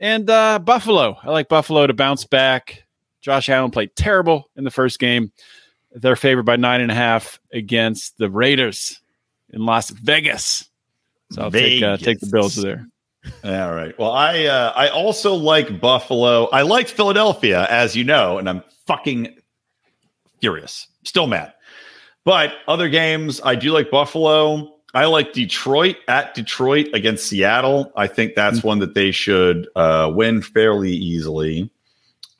And 0.00 0.28
uh, 0.28 0.58
Buffalo. 0.58 1.16
I 1.22 1.30
like 1.30 1.48
Buffalo 1.48 1.86
to 1.86 1.94
bounce 1.94 2.24
back. 2.24 2.84
Josh 3.20 3.48
Allen 3.48 3.70
played 3.70 3.94
terrible 3.94 4.50
in 4.56 4.64
the 4.64 4.70
first 4.70 4.98
game. 4.98 5.32
They're 5.92 6.16
favored 6.16 6.44
by 6.44 6.56
nine 6.56 6.80
and 6.80 6.90
a 6.90 6.94
half 6.94 7.38
against 7.52 8.18
the 8.18 8.28
Raiders 8.28 9.00
in 9.50 9.64
Las 9.64 9.90
Vegas. 9.90 10.68
So 11.32 11.42
I'll 11.42 11.50
take 11.50 11.82
uh, 11.82 11.96
take 11.96 12.20
the 12.20 12.28
Bills 12.30 12.54
there. 12.56 12.86
All 13.44 13.74
right. 13.74 13.96
Well, 13.98 14.12
I 14.12 14.44
uh, 14.44 14.72
I 14.74 14.88
also 14.88 15.34
like 15.34 15.80
Buffalo. 15.80 16.46
I 16.46 16.62
liked 16.62 16.90
Philadelphia, 16.90 17.66
as 17.70 17.96
you 17.96 18.04
know, 18.04 18.38
and 18.38 18.48
I'm 18.48 18.62
fucking 18.86 19.36
furious. 20.40 20.88
Still 21.04 21.26
mad. 21.26 21.52
But 22.24 22.54
other 22.68 22.88
games, 22.88 23.40
I 23.44 23.54
do 23.54 23.72
like 23.72 23.90
Buffalo. 23.90 24.76
I 24.94 25.06
like 25.06 25.32
Detroit 25.32 25.96
at 26.06 26.34
Detroit 26.34 26.88
against 26.92 27.26
Seattle. 27.26 27.90
I 27.96 28.06
think 28.06 28.34
that's 28.34 28.62
one 28.62 28.78
that 28.80 28.94
they 28.94 29.10
should 29.10 29.66
uh, 29.74 30.12
win 30.14 30.42
fairly 30.42 30.92
easily. 30.92 31.70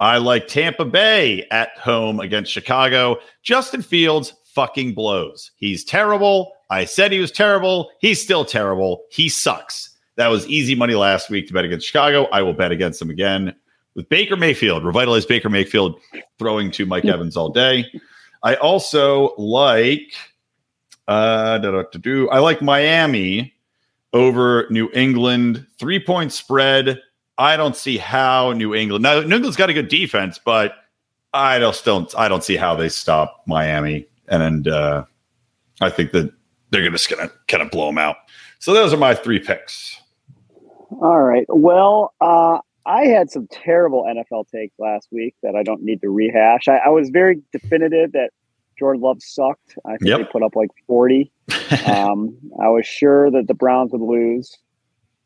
I 0.00 0.18
like 0.18 0.48
Tampa 0.48 0.85
Bay 0.85 1.46
at 1.50 1.78
home 1.78 2.20
against 2.20 2.52
Chicago. 2.52 3.18
Justin 3.42 3.81
Fields 3.83 4.35
fucking 4.44 4.94
blows. 4.94 5.52
He's 5.57 5.85
terrible. 5.85 6.52
I 6.73 6.87
said 6.87 7.13
he 7.13 7.19
was 7.19 7.31
terrible. 7.31 7.91
He's 8.01 8.23
still 8.23 8.47
terrible. 8.47 9.05
He 9.11 9.29
sucks. 9.29 9.91
That 10.17 10.29
was 10.29 10.47
easy 10.49 10.75
money 10.75 10.95
last 10.95 11.29
week 11.29 11.47
to 11.49 11.53
bet 11.53 11.67
against 11.67 11.87
Chicago. 11.87 12.25
I 12.33 12.41
will 12.41 12.55
bet 12.55 12.73
against 12.73 12.99
them 12.99 13.11
again 13.11 13.55
with 13.95 14.09
Baker 14.09 14.37
Mayfield, 14.37 14.83
revitalize 14.83 15.27
Baker 15.27 15.51
Mayfield 15.51 16.01
throwing 16.39 16.71
to 16.71 16.87
Mike 16.87 17.05
Evans 17.05 17.37
all 17.37 17.51
day. 17.51 17.85
I 18.43 18.55
also 18.57 19.35
like 19.37 20.15
uh 21.09 21.59
do 21.59 22.31
I 22.31 22.39
like 22.39 22.63
Miami 22.63 23.55
over 24.15 24.67
New 24.71 24.89
England 24.95 25.67
three 25.79 25.99
point 25.99 26.33
spread. 26.33 27.03
I 27.37 27.59
don't 27.59 27.77
see 27.77 27.99
how 27.99 28.53
New 28.53 28.75
England 28.75 29.03
now 29.03 29.21
New 29.21 29.37
England's 29.37 29.57
got 29.59 29.69
a 29.69 29.75
good 29.75 29.89
defense, 29.89 30.41
but 30.43 30.73
I 31.35 31.59
don't 31.59 32.15
I 32.17 32.29
don't 32.29 32.45
see 32.45 32.57
how 32.57 32.75
they 32.75 32.89
stop 32.89 33.43
Miami. 33.47 34.07
And 34.29 34.69
uh 34.69 35.05
I 35.83 35.91
think 35.91 36.13
that 36.13 36.33
they're 36.73 36.91
just 36.91 37.09
gonna 37.09 37.31
kind 37.47 37.63
of 37.63 37.71
blow 37.71 37.87
them 37.87 37.99
out. 37.99 38.17
So 38.59 38.73
those 38.75 38.93
are 38.93 38.97
my 38.97 39.15
three 39.15 39.39
picks. 39.39 40.01
All 41.01 41.21
right. 41.23 41.47
Well, 41.49 42.13
uh, 42.21 42.59
I 42.85 43.07
had 43.07 43.31
some 43.31 43.47
terrible 43.51 44.05
NFL 44.05 44.49
takes 44.51 44.75
last 44.79 45.09
week 45.13 45.35
that 45.43 45.55
I 45.55 45.63
don't 45.63 45.83
need 45.83 46.01
to 46.03 46.11
rehash. 46.11 46.67
I, 46.69 46.79
I 46.79 46.89
was 46.89 47.11
very 47.11 47.41
definitive 47.53 48.13
that 48.13 48.31
Jordan 48.79 49.01
Love 49.03 49.23
sucked. 49.23 49.77
I 49.85 49.91
think 49.97 50.03
Yep. 50.09 50.19
they 50.19 50.25
put 50.25 50.43
up 50.43 50.57
like 50.57 50.71
40. 50.87 51.31
Um, 51.87 52.37
I 52.63 52.69
was 52.69 52.87
sure 52.87 53.31
that 53.31 53.47
the 53.49 53.55
Browns 53.55 53.93
would 53.93 54.03
lose. 54.03 54.59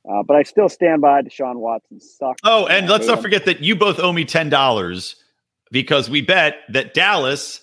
Uh, 0.09 0.23
but 0.23 0.37
I 0.37 0.45
still 0.45 0.69
stand 0.69 1.01
by 1.01 1.23
Deshaun 1.23 1.57
Watson 1.57 1.99
sucked. 2.01 2.41
Oh, 2.45 2.67
and 2.69 2.89
let's 2.89 3.09
not 3.09 3.21
forget 3.21 3.45
that 3.47 3.61
you 3.63 3.75
both 3.75 3.99
owe 3.99 4.13
me 4.13 4.25
ten 4.25 4.49
dollars 4.49 5.17
because 5.73 6.09
we 6.09 6.21
bet 6.21 6.59
that 6.69 6.95
Dallas 6.95 7.61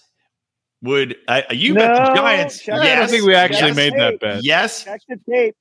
would. 0.83 1.15
Uh, 1.27 1.41
you 1.51 1.73
bet 1.73 1.95
the 1.95 2.13
Giants. 2.13 2.61
check- 2.61 2.75
I 2.75 2.95
don't 2.95 3.09
think 3.09 3.25
we 3.25 3.33
actually 3.33 3.67
yes, 3.69 3.75
made 3.75 3.93
that 3.93 4.19
bet. 4.19 4.43
Yes, 4.43 4.83
Check 4.83 5.01
the 5.09 5.17
tape. 5.27 5.55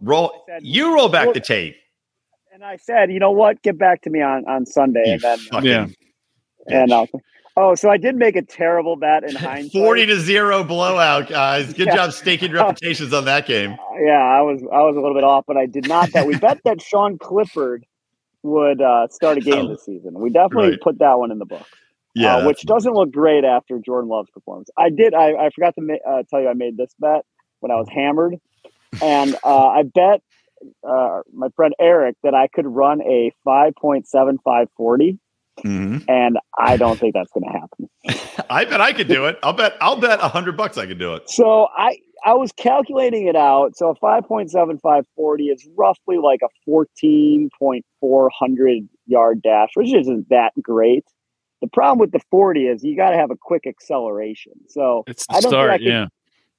roll. 0.00 0.32
Said- 0.48 0.62
You 0.64 0.94
roll 0.94 1.08
back 1.10 1.34
the 1.34 1.40
tape. 1.40 1.76
And 2.54 2.64
I 2.64 2.76
said, 2.76 3.10
you 3.12 3.18
know 3.18 3.30
what? 3.30 3.60
Get 3.62 3.76
back 3.78 4.02
to 4.02 4.10
me 4.10 4.20
on, 4.22 4.44
on 4.46 4.64
Sunday. 4.66 5.02
You 5.06 5.12
and 5.14 5.20
then, 5.22 5.38
fucking 5.38 5.70
Yeah. 5.70 5.86
and 6.68 6.92
I'll, 6.92 7.08
oh, 7.56 7.74
so 7.74 7.88
I 7.90 7.96
did 7.96 8.14
make 8.16 8.36
a 8.36 8.42
terrible 8.42 8.94
bet 8.96 9.24
in 9.24 9.34
hindsight. 9.36 9.72
forty 9.72 10.06
to 10.06 10.20
zero 10.20 10.62
blowout, 10.62 11.28
guys. 11.28 11.72
Good 11.72 11.86
Yeah. 11.88 11.96
job 11.96 12.12
staking 12.12 12.52
reputations 12.52 13.12
on 13.14 13.24
that 13.24 13.46
game. 13.46 13.70
yeah, 14.04 14.18
I 14.22 14.42
was 14.42 14.60
I 14.72 14.80
was 14.82 14.96
a 14.96 15.00
little 15.00 15.14
bit 15.14 15.24
off, 15.24 15.44
but 15.46 15.56
I 15.56 15.66
did 15.66 15.88
not 15.88 16.12
bet. 16.12 16.26
We 16.26 16.36
bet 16.38 16.58
that 16.64 16.80
Sean 16.82 17.18
Clifford 17.18 17.84
would 18.42 18.82
uh, 18.82 19.08
start 19.08 19.38
a 19.38 19.40
game 19.40 19.54
Oh, 19.66 19.68
this 19.68 19.84
season. 19.86 20.14
We 20.20 20.28
definitely 20.30 20.70
right. 20.72 20.80
put 20.80 20.98
that 20.98 21.18
one 21.18 21.30
in 21.32 21.38
the 21.38 21.46
book. 21.46 21.66
Yeah, 22.14 22.36
uh, 22.36 22.46
which 22.46 22.62
doesn't 22.62 22.92
look 22.92 23.10
great 23.10 23.44
after 23.44 23.78
Jordan 23.78 24.10
Love's 24.10 24.30
performance. 24.30 24.68
I 24.78 24.90
did. 24.90 25.14
I, 25.14 25.32
I 25.32 25.50
forgot 25.54 25.74
to 25.76 25.80
ma- 25.82 25.94
uh, 26.06 26.22
tell 26.28 26.40
you 26.40 26.48
I 26.48 26.54
made 26.54 26.76
this 26.76 26.94
bet 26.98 27.24
when 27.60 27.70
I 27.70 27.76
was 27.76 27.88
hammered, 27.88 28.36
and 29.00 29.34
uh, 29.44 29.66
I 29.68 29.82
bet 29.82 30.20
uh, 30.86 31.20
my 31.32 31.48
friend 31.56 31.74
Eric 31.80 32.16
that 32.22 32.34
I 32.34 32.48
could 32.48 32.66
run 32.66 33.00
a 33.02 33.32
five 33.44 33.74
point 33.76 34.06
seven 34.06 34.38
five 34.44 34.68
forty, 34.76 35.18
Mhm. 35.64 36.04
and 36.08 36.38
I 36.58 36.76
don't 36.76 36.98
think 37.00 37.14
that's 37.14 37.30
going 37.32 37.44
to 37.50 37.58
happen. 37.58 37.88
I 38.50 38.64
bet 38.64 38.80
I 38.80 38.92
could 38.92 39.08
do 39.08 39.26
it. 39.26 39.38
I'll 39.42 39.52
bet. 39.54 39.74
I'll 39.80 40.00
bet 40.00 40.18
a 40.20 40.28
hundred 40.28 40.56
bucks 40.56 40.76
I 40.78 40.86
could 40.86 40.98
do 40.98 41.14
it. 41.14 41.30
So 41.30 41.68
I 41.76 41.96
I 42.24 42.34
was 42.34 42.52
calculating 42.52 43.26
it 43.26 43.36
out. 43.36 43.76
So 43.76 43.90
a 43.90 43.94
five 43.94 44.24
point 44.24 44.50
seven 44.50 44.78
five 44.78 45.06
forty 45.16 45.44
is 45.46 45.66
roughly 45.76 46.18
like 46.18 46.40
a 46.44 46.48
fourteen 46.64 47.48
point 47.58 47.84
four 48.00 48.30
hundred 48.38 48.88
yard 49.06 49.40
dash, 49.42 49.70
which 49.74 49.92
isn't 49.94 50.28
that 50.28 50.52
great. 50.60 51.04
The 51.62 51.68
problem 51.68 51.98
with 51.98 52.10
the 52.12 52.20
forty 52.30 52.66
is 52.66 52.84
you 52.84 52.96
got 52.96 53.10
to 53.10 53.16
have 53.16 53.30
a 53.30 53.36
quick 53.36 53.66
acceleration. 53.66 54.52
So 54.68 55.04
It's 55.06 55.24
I 55.30 55.40
don't 55.40 55.50
think 55.52 55.70
I 55.70 55.78
can- 55.78 55.86
Yeah. 55.86 56.06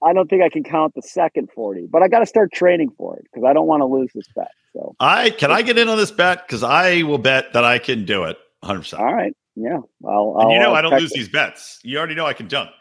I 0.06 0.12
don't 0.12 0.30
think 0.30 0.42
I 0.44 0.50
can 0.50 0.64
count 0.66 0.96
the 0.96 1.02
second 1.02 1.50
40, 1.56 1.88
but 1.90 2.04
I 2.04 2.10
got 2.10 2.20
to 2.20 2.26
start 2.26 2.52
training 2.52 2.90
for 2.98 3.16
it 3.16 3.24
because 3.24 3.46
I 3.48 3.54
don't 3.54 3.68
want 3.68 3.80
to 3.82 3.86
lose 3.86 4.12
this 4.14 4.26
bet. 4.36 4.50
So, 4.74 4.96
I 5.00 5.30
can 5.30 5.50
I 5.50 5.62
get 5.62 5.78
in 5.78 5.88
on 5.88 5.96
this 5.98 6.12
bet 6.12 6.46
because 6.46 6.62
I 6.62 7.04
will 7.04 7.20
bet 7.20 7.54
that 7.54 7.64
I 7.64 7.78
can 7.80 8.04
do 8.04 8.24
it. 8.26 8.38
Hundred 8.64 8.80
percent. 8.80 9.02
all 9.02 9.14
right. 9.14 9.34
Yeah. 9.56 9.78
I'll, 10.06 10.36
And 10.40 10.52
you 10.52 10.58
I'll, 10.58 10.64
know 10.64 10.72
uh, 10.72 10.80
I 10.80 10.82
don't 10.82 11.00
lose 11.00 11.12
it. 11.12 11.16
these 11.16 11.30
bets. 11.30 11.80
You 11.84 11.98
already 12.00 12.16
know 12.16 12.26
I 12.26 12.34
can 12.34 12.48
dunk. 12.50 12.72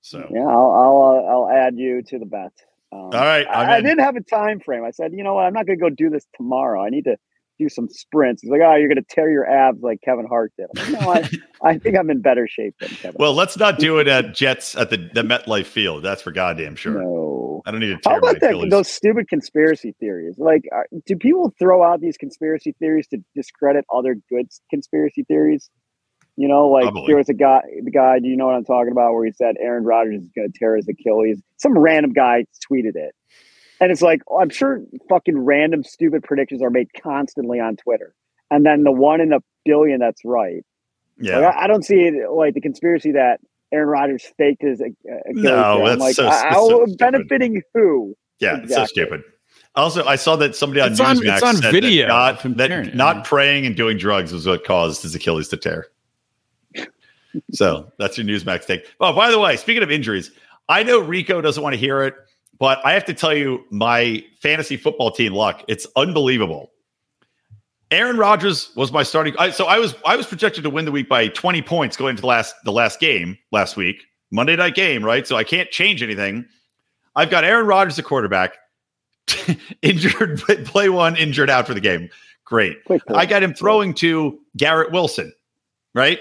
So 0.00 0.26
Yeah. 0.32 0.40
I'll, 0.46 0.70
I'll, 0.70 1.02
uh, 1.02 1.30
I'll 1.30 1.50
add 1.50 1.76
you 1.76 2.00
to 2.02 2.18
the 2.18 2.24
bet. 2.24 2.52
Um, 2.92 3.00
all 3.00 3.10
right, 3.10 3.46
I'm 3.50 3.68
I, 3.68 3.74
I 3.76 3.80
didn't 3.82 4.00
have 4.00 4.16
a 4.16 4.22
time 4.22 4.58
frame. 4.60 4.82
I 4.84 4.90
said, 4.90 5.12
you 5.12 5.22
know 5.22 5.34
what? 5.34 5.44
I'm 5.44 5.52
not 5.52 5.66
going 5.66 5.78
to 5.78 5.82
go 5.82 5.90
do 5.90 6.08
this 6.10 6.26
tomorrow. 6.36 6.82
I 6.82 6.88
need 6.88 7.04
to 7.04 7.16
do 7.60 7.68
some 7.68 7.88
sprints. 7.88 8.42
He's 8.42 8.50
like, 8.50 8.60
oh, 8.64 8.74
you're 8.74 8.88
going 8.88 8.96
to 8.96 9.14
tear 9.14 9.30
your 9.30 9.48
abs 9.48 9.80
like 9.82 10.00
Kevin 10.02 10.26
Hart 10.26 10.52
did. 10.56 10.66
Like, 10.74 10.90
no, 10.90 11.12
I, 11.12 11.30
I 11.70 11.78
think 11.78 11.96
I'm 11.96 12.10
in 12.10 12.20
better 12.20 12.48
shape 12.48 12.74
than 12.80 12.88
Kevin. 12.88 13.16
Well, 13.18 13.34
let's 13.34 13.56
not 13.56 13.78
do 13.78 13.98
it 13.98 14.08
at 14.08 14.34
Jets 14.34 14.74
at 14.76 14.90
the, 14.90 14.96
the 14.96 15.22
MetLife 15.22 15.66
Field. 15.66 16.02
That's 16.02 16.22
for 16.22 16.32
goddamn 16.32 16.76
sure. 16.76 17.02
No. 17.02 17.62
I 17.66 17.70
don't 17.70 17.80
need 17.80 17.88
to 17.88 18.08
How 18.08 18.12
tear 18.12 18.20
my 18.20 18.30
about 18.30 18.40
that, 18.40 18.70
those 18.70 18.88
stupid 18.88 19.28
conspiracy 19.28 19.94
theories? 20.00 20.36
Like, 20.38 20.64
are, 20.72 20.86
do 21.06 21.16
people 21.16 21.54
throw 21.58 21.82
out 21.84 22.00
these 22.00 22.16
conspiracy 22.16 22.74
theories 22.78 23.06
to 23.08 23.18
discredit 23.34 23.84
other 23.94 24.16
good 24.30 24.46
conspiracy 24.70 25.24
theories? 25.24 25.70
You 26.36 26.48
know, 26.48 26.68
like 26.68 26.84
Probably. 26.84 27.08
there 27.08 27.16
was 27.16 27.28
a 27.28 27.34
guy, 27.34 27.60
the 27.84 27.90
guy, 27.90 28.18
do 28.18 28.28
you 28.28 28.36
know 28.36 28.46
what 28.46 28.54
I'm 28.54 28.64
talking 28.64 28.92
about? 28.92 29.12
Where 29.12 29.26
he 29.26 29.32
said 29.32 29.56
Aaron 29.60 29.84
Rodgers 29.84 30.22
is 30.22 30.30
going 30.34 30.50
to 30.50 30.58
tear 30.58 30.76
his 30.76 30.88
Achilles. 30.88 31.42
Some 31.58 31.76
random 31.76 32.14
guy 32.14 32.46
tweeted 32.70 32.94
it. 32.94 33.14
And 33.80 33.90
it's 33.90 34.02
like, 34.02 34.22
I'm 34.38 34.50
sure 34.50 34.82
fucking 35.08 35.38
random 35.38 35.82
stupid 35.84 36.22
predictions 36.22 36.62
are 36.62 36.70
made 36.70 36.88
constantly 37.02 37.60
on 37.60 37.76
Twitter. 37.76 38.14
And 38.50 38.66
then 38.66 38.84
the 38.84 38.92
one 38.92 39.20
in 39.20 39.32
a 39.32 39.38
billion 39.64 40.00
that's 40.00 40.22
right. 40.24 40.64
yeah. 41.18 41.38
Like, 41.38 41.54
I, 41.56 41.64
I 41.64 41.66
don't 41.66 41.84
see 41.84 42.00
it 42.02 42.30
like 42.30 42.54
the 42.54 42.60
conspiracy 42.60 43.12
that 43.12 43.40
Aaron 43.72 43.88
Rodgers 43.88 44.24
faked 44.36 44.62
his 44.62 44.80
uh, 44.80 44.84
Achilles. 45.30 45.44
No, 45.44 45.86
that's 45.86 46.00
like, 46.00 46.14
so- 46.14 46.26
I- 46.26 46.30
that's 46.30 46.44
I- 46.44 46.52
so 46.54 46.76
stupid. 46.84 46.98
benefiting 46.98 47.62
who? 47.74 48.14
Yeah, 48.38 48.58
it's 48.62 48.74
so 48.74 48.84
stupid. 48.86 49.22
Also, 49.76 50.04
I 50.04 50.16
saw 50.16 50.34
that 50.36 50.56
somebody 50.56 50.80
on 50.80 50.90
It's 50.92 51.00
on- 51.00 51.16
Newsmax 51.18 51.34
it's 51.34 51.42
on 51.42 51.56
said 51.56 51.72
video 51.72 52.08
that, 52.08 52.44
not, 52.44 52.56
that 52.56 52.94
not 52.94 53.24
praying 53.24 53.66
and 53.66 53.76
doing 53.76 53.96
drugs 53.98 54.32
was 54.32 54.46
what 54.46 54.64
caused 54.64 55.02
his 55.02 55.14
Achilles 55.14 55.48
to 55.48 55.56
tear. 55.56 55.86
so 57.52 57.90
that's 57.98 58.18
your 58.18 58.26
Newsmax 58.26 58.66
take. 58.66 58.86
Oh, 59.00 59.12
by 59.12 59.30
the 59.30 59.38
way, 59.38 59.56
speaking 59.56 59.82
of 59.82 59.90
injuries, 59.90 60.30
I 60.68 60.82
know 60.82 60.98
Rico 61.00 61.40
doesn't 61.40 61.62
want 61.62 61.74
to 61.74 61.78
hear 61.78 62.02
it, 62.02 62.14
but 62.60 62.78
I 62.84 62.92
have 62.92 63.06
to 63.06 63.14
tell 63.14 63.34
you, 63.34 63.64
my 63.70 64.22
fantasy 64.40 64.76
football 64.76 65.10
team 65.10 65.32
luck, 65.32 65.64
it's 65.66 65.86
unbelievable. 65.96 66.70
Aaron 67.90 68.18
Rodgers 68.18 68.70
was 68.76 68.92
my 68.92 69.02
starting. 69.02 69.34
I, 69.38 69.50
so 69.50 69.66
I 69.66 69.78
was 69.78 69.96
I 70.06 70.14
was 70.14 70.26
projected 70.26 70.62
to 70.62 70.70
win 70.70 70.84
the 70.84 70.92
week 70.92 71.08
by 71.08 71.26
20 71.28 71.62
points 71.62 71.96
going 71.96 72.10
into 72.10 72.20
the 72.20 72.28
last 72.28 72.54
the 72.64 72.70
last 72.70 73.00
game 73.00 73.36
last 73.50 73.76
week, 73.76 74.04
Monday 74.30 74.54
night 74.54 74.76
game, 74.76 75.02
right? 75.02 75.26
So 75.26 75.34
I 75.36 75.42
can't 75.42 75.70
change 75.70 76.02
anything. 76.02 76.46
I've 77.16 77.30
got 77.30 77.42
Aaron 77.42 77.66
Rodgers, 77.66 77.96
the 77.96 78.04
quarterback, 78.04 78.58
injured, 79.82 80.40
play 80.66 80.88
one, 80.88 81.16
injured 81.16 81.50
out 81.50 81.66
for 81.66 81.74
the 81.74 81.80
game. 81.80 82.10
Great. 82.44 82.76
I 83.08 83.26
got 83.26 83.42
him 83.42 83.54
throwing 83.54 83.94
to 83.94 84.38
Garrett 84.56 84.92
Wilson, 84.92 85.32
right? 85.94 86.18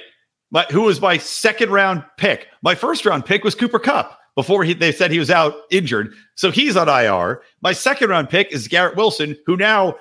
But 0.52 0.72
who 0.72 0.84
was 0.84 1.02
my 1.02 1.18
second 1.18 1.70
round 1.70 2.04
pick? 2.18 2.48
My 2.64 2.76
first 2.76 3.06
round 3.06 3.26
pick 3.26 3.44
was 3.44 3.54
Cooper 3.56 3.80
Kupp 3.80 4.19
before 4.40 4.64
he, 4.64 4.74
they 4.74 4.94
said 4.94 5.12
he 5.12 5.20
was 5.20 5.30
out 5.30 5.54
injured. 5.70 6.14
So 6.36 6.50
he's 6.50 6.78
on 6.78 6.88
IR. 6.88 7.42
My 7.62 7.74
second 7.74 8.10
round 8.10 8.30
pick 8.30 8.54
is 8.54 8.70
Garrett 8.70 8.96
Wilson, 8.96 9.36
who 9.46 9.58
now 9.58 9.98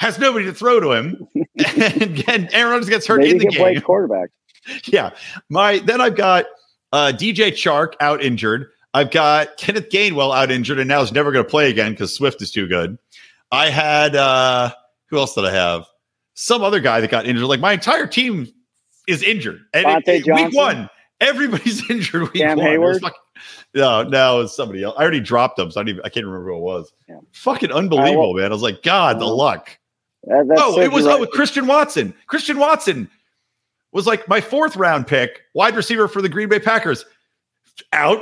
has 0.00 0.18
nobody 0.18 0.44
to 0.44 0.52
throw 0.52 0.80
to 0.80 0.92
him. 0.92 1.26
and, 1.66 2.28
and 2.28 2.52
Aaron 2.52 2.72
Rodgers 2.72 2.90
gets 2.90 3.06
hurt 3.06 3.20
Maybe 3.20 3.30
in 3.30 3.38
the 3.38 3.46
game. 3.46 3.58
Play 3.58 3.80
quarterback. 3.80 4.28
Yeah. 4.84 5.12
My 5.48 5.78
then 5.78 6.02
I've 6.02 6.16
got 6.16 6.44
uh, 6.92 7.12
DJ 7.14 7.52
Chark 7.52 7.94
out 8.00 8.22
injured. 8.22 8.66
I've 8.92 9.10
got 9.10 9.56
Kenneth 9.56 9.88
Gainwell 9.88 10.36
out 10.36 10.50
injured 10.50 10.78
and 10.78 10.86
now 10.86 11.00
is 11.00 11.12
never 11.12 11.32
going 11.32 11.46
to 11.46 11.50
play 11.50 11.70
again 11.70 11.92
because 11.92 12.14
Swift 12.14 12.42
is 12.42 12.50
too 12.50 12.68
good. 12.68 12.98
I 13.50 13.70
had 13.70 14.14
uh 14.14 14.70
who 15.08 15.16
else 15.16 15.34
did 15.34 15.46
I 15.46 15.52
have? 15.52 15.86
Some 16.34 16.62
other 16.62 16.80
guy 16.80 17.00
that 17.00 17.10
got 17.10 17.26
injured. 17.26 17.46
Like 17.46 17.60
my 17.60 17.72
entire 17.72 18.06
team 18.06 18.52
is 19.08 19.22
injured. 19.22 19.62
And 19.72 19.86
it, 20.06 20.26
it, 20.26 20.34
week 20.34 20.54
one, 20.54 20.90
everybody's 21.20 21.88
injured. 21.90 22.22
Week 22.22 22.42
Cam 22.42 22.58
one. 22.58 22.66
Hayward. 22.66 23.00
Fucking, 23.00 23.20
no, 23.74 24.02
no, 24.02 24.40
it's 24.40 24.54
somebody 24.54 24.82
else. 24.82 24.94
I 24.98 25.02
already 25.02 25.20
dropped 25.20 25.56
them, 25.56 25.70
so 25.70 25.80
I, 25.80 25.84
even, 25.84 26.00
I 26.04 26.08
can't 26.08 26.26
remember 26.26 26.50
who 26.50 26.56
it 26.56 26.60
was. 26.60 26.92
Yeah. 27.08 27.18
Fucking 27.32 27.72
unbelievable, 27.72 28.34
man. 28.34 28.46
I 28.46 28.48
was 28.48 28.62
like, 28.62 28.82
God, 28.82 29.20
the 29.20 29.26
luck. 29.26 29.78
That, 30.24 30.54
oh, 30.58 30.80
it 30.80 30.92
was 30.92 31.06
right. 31.06 31.20
oh, 31.20 31.26
Christian 31.26 31.66
Watson. 31.66 32.14
Christian 32.26 32.58
Watson 32.58 33.08
was 33.92 34.06
like 34.06 34.28
my 34.28 34.40
fourth 34.40 34.76
round 34.76 35.06
pick, 35.06 35.42
wide 35.54 35.74
receiver 35.74 36.08
for 36.08 36.20
the 36.20 36.28
Green 36.28 36.48
Bay 36.48 36.58
Packers. 36.58 37.04
Out. 37.92 38.20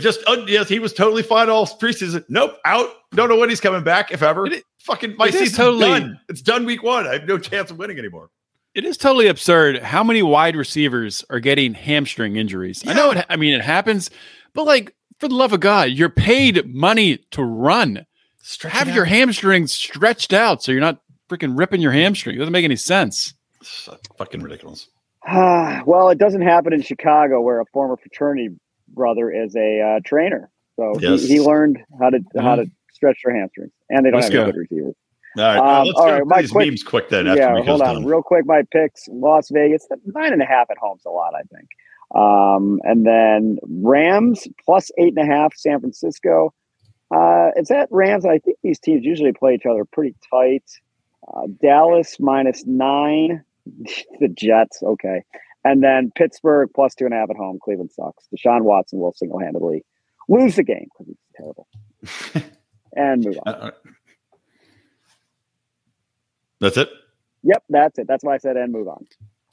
Just 0.00 0.20
uh, 0.26 0.44
yes, 0.48 0.68
he 0.68 0.80
was 0.80 0.92
totally 0.92 1.22
fine 1.22 1.48
all 1.48 1.64
preseason. 1.64 2.24
Nope, 2.28 2.58
out. 2.64 2.90
Don't 3.14 3.28
know 3.28 3.36
when 3.36 3.48
he's 3.48 3.60
coming 3.60 3.84
back, 3.84 4.10
if 4.10 4.24
ever. 4.24 4.46
It, 4.46 4.64
Fucking 4.80 5.16
my 5.16 5.30
season's 5.30 5.56
totally, 5.56 5.86
done. 5.86 6.20
It's 6.28 6.42
done 6.42 6.64
week 6.64 6.82
one. 6.82 7.06
I 7.06 7.12
have 7.12 7.28
no 7.28 7.38
chance 7.38 7.70
of 7.70 7.78
winning 7.78 7.98
anymore. 7.98 8.30
It 8.78 8.84
is 8.84 8.96
totally 8.96 9.26
absurd 9.26 9.82
how 9.82 10.04
many 10.04 10.22
wide 10.22 10.54
receivers 10.54 11.24
are 11.30 11.40
getting 11.40 11.74
hamstring 11.74 12.36
injuries. 12.36 12.84
Yeah. 12.84 12.92
I 12.92 12.94
know 12.94 13.10
it. 13.10 13.26
I 13.28 13.34
mean, 13.34 13.52
it 13.52 13.60
happens, 13.60 14.08
but 14.54 14.66
like 14.66 14.94
for 15.18 15.26
the 15.26 15.34
love 15.34 15.52
of 15.52 15.58
God, 15.58 15.90
you're 15.90 16.08
paid 16.08 16.64
money 16.72 17.16
to 17.32 17.42
run. 17.42 18.06
Stretch 18.36 18.72
Have 18.72 18.94
your 18.94 19.04
hamstrings 19.04 19.72
stretched 19.72 20.32
out 20.32 20.62
so 20.62 20.70
you're 20.70 20.80
not 20.80 21.00
freaking 21.28 21.58
ripping 21.58 21.80
your 21.80 21.90
hamstring. 21.90 22.36
It 22.36 22.38
doesn't 22.38 22.52
make 22.52 22.64
any 22.64 22.76
sense. 22.76 23.34
It's 23.60 23.88
fucking 24.16 24.42
ridiculous. 24.42 24.88
well, 25.28 26.10
it 26.10 26.18
doesn't 26.18 26.42
happen 26.42 26.72
in 26.72 26.80
Chicago 26.80 27.40
where 27.40 27.58
a 27.58 27.66
former 27.72 27.96
fraternity 27.96 28.50
brother 28.86 29.28
is 29.28 29.56
a 29.56 29.80
uh, 29.80 30.00
trainer. 30.04 30.52
So 30.76 30.94
yes. 31.00 31.22
he, 31.22 31.34
he, 31.34 31.40
learned 31.40 31.80
how 32.00 32.10
to 32.10 32.18
mm-hmm. 32.18 32.46
how 32.46 32.54
to 32.54 32.70
stretch 32.92 33.18
their 33.24 33.34
hamstrings, 33.34 33.72
and 33.90 34.06
they 34.06 34.12
don't 34.12 34.20
Let's 34.20 34.32
have 34.32 34.46
good 34.46 34.56
receivers. 34.56 34.94
All 35.36 35.44
right, 35.44 35.58
um, 35.58 35.86
let's 35.86 35.98
all 35.98 36.10
right, 36.10 36.26
my 36.26 36.40
these 36.40 36.50
quick, 36.50 36.68
memes 36.68 36.82
quick 36.82 37.08
then. 37.10 37.26
yeah, 37.26 37.60
hold 37.62 37.82
on, 37.82 37.96
done. 37.96 38.04
real 38.04 38.22
quick. 38.22 38.46
My 38.46 38.62
picks: 38.72 39.08
Las 39.08 39.50
Vegas, 39.50 39.86
nine 40.06 40.32
and 40.32 40.42
a 40.42 40.46
half 40.46 40.70
at 40.70 40.78
home's 40.78 41.04
a 41.04 41.10
lot, 41.10 41.34
I 41.34 41.42
think. 41.54 41.68
Um, 42.14 42.80
and 42.84 43.06
then 43.06 43.58
Rams 43.82 44.48
plus 44.64 44.90
eight 44.98 45.14
and 45.16 45.30
a 45.30 45.32
half, 45.32 45.54
San 45.54 45.80
Francisco. 45.80 46.54
Uh, 47.10 47.50
it's 47.56 47.70
at 47.70 47.88
Rams. 47.90 48.24
I 48.24 48.38
think 48.38 48.58
these 48.62 48.78
teams 48.78 49.04
usually 49.04 49.32
play 49.32 49.54
each 49.54 49.66
other 49.66 49.84
pretty 49.84 50.14
tight. 50.30 50.64
Uh, 51.32 51.46
Dallas 51.60 52.18
minus 52.18 52.64
nine. 52.66 53.44
the 54.20 54.28
Jets, 54.28 54.82
okay. 54.82 55.22
And 55.64 55.82
then 55.82 56.10
Pittsburgh 56.16 56.70
plus 56.74 56.94
two 56.94 57.04
and 57.04 57.12
a 57.12 57.18
half 57.18 57.30
at 57.30 57.36
home. 57.36 57.58
Cleveland 57.62 57.92
sucks. 57.92 58.26
Deshaun 58.34 58.62
Watson 58.62 58.98
will 58.98 59.12
single 59.12 59.38
handedly 59.38 59.84
lose 60.28 60.56
the 60.56 60.62
game 60.62 60.88
because 60.92 61.06
he's 61.06 61.16
terrible. 61.36 61.68
and 62.96 63.24
move 63.24 63.38
on. 63.44 63.72
That's 66.60 66.76
it? 66.76 66.90
Yep, 67.42 67.64
that's 67.68 67.98
it. 67.98 68.06
That's 68.08 68.24
why 68.24 68.34
I 68.34 68.38
said 68.38 68.56
and 68.56 68.72
move 68.72 68.88
on. 68.88 69.06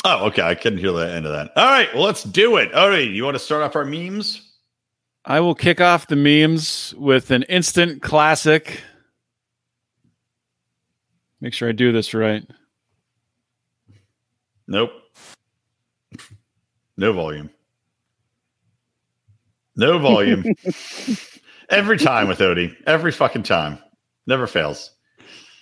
Oh, 0.04 0.28
okay. 0.28 0.42
I 0.42 0.56
couldn't 0.56 0.80
hear 0.80 0.92
the 0.92 1.12
end 1.12 1.26
of 1.26 1.32
that. 1.32 1.52
All 1.56 1.66
right. 1.66 1.94
Well, 1.94 2.04
let's 2.04 2.24
do 2.24 2.58
it. 2.58 2.74
All 2.74 2.90
right. 2.90 3.10
You 3.10 3.24
want 3.24 3.36
to 3.36 3.40
start 3.40 3.64
off 3.64 3.76
our 3.76 3.86
memes? 3.86 4.54
I 5.26 5.40
will 5.40 5.56
kick 5.56 5.82
off 5.82 6.08
the 6.08 6.16
memes 6.16 6.94
with 6.98 7.32
an 7.32 7.44
instant 7.44 8.04
classic. 8.04 8.82
Make 11.42 11.54
sure 11.54 11.70
I 11.70 11.72
do 11.72 11.92
this 11.92 12.14
right. 12.14 12.44
Nope. 14.68 14.92
No 16.98 17.14
volume. 17.14 17.50
No 19.76 20.00
volume. 20.00 20.46
Every 21.70 21.98
time 21.98 22.28
with 22.28 22.40
Odie. 22.40 22.76
Every 22.86 23.12
fucking 23.12 23.44
time. 23.44 23.80
Never 24.28 24.48
fails. 24.48 24.92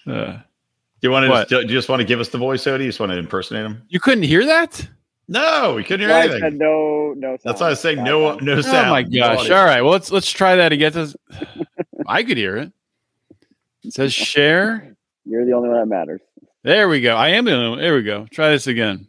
Uh, 0.06 0.34
do 0.34 0.53
you 1.08 1.12
want 1.12 1.26
to? 1.26 1.30
Just, 1.30 1.50
do 1.50 1.74
you 1.74 1.80
just 1.80 1.90
want 1.90 2.00
to 2.00 2.06
give 2.06 2.20
us 2.20 2.30
the 2.30 2.38
voice, 2.38 2.64
Odie? 2.64 2.82
You 2.82 2.88
just 2.88 3.00
want 3.00 3.12
to 3.12 3.18
impersonate 3.18 3.66
him? 3.66 3.84
You 3.90 4.00
couldn't 4.00 4.24
hear 4.24 4.46
that? 4.46 4.88
No, 5.28 5.74
we 5.76 5.84
couldn't 5.84 6.02
hear 6.02 6.10
well, 6.10 6.32
anything. 6.32 6.58
no, 6.58 7.14
no. 7.16 7.30
Sound. 7.30 7.40
That's 7.44 7.62
why 7.62 7.68
I 7.68 7.70
was 7.70 7.80
saying 7.80 8.04
no, 8.04 8.36
no 8.36 8.54
oh 8.54 8.62
sound. 8.62 8.88
Oh 8.88 8.92
my 8.92 9.04
gosh! 9.04 9.50
All 9.50 9.66
right, 9.66 9.82
well 9.82 9.92
let's 9.92 10.12
let's 10.12 10.30
try 10.30 10.56
that 10.58 10.72
again. 10.72 11.14
I 12.08 12.24
could 12.24 12.38
hear 12.38 12.58
it. 12.58 12.72
It 13.84 13.94
says 13.94 14.14
share. 14.14 14.96
You're 15.26 15.46
the 15.46 15.54
only 15.54 15.70
one 15.70 15.80
that 15.80 15.86
matters. 15.88 16.22
There 16.64 16.88
we 16.90 17.02
go. 17.02 17.16
I 17.16 17.30
am 17.30 17.46
the 17.46 17.54
only 17.54 17.70
one. 17.70 17.80
There 17.80 17.96
we 17.96 18.04
go. 18.04 18.26
Try 18.32 18.52
this 18.52 18.68
again. 18.68 19.08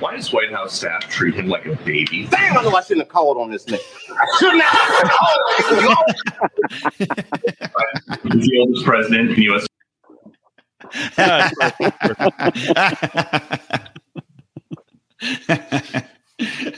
Why 0.00 0.16
does 0.16 0.32
White 0.32 0.52
House 0.52 0.74
staff 0.74 1.08
treat 1.08 1.34
him 1.34 1.48
like 1.48 1.66
a 1.66 1.74
baby? 1.76 2.26
Damn, 2.30 2.58
I 2.58 2.62
know 2.62 2.74
I 2.74 2.82
shouldn't 2.82 3.06
have 3.06 3.12
called 3.12 3.38
on 3.38 3.50
this 3.50 3.64
nigga. 3.64 3.80
I 4.10 4.26
shouldn't 4.38 4.62
have 4.62 5.10
called. 5.10 5.40
He's 8.32 8.46
the 8.48 8.58
oldest 8.60 8.84
president 8.84 9.30
in 9.30 9.36
the 9.36 9.42
U.S. 9.44 9.66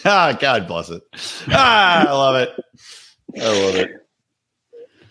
ah, 0.04 0.36
God 0.40 0.68
bless 0.68 0.90
it. 0.90 1.02
Ah, 1.48 2.06
I 2.08 2.12
love 2.12 2.36
it. 2.36 2.50
I 3.40 3.64
love 3.64 3.74
it. 3.74 3.90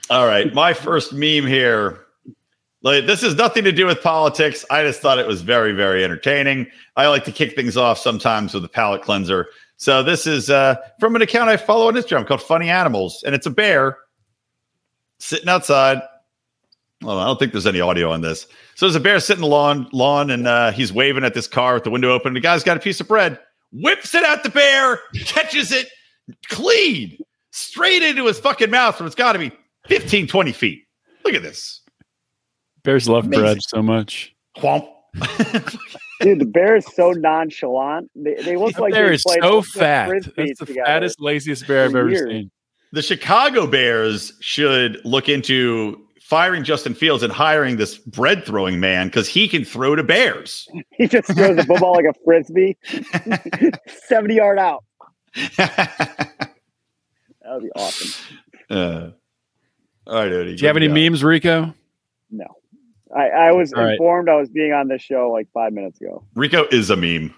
All 0.10 0.26
right, 0.26 0.53
my 0.53 0.74
first 0.74 1.12
meme 1.12 1.45
here 1.45 2.07
like, 2.84 3.06
this 3.06 3.22
has 3.22 3.36
nothing 3.36 3.64
to 3.64 3.72
do 3.72 3.86
with 3.86 4.02
politics. 4.02 4.64
I 4.70 4.84
just 4.84 5.02
thought 5.02 5.20
it 5.20 5.28
was 5.28 5.42
very, 5.42 5.74
very 5.74 6.04
entertaining. 6.04 6.68
I 6.96 7.08
like 7.08 7.26
to 7.26 7.32
kick 7.32 7.56
things 7.56 7.76
off 7.76 7.98
sometimes 7.98 8.54
with 8.54 8.64
a 8.64 8.70
palate 8.70 9.02
cleanser. 9.02 9.48
So 9.78 10.04
this 10.04 10.28
is 10.28 10.50
uh, 10.50 10.76
from 11.00 11.16
an 11.16 11.22
account 11.22 11.50
I 11.50 11.58
follow 11.58 11.88
on 11.88 11.96
Instagram 11.96 12.28
called 12.28 12.42
Funny 12.42 12.70
Animals, 12.70 13.24
and 13.26 13.34
it's 13.34 13.46
a 13.46 13.52
bear 13.52 13.98
sitting 15.20 15.50
outside. 15.50 16.02
Well, 17.02 17.20
I 17.20 17.26
don't 17.26 17.38
think 17.38 17.52
there's 17.52 17.68
any 17.68 17.80
audio 17.80 18.12
on 18.12 18.22
this. 18.22 18.48
So 18.76 18.86
there's 18.86 18.96
a 18.96 19.00
bear 19.00 19.20
sitting 19.20 19.44
in 19.44 19.50
the 19.50 19.56
lawn, 19.56 19.88
lawn, 19.92 20.32
and 20.32 20.48
uh, 20.48 20.72
he's 20.72 20.92
waving 20.92 21.24
at 21.24 21.36
this 21.36 21.48
car 21.48 21.76
with 21.76 21.84
the 21.84 21.92
window 21.92 22.12
open. 22.12 22.34
The 22.34 22.40
guy's 22.40 22.64
got 22.64 22.78
a 22.78 22.80
piece 22.80 23.00
of 23.00 23.08
bread, 23.08 23.40
whips 23.72 24.16
it 24.16 24.24
at 24.24 24.44
the 24.44 24.50
bear, 24.50 25.00
catches 25.26 25.72
it 25.72 25.90
clean 26.50 27.18
straight 27.52 28.04
into 28.04 28.26
his 28.26 28.40
fucking 28.40 28.70
mouth 28.70 28.96
from 28.96 29.06
it's 29.06 29.16
got 29.16 29.34
to 29.34 29.40
be 29.40 29.52
15, 29.88 30.28
20 30.28 30.52
feet. 30.52 30.84
Look 31.24 31.34
at 31.34 31.44
this. 31.44 31.82
Bears 32.88 33.10
love 33.10 33.26
Amazing. 33.26 33.44
bread 33.44 33.58
so 33.64 33.84
much. 33.84 34.34
Dude, 36.22 36.40
the 36.40 36.46
bear 36.46 36.78
is 36.78 36.86
so 36.96 37.12
nonchalant. 37.12 38.10
They, 38.16 38.36
they 38.36 38.56
look 38.56 38.76
the 38.76 38.82
like 38.82 38.94
bear 38.94 39.12
is 39.12 39.24
so 39.24 39.62
fat. 39.62 40.10
That's 40.38 40.60
the 40.60 40.82
fattest, 40.86 41.20
laziest 41.20 41.68
bear 41.68 41.84
I've 41.84 41.94
ever 41.94 42.10
years. 42.10 42.30
seen. 42.30 42.52
The 42.94 43.02
Chicago 43.02 43.68
Bears 43.68 44.32
should 44.40 45.02
look 45.04 45.28
into 45.28 46.02
firing 46.22 46.64
Justin 46.64 46.94
Fields 46.94 47.24
and 47.24 47.34
hiring 47.34 47.76
this 47.76 47.98
bread 47.98 48.46
throwing 48.46 48.80
man 48.80 49.08
because 49.08 49.28
he 49.28 49.50
can 49.50 49.66
throw 49.66 49.94
to 49.98 50.04
bears. 50.04 50.66
he 50.92 51.10
just 51.10 51.28
throws 51.28 51.58
the 51.58 51.66
football 51.66 51.92
like 51.92 52.06
a 52.06 52.14
frisbee, 52.24 52.78
seventy 54.06 54.36
yard 54.36 54.60
out. 54.60 54.86
that 55.58 56.50
would 57.48 57.64
be 57.64 57.72
awesome. 57.76 58.38
Uh, 58.70 59.10
all 60.08 60.16
right, 60.16 60.32
Odie. 60.32 60.56
Do 60.56 60.62
you 60.62 60.68
have 60.68 60.78
any 60.78 60.88
memes, 60.88 61.22
Rico? 61.22 61.74
No. 62.32 62.46
I, 63.18 63.30
I 63.30 63.51
was 63.51 63.74
All 63.74 63.86
informed 63.86 64.28
right. 64.28 64.36
I 64.36 64.39
was 64.39 64.49
being 64.49 64.74
on 64.74 64.88
this 64.88 65.01
show 65.01 65.32
like 65.32 65.47
five 65.51 65.74
minutes 65.74 65.99
ago. 65.99 66.24
Rico 66.36 66.68
is 66.72 66.91
a 66.91 66.95
meme. 66.95 67.34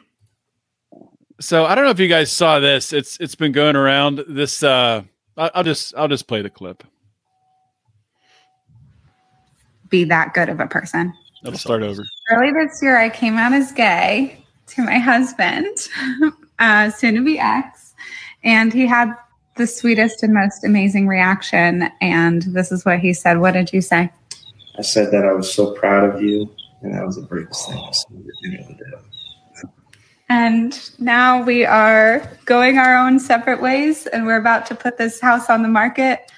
So 1.39 1.65
I 1.65 1.73
don't 1.73 1.85
know 1.85 1.91
if 1.91 1.99
you 1.99 2.09
guys 2.09 2.31
saw 2.31 2.59
this. 2.59 2.91
It's 2.91 3.17
it's 3.21 3.35
been 3.35 3.53
going 3.53 3.77
around. 3.77 4.25
This 4.27 4.61
uh, 4.61 5.03
I'll 5.37 5.63
just 5.63 5.95
I'll 5.95 6.09
just 6.09 6.27
play 6.27 6.41
the 6.41 6.49
clip. 6.49 6.83
Be 9.87 10.03
that 10.03 10.33
good 10.33 10.49
of 10.49 10.59
a 10.59 10.67
person. 10.67 11.13
I'll 11.45 11.53
start 11.55 11.81
over. 11.81 12.03
Early 12.29 12.51
this 12.51 12.81
year, 12.83 12.97
I 12.97 13.09
came 13.09 13.37
out 13.37 13.53
as 13.53 13.71
gay 13.71 14.43
to 14.67 14.83
my 14.83 14.99
husband, 14.99 15.87
uh, 16.59 16.91
soon 16.91 17.15
to 17.15 17.23
be 17.23 17.39
ex, 17.39 17.93
and 18.43 18.73
he 18.73 18.85
had 18.85 19.13
the 19.55 19.65
sweetest 19.65 20.21
and 20.23 20.33
most 20.33 20.65
amazing 20.65 21.07
reaction. 21.07 21.89
And 22.01 22.41
this 22.41 22.69
is 22.73 22.83
what 22.83 22.99
he 22.99 23.13
said. 23.13 23.39
What 23.39 23.53
did 23.53 23.71
you 23.71 23.79
say? 23.79 24.11
I 24.79 24.81
said 24.81 25.11
that 25.11 25.25
I 25.25 25.33
was 25.33 25.53
so 25.53 25.73
proud 25.73 26.09
of 26.09 26.21
you, 26.23 26.49
and 26.81 26.93
that 26.93 27.05
was 27.05 27.17
the 27.17 27.23
bravest 27.23 27.67
thing 27.67 27.77
I 27.77 27.91
said 27.91 28.17
at 28.17 28.23
the 28.41 28.47
end 28.47 28.59
of 28.61 28.67
the 28.69 28.73
day. 28.75 29.71
And 30.29 30.91
now 30.99 31.43
we 31.43 31.65
are 31.65 32.31
going 32.45 32.77
our 32.77 32.95
own 32.95 33.19
separate 33.19 33.61
ways, 33.61 34.07
and 34.07 34.25
we're 34.25 34.39
about 34.39 34.65
to 34.67 34.75
put 34.75 34.97
this 34.97 35.19
house 35.19 35.49
on 35.49 35.63
the 35.63 35.67
market. 35.67 36.31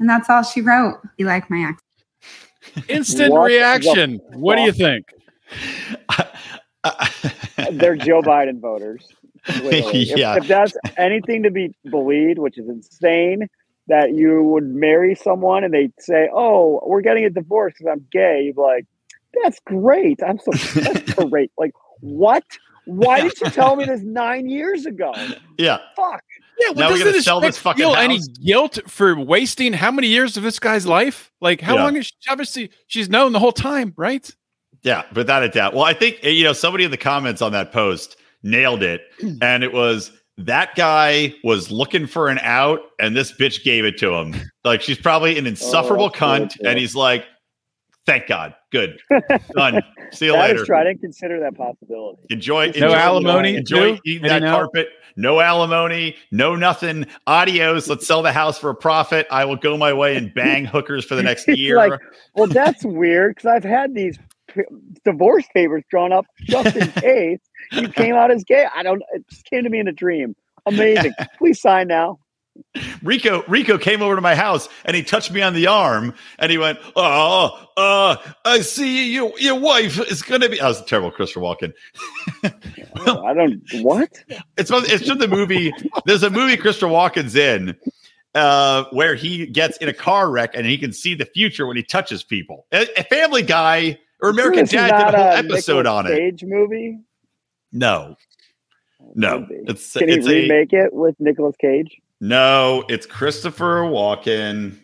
And 0.00 0.10
that's 0.10 0.28
all 0.28 0.42
she 0.42 0.60
wrote. 0.60 1.00
You 1.18 1.26
like 1.26 1.48
my 1.50 1.58
accent? 1.58 2.88
Instant 2.88 3.32
What 3.32 3.48
the 3.48 3.54
reaction. 3.54 4.20
What 4.32 4.56
do 4.56 4.62
you 4.62 4.72
think? 4.72 5.06
They're 7.72 7.94
Joe 7.94 8.22
Biden 8.22 8.60
voters. 8.60 9.06
clearly. 9.44 10.02
If- 10.02 10.18
Yeah. 10.18 10.36
If, 10.36 10.48
that's 10.48 10.72
anything 10.96 11.44
to 11.44 11.50
be 11.52 11.72
believed, 11.88 12.40
which 12.40 12.58
is 12.58 12.68
insane, 12.68 13.46
that 13.88 14.14
you 14.14 14.42
would 14.42 14.64
marry 14.64 15.14
someone 15.14 15.64
and 15.64 15.72
they'd 15.74 15.92
say, 15.98 16.28
"Oh, 16.32 16.80
we're 16.86 17.00
getting 17.00 17.24
a 17.24 17.30
divorce 17.30 17.74
because 17.78 17.90
I'm 17.92 18.06
gay," 18.12 18.42
you'd 18.44 18.56
be 18.56 18.62
like, 18.62 18.86
"That's 19.42 19.58
great. 19.66 20.20
I'm 20.22 20.38
so 20.38 20.52
that's 20.80 21.14
great." 21.14 21.50
Like, 21.58 21.72
what? 22.00 22.44
Why 22.84 23.20
did 23.20 23.38
you 23.40 23.50
tell 23.50 23.76
me 23.76 23.84
this 23.84 24.00
nine 24.02 24.48
years 24.48 24.86
ago? 24.86 25.12
yeah. 25.58 25.78
Fuck. 25.94 26.22
Yeah, 26.58 26.70
Now 26.72 26.88
we 26.88 26.94
doesn't 26.94 27.06
gotta 27.06 27.22
sell 27.22 27.40
this 27.40 27.58
fucking 27.58 27.84
feel 27.84 27.94
any 27.94 28.18
guilt 28.44 28.78
for 28.88 29.14
wasting 29.16 29.74
how 29.74 29.90
many 29.92 30.08
years 30.08 30.36
of 30.38 30.42
this 30.42 30.58
guy's 30.58 30.86
life? 30.86 31.30
Like 31.40 31.60
how 31.60 31.76
Yeah. 31.76 31.84
long 31.84 31.96
is 31.96 32.06
she, 32.06 32.14
obviously 32.30 32.70
she's 32.86 33.08
known 33.10 33.32
the 33.32 33.38
whole 33.38 33.52
time, 33.52 33.92
right? 33.96 34.28
Yeah, 34.82 35.02
without 35.14 35.42
a 35.42 35.48
doubt. 35.50 35.74
Well, 35.74 35.84
I 35.84 35.92
think 35.92 36.18
eh, 36.22 36.30
you 36.30 36.44
know 36.44 36.52
somebody 36.54 36.84
in 36.84 36.90
the 36.90 36.96
comments 36.96 37.42
on 37.42 37.52
that 37.52 37.72
post 37.72 38.16
nailed 38.42 38.82
it, 38.82 39.02
and 39.42 39.62
it 39.62 39.72
was 39.72 40.10
that 40.38 40.74
guy 40.76 41.34
was 41.44 41.70
looking 41.70 42.06
for 42.06 42.28
an 42.28 42.38
out, 42.42 42.80
and 43.00 43.16
this 43.16 43.32
bitch 43.32 43.64
gave 43.64 43.84
it 43.84 43.98
to 43.98 44.14
him. 44.14 44.34
Like 44.64 44.80
she's 44.82 44.98
probably 44.98 45.36
an 45.38 45.46
insufferable 45.46 46.04
Oh, 46.06 46.08
that's 46.08 46.18
good, 46.18 46.60
cunt, 46.62 46.68
and 46.68 46.78
he's 46.78 46.94
like, 46.94 47.24
"Thank 48.06 48.26
God, 48.28 48.54
good, 48.72 48.98
done. 49.56 49.82
See 50.12 50.26
you 50.26 50.32
That 50.32 50.50
later. 50.50 50.64
true. 50.64 50.76
I 50.76 50.84
didn't 50.84 51.00
consider 51.00 51.40
that 51.40 51.54
possibility. 51.56 52.22
Enjoy, 52.30 52.72
No 52.78 52.94
alimony, 52.94 53.56
Enjoy 53.56 53.96
too? 53.96 54.00
eating 54.06 54.24
Any 54.24 54.40
that 54.40 54.42
now? 54.46 54.56
carpet. 54.56 54.88
No 55.16 55.40
alimony. 55.40 56.14
No 56.30 56.54
nothing. 56.56 57.04
Adios. 57.26 57.88
Let's 57.88 58.06
sell 58.06 58.22
the 58.22 58.32
house 58.32 58.56
for 58.58 58.70
a 58.70 58.74
profit. 58.74 59.26
I 59.30 59.44
will 59.44 59.56
go 59.56 59.76
my 59.76 59.92
way 59.92 60.16
and 60.16 60.32
bang 60.32 60.64
hookers 60.66 61.04
for 61.04 61.14
the 61.16 61.22
next 61.24 61.46
year. 61.48 61.76
like, 61.76 61.92
Well, 62.34 62.46
that's 62.46 62.84
weird 62.84 63.34
because 63.34 63.50
I've 63.50 63.64
had 63.64 63.94
these 63.94 64.16
p- 64.46 64.62
divorce 65.04 65.44
papers 65.52 65.82
drawn 65.90 66.12
up 66.12 66.24
just 66.40 66.74
in 66.76 66.88
case 67.02 67.40
you 67.72 67.88
came 67.88 68.14
out 68.14 68.30
as 68.30 68.44
gay. 68.44 68.66
I 68.74 68.82
don't. 68.82 69.02
It 69.12 69.28
just 69.28 69.44
came 69.44 69.64
to 69.64 69.70
me 69.70 69.78
in 69.78 69.88
a 69.88 69.92
dream. 69.92 70.34
Amazing. 70.66 71.12
Please 71.38 71.60
sign 71.60 71.88
now. 71.88 72.18
Rico 73.02 73.44
Rico 73.46 73.78
came 73.78 74.02
over 74.02 74.16
to 74.16 74.20
my 74.20 74.34
house 74.34 74.68
and 74.84 74.96
he 74.96 75.04
touched 75.04 75.30
me 75.30 75.42
on 75.42 75.54
the 75.54 75.68
arm 75.68 76.14
and 76.38 76.50
he 76.50 76.58
went, 76.58 76.78
"Oh, 76.96 77.68
uh, 77.76 78.16
I 78.44 78.60
see 78.60 79.12
you. 79.12 79.32
Your 79.38 79.60
wife 79.60 80.00
is 80.10 80.22
going 80.22 80.40
to 80.40 80.48
be." 80.48 80.60
I 80.60 80.66
was 80.66 80.80
a 80.80 80.84
terrible 80.84 81.12
Christopher 81.12 81.40
Walken. 81.40 81.72
I 82.44 83.34
don't. 83.34 83.62
What? 83.84 84.10
It's 84.56 84.70
from, 84.70 84.84
it's 84.86 85.06
from 85.06 85.18
the 85.18 85.28
movie. 85.28 85.72
There's 86.04 86.24
a 86.24 86.30
movie 86.30 86.56
Christopher 86.56 86.92
Walken's 86.92 87.36
in 87.36 87.76
uh, 88.34 88.84
where 88.92 89.14
he 89.14 89.46
gets 89.46 89.76
in 89.78 89.88
a 89.88 89.94
car 89.94 90.30
wreck 90.30 90.52
and 90.54 90.66
he 90.66 90.78
can 90.78 90.92
see 90.92 91.14
the 91.14 91.26
future 91.26 91.66
when 91.66 91.76
he 91.76 91.82
touches 91.82 92.22
people. 92.22 92.66
A, 92.72 92.86
a 92.96 93.04
Family 93.04 93.42
Guy 93.42 93.98
or 94.20 94.30
American 94.30 94.66
Dad 94.66 95.06
did 95.06 95.14
a 95.14 95.18
whole 95.18 95.26
a 95.26 95.36
episode 95.36 95.86
on 95.86 96.06
it. 96.06 96.16
Cage 96.16 96.44
movie. 96.44 96.98
No, 97.72 98.16
no, 99.14 99.46
it's 99.50 99.92
Can 99.92 100.08
he 100.08 100.14
it's 100.14 100.26
a 100.26 100.30
remake 100.30 100.72
it 100.72 100.92
with 100.92 101.14
Nicolas 101.18 101.56
Cage? 101.60 102.00
no. 102.20 102.84
It's 102.88 103.06
Christopher 103.06 103.82
Walken. 103.82 104.76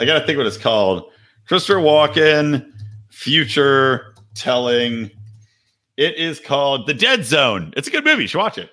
I 0.00 0.04
got 0.04 0.18
to 0.18 0.26
think 0.26 0.36
what 0.36 0.46
it's 0.46 0.58
called. 0.58 1.10
Christopher 1.46 1.80
Walken 1.80 2.70
future 3.10 4.14
telling. 4.34 5.10
It 5.96 6.16
is 6.16 6.40
called 6.40 6.88
The 6.88 6.94
Dead 6.94 7.24
Zone. 7.24 7.72
It's 7.76 7.86
a 7.86 7.90
good 7.90 8.04
movie. 8.04 8.22
You 8.22 8.28
should 8.28 8.38
watch 8.38 8.58
it. 8.58 8.70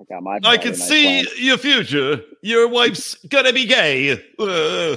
I 0.00 0.04
got 0.12 0.22
my. 0.22 0.40
I 0.42 0.56
can 0.56 0.74
see 0.74 1.22
plan. 1.22 1.36
your 1.36 1.56
future. 1.56 2.20
Your 2.42 2.68
wife's 2.68 3.14
gonna 3.28 3.52
be 3.52 3.66
gay. 3.66 4.20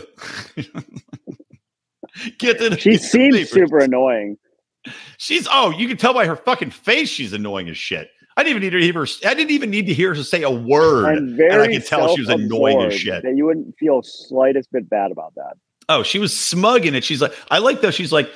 Get. 2.39 2.82
She 2.82 2.97
seems 2.97 3.36
papers. 3.36 3.51
super 3.51 3.80
annoying. 3.80 4.38
She's 5.18 5.48
oh, 5.52 5.72
you 5.72 5.88
can 5.88 5.98
tell 5.98 6.14
by 6.14 6.26
her 6.26 6.36
fucking 6.36 6.72
face. 6.72 7.10
She's 7.10 7.34
annoying 7.34 7.70
as 7.70 7.78
shit. 7.78 8.10
I 8.38 8.44
didn't 8.44 8.58
even 8.58 8.64
need 8.64 8.80
to 8.80 8.82
hear 8.82 8.94
her. 8.94 9.08
I 9.26 9.34
didn't 9.34 9.52
even 9.52 9.70
need 9.70 9.88
to 9.88 9.94
hear 9.94 10.14
her 10.14 10.24
say 10.24 10.42
a 10.44 10.52
word. 10.52 11.18
And 11.18 11.42
I 11.42 11.68
could 11.68 11.86
tell 11.86 12.14
she 12.16 12.22
was 12.22 12.30
annoying 12.30 12.82
as 12.82 12.94
shit. 13.00 13.24
That 13.24 13.38
you 13.38 13.46
wouldn't 13.46 13.76
feel 13.80 14.02
slightest 14.04 14.72
bit 14.72 14.90
bad 14.90 15.12
about 15.12 15.34
that. 15.36 15.54
Oh, 15.88 16.04
she 16.04 16.20
was 16.20 16.38
smug 16.38 16.86
in 16.86 16.96
it. 16.96 17.04
She's 17.04 17.22
like, 17.22 17.34
I 17.50 17.60
like 17.60 17.80
though. 17.82 17.92
She's 17.92 18.12
like, 18.12 18.30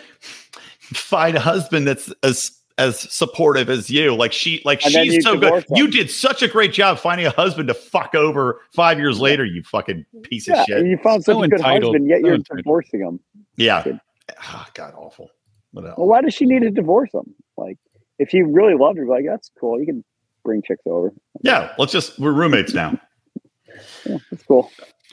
find 0.80 1.36
a 1.36 1.39
husband 1.39 1.86
that's 1.88 2.12
as 2.24 2.52
as 2.78 2.97
supportive 3.14 3.70
as 3.70 3.89
you. 3.89 4.16
Like 4.16 4.32
she, 4.32 4.62
like 4.64 4.82
And 4.86 4.93
she's 4.93 5.22
so 5.22 5.34
good. 5.34 5.41
divorce 5.41 5.66
them. 5.66 5.78
You 5.78 5.88
did 5.89 6.10
such 6.10 6.41
a 6.41 6.47
great 6.47 6.72
job 6.72 6.97
finding 6.97 7.28
a 7.28 7.32
husband 7.32 7.68
to 7.68 7.74
fuck 7.74 8.16
over 8.16 8.62
five 8.74 8.97
years 9.00 9.20
later. 9.20 9.43
You 9.43 9.64
fucking 9.64 10.06
piece 10.24 10.47
Yeah, 10.47 10.62
of 10.62 10.66
shit. 10.66 10.86
you 10.86 10.97
found 11.04 11.26
such 11.26 11.36
So 11.36 11.43
a 11.43 11.47
good 11.50 11.60
entitled. 11.60 11.95
husband, 11.95 12.10
yet 12.10 12.22
So 12.22 12.28
you're 12.28 12.36
entitled. 12.36 12.58
divorcing 12.64 13.00
him. 13.02 13.20
Yeah. 13.58 13.84
Oh, 14.54 14.66
God, 14.76 14.93
awful. 14.95 15.30
Well, 15.74 15.93
why 16.07 16.22
does 16.22 16.34
she 16.34 16.45
need 16.45 16.61
to 16.63 16.72
divorce 16.72 17.13
him? 17.13 17.34
Like, 17.57 17.78
if 18.17 18.30
he 18.30 18.41
really 18.41 18.74
loved 18.74 18.97
her, 18.97 19.05
like 19.05 19.26
that's 19.26 19.51
cool. 19.59 19.80
You 19.80 19.86
can 19.86 20.03
bring 20.43 20.61
chicks 20.61 20.84
over. 20.86 21.13
Yeah, 21.41 21.74
let's 21.78 21.91
just 21.91 22.20
we're 22.20 22.34
roommates 22.34 22.74
now. 22.74 22.99
Yeah, 24.05 24.17
that's 24.30 24.43
cool. 24.43 24.70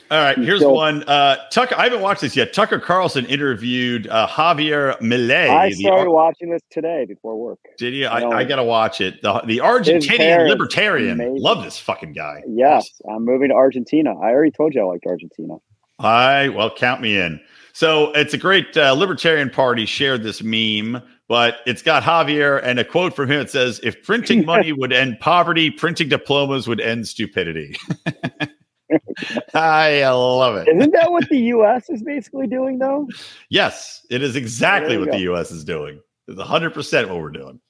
All 0.09 0.18
right, 0.18 0.38
here's 0.38 0.62
one. 0.62 1.02
Uh 1.04 1.36
Tucker, 1.50 1.74
I 1.76 1.84
haven't 1.84 2.00
watched 2.00 2.20
this 2.20 2.36
yet. 2.36 2.52
Tucker 2.52 2.78
Carlson 2.78 3.26
interviewed 3.26 4.07
uh, 4.07 4.28
Javier 4.28 4.96
Milei. 5.00 5.48
I 5.48 5.70
started 5.70 6.02
Ar- 6.02 6.11
watching 6.11 6.50
this 6.50 6.62
today 6.70 7.07
before 7.07 7.36
work. 7.36 7.59
Did 7.76 7.92
you? 7.92 8.07
I 8.07 8.20
I, 8.20 8.36
I 8.38 8.44
gotta 8.44 8.64
watch 8.64 9.00
it. 9.00 9.20
The 9.22 9.40
the 9.46 9.59
Argentinian 9.59 10.48
libertarian. 10.48 11.18
Love 11.36 11.64
this 11.64 11.78
fucking 11.78 12.12
guy. 12.12 12.42
Yes, 12.46 12.88
I'm 13.09 13.24
moving 13.24 13.48
to 13.48 13.54
Argentina. 13.54 14.16
I 14.16 14.30
already 14.30 14.52
told 14.52 14.74
you 14.74 14.82
I 14.82 14.84
liked 14.84 15.07
Argentina. 15.07 15.57
I 15.98 16.50
well, 16.50 16.72
count 16.72 17.00
me 17.00 17.18
in. 17.18 17.40
So 17.77 18.11
it's 18.12 18.33
a 18.33 18.39
great 18.39 18.74
uh, 18.74 18.95
libertarian 18.95 19.51
party 19.51 19.85
shared 19.85 20.22
this 20.22 20.43
meme, 20.43 21.03
but 21.29 21.59
it's 21.66 21.83
got 21.83 22.03
Javier 22.03 22.59
and 22.62 22.79
a 22.79 22.85
quote 22.87 23.14
from 23.14 23.31
him. 23.31 23.39
It 23.39 23.51
says, 23.51 23.81
"If 23.83 24.03
printing 24.03 24.47
money 24.47 24.72
would 24.72 24.95
end 24.95 25.20
poverty, 25.20 25.70
printing 25.70 26.09
diplomas 26.09 26.66
would 26.66 26.81
end 26.81 27.07
stupidity." 27.07 27.77
I 29.53 30.09
love 30.09 30.57
it. 30.57 30.68
Isn't 30.68 30.91
that 30.93 31.12
what 31.12 31.29
the 31.29 31.37
U.S. 31.39 31.91
is 31.91 32.03
basically 32.03 32.47
doing, 32.47 32.79
though? 32.79 33.09
Yes, 33.51 34.07
it 34.09 34.22
is 34.22 34.37
exactly 34.37 34.97
There 34.97 35.01
you 35.01 35.05
what 35.05 35.12
the. 35.12 35.20
U.S. 35.24 35.51
is 35.51 35.62
doing. 35.62 36.01
It's 36.29 36.41
hundred 36.41 36.70
percent 36.72 37.11
what 37.11 37.18
we're 37.18 37.29
doing. 37.29 37.61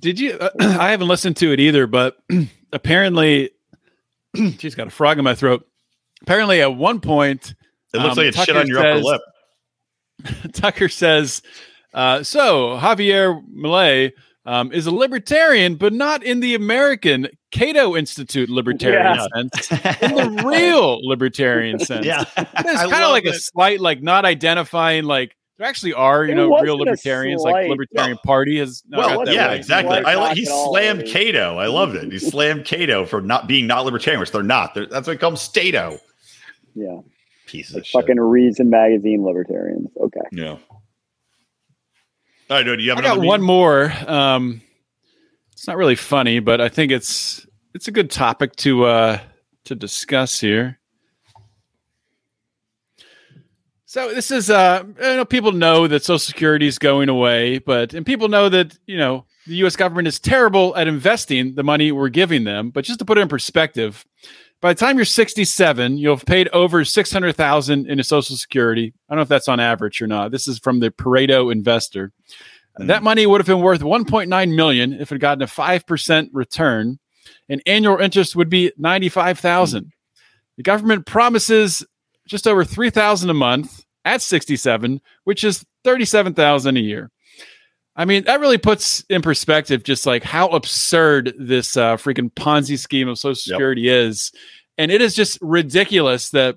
Did 0.00 0.18
you? 0.18 0.32
Uh, 0.32 0.50
I 0.60 0.90
haven't 0.90 1.06
listened 1.06 1.36
to 1.36 1.52
it 1.52 1.60
either, 1.60 1.86
but 1.86 2.16
apparently, 2.72 3.50
she's 4.58 4.74
got 4.74 4.88
a 4.88 4.90
frog 4.90 5.18
in 5.18 5.24
my 5.24 5.36
throat. 5.36 5.64
Apparently, 6.22 6.62
at 6.62 6.74
one 6.74 6.98
point, 7.00 7.54
It 7.94 7.98
looks 7.98 8.18
Um, 8.18 8.24
like 8.24 8.26
it's 8.34 8.42
shit 8.42 8.56
on 8.56 8.66
your 8.66 8.80
upper 8.80 8.98
lip. 9.04 9.22
Tucker 10.52 10.88
says, 10.88 11.42
uh, 11.94 12.22
"So 12.22 12.76
Javier 12.78 13.42
Milei 13.54 14.12
um, 14.44 14.72
is 14.72 14.86
a 14.86 14.90
libertarian, 14.92 15.74
but 15.76 15.92
not 15.92 16.22
in 16.22 16.40
the 16.40 16.54
American 16.54 17.28
Cato 17.50 17.96
Institute 17.96 18.48
libertarian 18.48 19.02
Yeah. 19.16 19.26
sense, 19.34 19.72
in 20.02 20.14
the 20.14 20.44
real 20.46 20.98
libertarian 21.06 21.78
sense. 21.80 22.06
yeah, 22.06 22.24
It's 22.36 22.52
kind 22.54 22.68
of 22.84 22.90
love 22.92 23.10
like 23.12 23.24
a 23.24 23.34
slight, 23.34 23.80
like 23.80 24.02
not 24.02 24.24
identifying, 24.24 25.04
like 25.04 25.34
there 25.58 25.66
actually 25.66 25.94
are, 25.94 26.24
you 26.26 26.32
It 26.32 26.34
know, 26.36 26.60
real 26.60 26.76
libertarians, 26.78 27.40
like 27.42 27.52
slight- 27.52 27.70
Libertarian 27.70 28.18
Party 28.24 28.58
has. 28.58 28.82
not 28.88 28.98
Well, 28.98 29.24
that 29.24 29.34
yeah, 29.34 29.48
way. 29.48 29.56
exactly. 29.56 29.96
I 29.96 30.14
like 30.14 30.36
he 30.36 30.42
at 30.44 30.50
all, 30.50 30.70
slammed. 30.70 31.06
Cato. 31.06 31.56
I 31.56 31.66
loved 31.68 31.96
it. 31.96 32.12
He 32.12 32.18
slammed 32.18 32.66
Cato 32.66 33.04
for 33.06 33.20
not 33.22 33.48
being 33.48 33.66
not 33.66 33.84
libertarian, 33.86 34.20
which 34.20 34.30
they're 34.32 34.42
not. 34.42 34.74
They're, 34.74 34.84
that's 34.86 35.06
what 35.08 35.14
they 35.14 35.18
call 35.18 35.30
them 35.30 35.38
Stato. 35.38 35.98
Yeah, 36.74 37.00
Pieces 37.46 37.74
like 37.74 37.82
of 37.82 37.86
shit. 37.86 38.00
fucking 38.00 38.20
Reason 38.20 38.68
magazine 38.68 39.24
libertarians. 39.24 39.88
Okay, 40.00 40.20
Yeah. 40.32 40.58
All 42.48 42.56
right, 42.58 42.62
dude. 42.62 42.80
You 42.80 42.90
have 42.90 42.98
I 42.98 43.02
got 43.02 43.12
another 43.14 43.26
one 43.26 43.42
more. 43.42 43.92
Um, 44.06 44.60
it's 45.52 45.66
not 45.66 45.76
really 45.76 45.96
funny, 45.96 46.38
but 46.38 46.60
I 46.60 46.68
think 46.68 46.92
it's 46.92 47.46
it's 47.74 47.88
a 47.88 47.92
good 47.92 48.10
topic 48.10 48.54
to 48.56 48.84
uh, 48.84 49.18
to 49.64 49.74
discuss 49.74 50.38
here. 50.40 50.78
So 53.86 54.12
this 54.12 54.30
is 54.30 54.50
uh, 54.50 54.84
you 54.86 55.16
know, 55.16 55.24
people 55.24 55.52
know 55.52 55.88
that 55.88 56.04
Social 56.04 56.18
Security 56.18 56.66
is 56.66 56.78
going 56.78 57.08
away, 57.08 57.58
but 57.58 57.94
and 57.94 58.04
people 58.04 58.28
know 58.28 58.48
that 58.48 58.78
you 58.86 58.98
know 58.98 59.24
the 59.46 59.54
U.S. 59.56 59.74
government 59.74 60.06
is 60.06 60.20
terrible 60.20 60.76
at 60.76 60.86
investing 60.86 61.54
the 61.54 61.62
money 61.64 61.92
we're 61.92 62.10
giving 62.10 62.44
them. 62.44 62.70
But 62.70 62.84
just 62.84 62.98
to 62.98 63.04
put 63.04 63.16
it 63.18 63.22
in 63.22 63.28
perspective, 63.28 64.04
by 64.66 64.72
the 64.72 64.80
time 64.80 64.96
you're 64.96 65.04
67, 65.04 65.96
you'll 65.96 66.16
have 66.16 66.26
paid 66.26 66.48
over 66.48 66.84
600,000 66.84 67.86
into 67.86 68.02
Social 68.02 68.34
Security. 68.34 68.92
I 69.08 69.12
don't 69.12 69.18
know 69.18 69.22
if 69.22 69.28
that's 69.28 69.46
on 69.46 69.60
average 69.60 70.02
or 70.02 70.08
not. 70.08 70.32
This 70.32 70.48
is 70.48 70.58
from 70.58 70.80
the 70.80 70.90
Pareto 70.90 71.52
Investor. 71.52 72.10
Hmm. 72.76 72.88
That 72.88 73.04
money 73.04 73.26
would 73.26 73.40
have 73.40 73.46
been 73.46 73.60
worth 73.60 73.82
1.9 73.82 74.56
million 74.56 74.94
if 74.94 75.02
it 75.02 75.14
had 75.14 75.20
gotten 75.20 75.42
a 75.42 75.46
5% 75.46 76.30
return, 76.32 76.98
and 77.48 77.62
annual 77.64 77.98
interest 77.98 78.34
would 78.34 78.50
be 78.50 78.72
95,000. 78.76 79.84
Hmm. 79.84 79.88
The 80.56 80.64
government 80.64 81.06
promises 81.06 81.86
just 82.26 82.48
over 82.48 82.64
3,000 82.64 83.30
a 83.30 83.34
month 83.34 83.84
at 84.04 84.20
67, 84.20 85.00
which 85.22 85.44
is 85.44 85.64
37,000 85.84 86.76
a 86.76 86.80
year. 86.80 87.12
I 87.96 88.04
mean, 88.04 88.24
that 88.24 88.40
really 88.40 88.58
puts 88.58 89.04
in 89.08 89.22
perspective 89.22 89.82
just 89.82 90.04
like 90.04 90.22
how 90.22 90.48
absurd 90.48 91.32
this 91.38 91.76
uh, 91.76 91.96
freaking 91.96 92.30
Ponzi 92.30 92.78
scheme 92.78 93.08
of 93.08 93.18
Social 93.18 93.34
Security 93.34 93.88
is, 93.88 94.32
and 94.76 94.90
it 94.90 95.00
is 95.00 95.14
just 95.14 95.38
ridiculous 95.40 96.30
that 96.30 96.56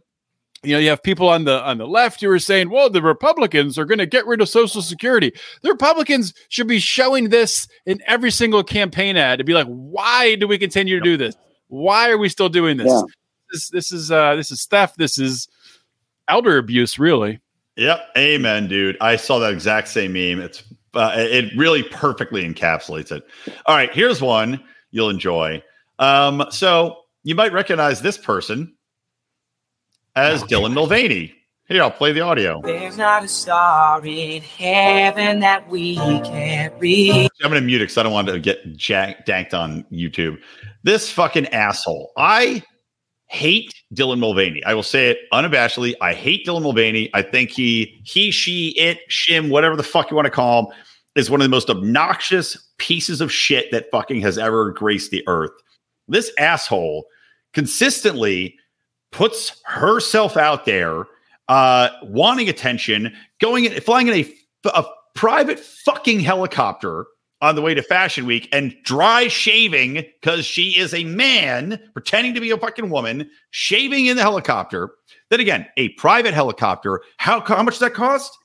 you 0.64 0.74
know 0.74 0.80
you 0.80 0.90
have 0.90 1.02
people 1.02 1.30
on 1.30 1.46
the 1.46 1.64
on 1.64 1.78
the 1.78 1.88
left 1.88 2.20
who 2.20 2.30
are 2.30 2.40
saying, 2.40 2.70
"Well, 2.70 2.90
the 2.90 3.02
Republicans 3.02 3.80
are 3.80 3.86
going 3.86 4.00
to 4.00 4.06
get 4.06 4.28
rid 4.28 4.42
of 4.42 4.50
Social 4.50 4.82
Security." 4.82 5.32
The 5.62 5.70
Republicans 5.70 6.34
should 6.50 6.68
be 6.68 6.80
showing 6.80 7.30
this 7.30 7.70
in 7.86 8.02
every 8.06 8.32
single 8.32 8.64
campaign 8.64 9.16
ad 9.16 9.40
to 9.40 9.46
be 9.46 9.54
like, 9.54 9.68
"Why 9.68 10.36
do 10.36 10.46
we 10.46 10.58
continue 10.58 11.00
to 11.00 11.04
do 11.04 11.16
this? 11.16 11.36
Why 11.70 12.10
are 12.10 12.18
we 12.18 12.28
still 12.28 12.50
doing 12.50 12.76
this? 12.76 12.88
Yeah. 12.88 13.02
This 13.54 13.70
this 13.70 13.92
is 13.94 14.12
uh, 14.12 14.36
this 14.36 14.52
is 14.52 14.66
theft. 14.66 14.98
This 14.98 15.18
is 15.18 15.48
elder 16.28 16.58
abuse, 16.58 17.00
really." 17.00 17.40
Yep. 17.78 18.10
Amen, 18.18 18.68
dude. 18.68 18.98
I 19.00 19.16
saw 19.16 19.40
that 19.40 19.54
exact 19.54 19.88
same 19.88 20.12
meme. 20.12 20.42
It's 20.42 20.66
uh, 20.94 21.14
it 21.16 21.52
really 21.58 21.84
perfectly 21.84 22.48
encapsulates 22.48 23.12
it. 23.12 23.24
All 23.66 23.76
right, 23.76 23.94
here's 23.94 24.22
one 24.22 24.64
you'll 24.92 25.10
enjoy. 25.10 25.64
Um, 26.00 26.46
so 26.50 26.98
you 27.24 27.36
might 27.36 27.54
recognize 27.54 28.02
this 28.02 28.18
person 28.18 28.76
as 30.16 30.44
Dylan 30.44 30.74
Mulvaney. 30.74 31.36
Here, 31.68 31.84
I'll 31.84 31.92
play 31.92 32.12
the 32.12 32.22
audio. 32.22 32.62
There's 32.64 32.98
not 32.98 33.24
a 33.24 33.28
star 33.28 34.04
in 34.04 34.42
heaven 34.42 35.40
that 35.42 35.70
we 35.70 35.98
can't 35.98 36.74
reach. 36.80 37.30
I'm 37.44 37.52
going 37.52 37.62
to 37.62 37.62
mute 37.62 37.82
it 37.82 37.84
because 37.84 37.98
I 38.00 38.04
don't 38.04 38.12
want 38.12 38.28
to 38.28 38.40
get 38.40 38.76
jack- 38.76 39.28
danked 39.28 39.54
on 39.54 39.86
YouTube. 39.92 40.40
This 40.82 41.12
fucking 41.12 41.46
asshole. 41.50 42.12
I 42.18 42.64
hate 43.30 43.73
Dylan 43.93 44.19
Mulvaney. 44.19 44.63
I 44.65 44.73
will 44.73 44.84
say 44.84 45.09
it 45.09 45.19
unabashedly. 45.32 45.93
I 46.01 46.13
hate 46.13 46.45
Dylan 46.45 46.63
Mulvaney. 46.63 47.09
I 47.13 47.21
think 47.21 47.51
he, 47.51 48.01
he, 48.03 48.32
she, 48.32 48.69
it, 48.69 48.99
shim, 49.09 49.49
whatever 49.49 49.75
the 49.75 49.84
fuck 49.84 50.09
you 50.09 50.15
want 50.15 50.25
to 50.25 50.32
call 50.32 50.65
him, 50.65 50.73
is 51.15 51.30
one 51.30 51.39
of 51.39 51.45
the 51.45 51.49
most 51.49 51.69
obnoxious 51.69 52.57
pieces 52.77 53.21
of 53.21 53.32
shit 53.32 53.71
that 53.71 53.89
fucking 53.91 54.21
has 54.21 54.38
ever 54.38 54.71
graced 54.71 55.11
the 55.11 55.23
earth. 55.27 55.51
This 56.07 56.32
asshole 56.39 57.05
consistently 57.53 58.55
puts 59.11 59.61
herself 59.65 60.36
out 60.38 60.65
there, 60.65 61.05
uh, 61.47 61.89
wanting 62.03 62.49
attention, 62.49 63.13
going 63.39 63.65
in, 63.65 63.80
flying 63.82 64.07
in 64.07 64.13
a, 64.13 64.69
a 64.73 64.86
private 65.13 65.59
fucking 65.59 66.19
helicopter 66.19 67.05
on 67.42 67.56
the 67.56 67.62
way 67.62 67.74
to 67.74 67.82
Fashion 67.82 68.26
Week 68.26 68.50
and 68.52 68.76
dry 68.84 69.28
shaving 69.28 69.96
because 70.22 70.46
she 70.46 70.78
is 70.78 70.94
a 70.94 71.04
man 71.06 71.80
pretending 71.94 72.34
to 72.34 72.42
be 72.42 72.52
a 72.52 72.58
fucking 72.58 72.90
woman, 72.90 73.30
shaving 73.52 74.08
in 74.08 74.18
the 74.18 74.24
helicopter. 74.24 74.92
Then 75.30 75.40
again, 75.40 75.66
a 75.78 75.90
private 75.90 76.34
helicopter. 76.34 77.02
How 77.18 77.42
how 77.42 77.64
much 77.64 77.76
does 77.76 77.80
that 77.80 77.94
cost? 77.94 78.38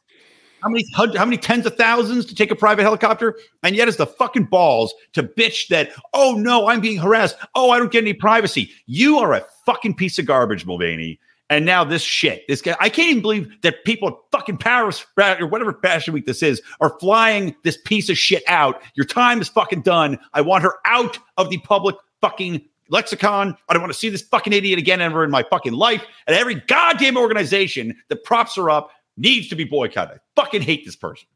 How 0.63 0.71
many 0.71 0.85
how 0.95 1.25
many 1.25 1.37
tens 1.37 1.67
of 1.67 1.77
thousands 1.77 2.25
to 2.27 2.35
take 2.35 2.51
a 2.51 2.57
private 2.57 2.83
helicopter? 2.83 3.37
And 3.63 3.77
yet, 3.77 3.89
it's 3.89 3.99
the 3.99 4.07
fucking 4.07 4.45
balls 4.45 4.95
to 5.13 5.23
bitch 5.23 5.69
that. 5.69 5.91
Oh 6.13 6.35
no, 6.39 6.69
I'm 6.69 6.81
being 6.81 6.99
harassed. 6.99 7.37
Oh, 7.55 7.71
I 7.71 7.79
don't 7.79 7.93
get 7.93 8.05
any 8.05 8.15
privacy. 8.15 8.71
You 8.87 9.19
are 9.19 9.35
a 9.35 9.45
fucking 9.67 9.95
piece 9.95 10.19
of 10.19 10.27
garbage, 10.27 10.65
Mulvaney. 10.65 11.19
And 11.51 11.67
now 11.67 11.85
this 11.85 12.03
shit, 12.03 12.43
this 12.49 12.63
guy, 12.63 12.75
I 12.81 12.89
can't 12.89 13.11
even 13.11 13.23
believe 13.23 13.61
that 13.63 13.85
people 13.85 14.09
at 14.09 14.15
fucking 14.33 14.57
Paris 14.57 15.05
or 15.19 15.47
whatever 15.47 15.75
fashion 15.75 16.15
week 16.15 16.27
this 16.27 16.43
is 16.43 16.63
are 16.81 16.99
flying 16.99 17.55
this 17.65 17.77
piece 17.85 18.09
of 18.09 18.17
shit 18.17 18.43
out. 18.49 18.83
Your 18.95 19.05
time 19.05 19.41
is 19.41 19.49
fucking 19.49 19.83
done. 19.83 20.19
I 20.33 20.41
want 20.41 20.65
her 20.65 20.75
out 20.87 21.19
of 21.37 21.51
the 21.51 21.59
public 21.59 21.97
fucking 22.23 22.63
lexicon. 22.89 23.57
I 23.69 23.73
don't 23.75 23.83
want 23.83 23.93
to 23.93 23.99
see 23.99 24.09
this 24.09 24.23
fucking 24.23 24.55
idiot 24.55 24.79
again 24.79 25.03
ever 25.03 25.23
in 25.23 25.31
my 25.31 25.43
fucking 25.43 25.75
life. 25.75 26.03
And 26.27 26.35
every 26.35 26.55
goddamn 26.55 27.19
organization 27.19 27.95
that 28.09 28.25
props 28.25 28.57
her 28.57 28.71
up 28.71 28.91
needs 29.17 29.49
to 29.49 29.55
be 29.55 29.65
boycotted. 29.65 30.17
I 30.17 30.41
fucking 30.41 30.63
hate 30.63 30.85
this 30.87 30.97
person. 30.97 31.29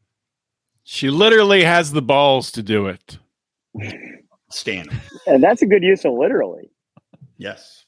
She 0.83 1.11
literally 1.11 1.63
has 1.63 1.91
the 1.91 2.01
balls 2.01 2.51
to 2.53 2.63
do 2.63 2.87
it. 2.87 3.19
Stand. 4.49 4.89
And 5.27 5.43
that's 5.43 5.61
a 5.61 5.67
good 5.67 5.83
use 5.83 6.03
of 6.03 6.13
literally. 6.13 6.71
Yes. 7.37 7.85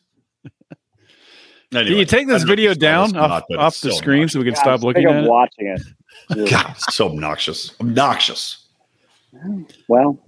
Can 1.71 1.87
you 1.87 2.05
take 2.05 2.27
this 2.27 2.43
video 2.43 2.73
down 2.73 3.15
off, 3.15 3.43
off 3.57 3.79
the 3.81 3.91
screen 3.91 4.27
so 4.27 4.39
we 4.39 4.45
can 4.45 4.53
Yeah, 4.53 4.59
stop 4.59 4.81
looking 4.83 5.05
of 5.05 5.15
at 5.15 5.23
it? 5.23 5.29
watching 5.29 5.67
it. 5.67 5.81
Ugh. 6.31 6.47
God, 6.49 6.73
so 6.77 7.07
obnoxious. 7.07 7.73
Obnoxious. 7.79 8.67
Well, 9.87 10.19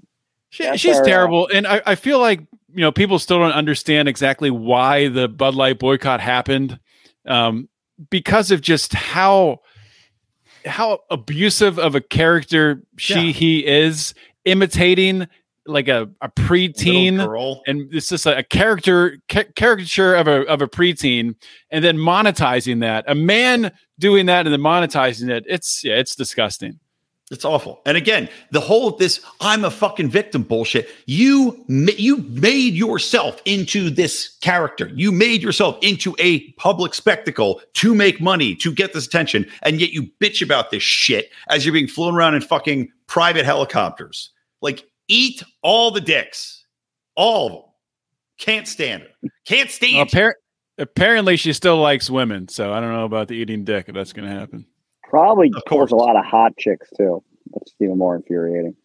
She, 0.49 0.77
she's 0.77 0.95
our, 0.97 1.01
uh, 1.01 1.05
terrible, 1.05 1.49
and 1.53 1.67
I, 1.67 1.81
I 1.85 1.95
feel 1.95 2.19
like 2.19 2.39
you 2.73 2.81
know 2.81 2.91
people 2.91 3.19
still 3.19 3.39
don't 3.39 3.51
understand 3.51 4.07
exactly 4.07 4.49
why 4.49 5.09
the 5.09 5.27
Bud 5.27 5.55
Light 5.55 5.79
boycott 5.79 6.21
happened, 6.21 6.79
um, 7.25 7.67
because 8.09 8.49
of 8.51 8.61
just 8.61 8.93
how 8.93 9.59
how 10.65 10.99
abusive 11.11 11.77
of 11.77 11.93
a 11.95 12.01
character 12.01 12.81
she 12.97 13.15
Yeah. 13.25 13.31
he 13.33 13.65
is, 13.67 14.13
imitating 14.45 15.27
like 15.65 15.87
a 15.87 16.09
a 16.21 16.29
preteen 16.29 17.17
girl. 17.17 17.61
and 17.67 17.93
it's 17.93 18.09
just 18.09 18.25
a, 18.25 18.37
a 18.37 18.43
character 18.43 19.17
ca- 19.29 19.45
caricature 19.55 20.15
of 20.15 20.27
a 20.27 20.45
of 20.47 20.61
a 20.61 20.67
preteen, 20.67 21.35
and 21.69 21.83
then 21.83 21.97
monetizing 21.97 22.81
that. 22.81 23.05
A 23.07 23.15
man 23.15 23.71
doing 23.99 24.25
that 24.25 24.45
and 24.45 24.53
then 24.53 24.61
monetizing 24.61 25.29
it. 25.29 25.45
It's 25.47 25.83
yeah, 25.83 25.95
it's 25.95 26.15
disgusting. 26.15 26.79
It's 27.31 27.45
awful. 27.45 27.81
And 27.85 27.95
again, 27.95 28.29
the 28.51 28.59
whole 28.59 28.89
of 28.89 28.99
this 28.99 29.21
I'm 29.39 29.63
a 29.63 29.71
fucking 29.71 30.09
victim 30.09 30.43
bullshit. 30.43 30.89
You 31.05 31.63
you 31.67 32.17
made 32.17 32.73
yourself 32.73 33.41
into 33.45 33.89
this 33.89 34.37
character. 34.41 34.91
You 34.93 35.11
made 35.11 35.41
yourself 35.41 35.77
into 35.81 36.15
a 36.19 36.51
public 36.53 36.93
spectacle 36.93 37.61
to 37.75 37.95
make 37.95 38.19
money, 38.19 38.55
to 38.57 38.71
get 38.73 38.93
this 38.93 39.07
attention, 39.07 39.47
and 39.61 39.79
yet 39.79 39.91
you 39.91 40.03
bitch 40.19 40.43
about 40.43 40.69
this 40.69 40.83
shit 40.83 41.31
as 41.49 41.65
you're 41.65 41.73
being 41.73 41.87
flown 41.87 42.13
around 42.13 42.35
in 42.35 42.41
fucking 42.41 42.91
private 43.07 43.45
helicopters. 43.45 44.29
Like 44.61 44.85
eat 45.07 45.43
all 45.61 45.91
the 45.91 46.01
dicks. 46.01 46.65
All 47.15 47.45
of 47.45 47.51
them. 47.53 47.61
Can't 48.39 48.67
stand 48.67 49.03
it. 49.03 49.31
Can't 49.45 49.69
stand 49.69 49.95
Well, 49.95 50.05
appar- 50.07 50.33
apparently, 50.77 51.37
she 51.37 51.53
still 51.53 51.77
likes 51.77 52.09
women, 52.09 52.47
so 52.47 52.73
I 52.73 52.79
don't 52.79 52.91
know 52.91 53.05
about 53.05 53.27
the 53.27 53.35
eating 53.35 53.63
dick 53.63 53.85
if 53.87 53.95
that's 53.95 54.11
going 54.13 54.27
to 54.27 54.33
happen. 54.33 54.65
probably 55.03 55.51
Of 55.55 55.63
course. 55.65 55.91
a 55.91 55.95
lot 55.95 56.15
of 56.15 56.25
hot 56.25 56.57
chicks 56.57 56.89
too. 56.97 57.23
That's 57.53 57.73
even 57.79 57.97
more 57.97 58.15
infuriating. 58.15 58.75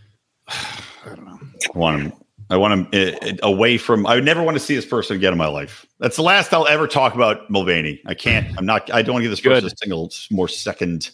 I 0.48 0.80
don't 1.06 1.24
know. 1.26 1.38
I 1.74 1.78
want 1.78 2.02
him. 2.02 2.12
I 2.50 2.56
want 2.58 2.72
him 2.74 2.88
uh, 2.92 3.26
uh, 3.26 3.32
away 3.42 3.78
from. 3.78 4.06
I 4.06 4.14
would 4.16 4.24
never 4.24 4.42
want 4.42 4.54
to 4.56 4.60
see 4.60 4.74
this 4.74 4.84
person 4.86 5.16
again 5.16 5.32
in 5.32 5.38
my 5.38 5.46
life. 5.46 5.86
That's 5.98 6.16
the 6.16 6.22
last 6.22 6.52
I'll 6.52 6.66
ever 6.66 6.86
talk 6.86 7.14
about 7.14 7.48
Mulvaney. 7.50 8.02
I 8.06 8.14
can't. 8.14 8.46
I'm 8.58 8.66
not. 8.66 8.92
I 8.92 9.02
don't 9.02 9.14
want 9.14 9.22
to 9.22 9.24
give 9.28 9.32
this 9.32 9.40
person 9.40 9.62
Good. 9.64 9.72
a 9.72 9.76
single 9.76 10.12
more 10.30 10.48
second. 10.48 11.10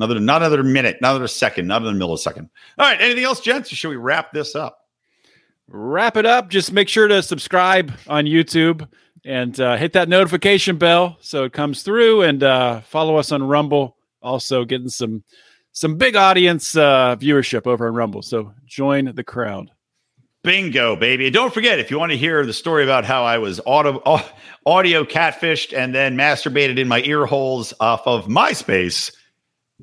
Another, 0.00 0.18
not 0.18 0.40
another 0.40 0.62
minute, 0.62 0.96
not 1.02 1.10
another 1.10 1.28
second, 1.28 1.66
not 1.66 1.82
another 1.82 1.98
millisecond. 1.98 2.48
All 2.78 2.86
right. 2.86 2.98
Anything 3.00 3.24
else, 3.24 3.40
gents? 3.40 3.70
Or 3.70 3.76
should 3.76 3.90
we 3.90 3.96
wrap 3.96 4.32
this 4.32 4.56
up? 4.56 4.78
Wrap 5.68 6.16
it 6.16 6.24
up. 6.24 6.48
Just 6.48 6.72
make 6.72 6.88
sure 6.88 7.06
to 7.06 7.22
subscribe 7.22 7.92
on 8.08 8.24
YouTube 8.24 8.88
and 9.26 9.60
uh, 9.60 9.76
hit 9.76 9.92
that 9.92 10.08
notification 10.08 10.78
bell 10.78 11.18
so 11.20 11.44
it 11.44 11.52
comes 11.52 11.82
through, 11.82 12.22
and 12.22 12.42
uh, 12.42 12.80
follow 12.80 13.16
us 13.16 13.30
on 13.30 13.42
Rumble. 13.42 13.96
Also, 14.22 14.64
getting 14.64 14.88
some 14.88 15.22
some 15.72 15.96
big 15.96 16.16
audience 16.16 16.74
uh, 16.76 17.16
viewership 17.16 17.66
over 17.66 17.86
on 17.86 17.94
Rumble. 17.94 18.22
So 18.22 18.54
join 18.66 19.14
the 19.14 19.22
crowd. 19.22 19.70
Bingo, 20.42 20.96
baby. 20.96 21.26
And 21.26 21.34
don't 21.34 21.52
forget, 21.52 21.78
if 21.78 21.90
you 21.90 21.98
want 21.98 22.12
to 22.12 22.18
hear 22.18 22.46
the 22.46 22.54
story 22.54 22.82
about 22.82 23.04
how 23.04 23.24
I 23.24 23.36
was 23.36 23.60
auto, 23.66 24.00
audio 24.64 25.04
catfished 25.04 25.76
and 25.76 25.94
then 25.94 26.16
masturbated 26.16 26.78
in 26.78 26.88
my 26.88 27.02
ear 27.02 27.26
holes 27.26 27.74
off 27.78 28.06
of 28.06 28.26
MySpace, 28.26 29.14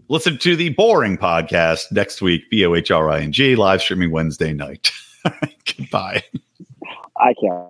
listen 0.10 0.38
to 0.40 0.56
the 0.56 0.74
BOHRing 0.76 1.18
podcast 1.18 1.92
next 1.92 2.22
week, 2.22 2.50
B 2.50 2.66
O 2.66 2.76
H 2.76 2.92
R 2.92 3.10
I 3.10 3.22
N 3.22 3.32
G, 3.32 3.56
live 3.56 3.82
streaming 3.82 4.12
Wednesday 4.12 4.54
night. 4.54 4.92
Goodbye. 5.78 6.24
I 7.18 7.34
can't. 7.42 7.68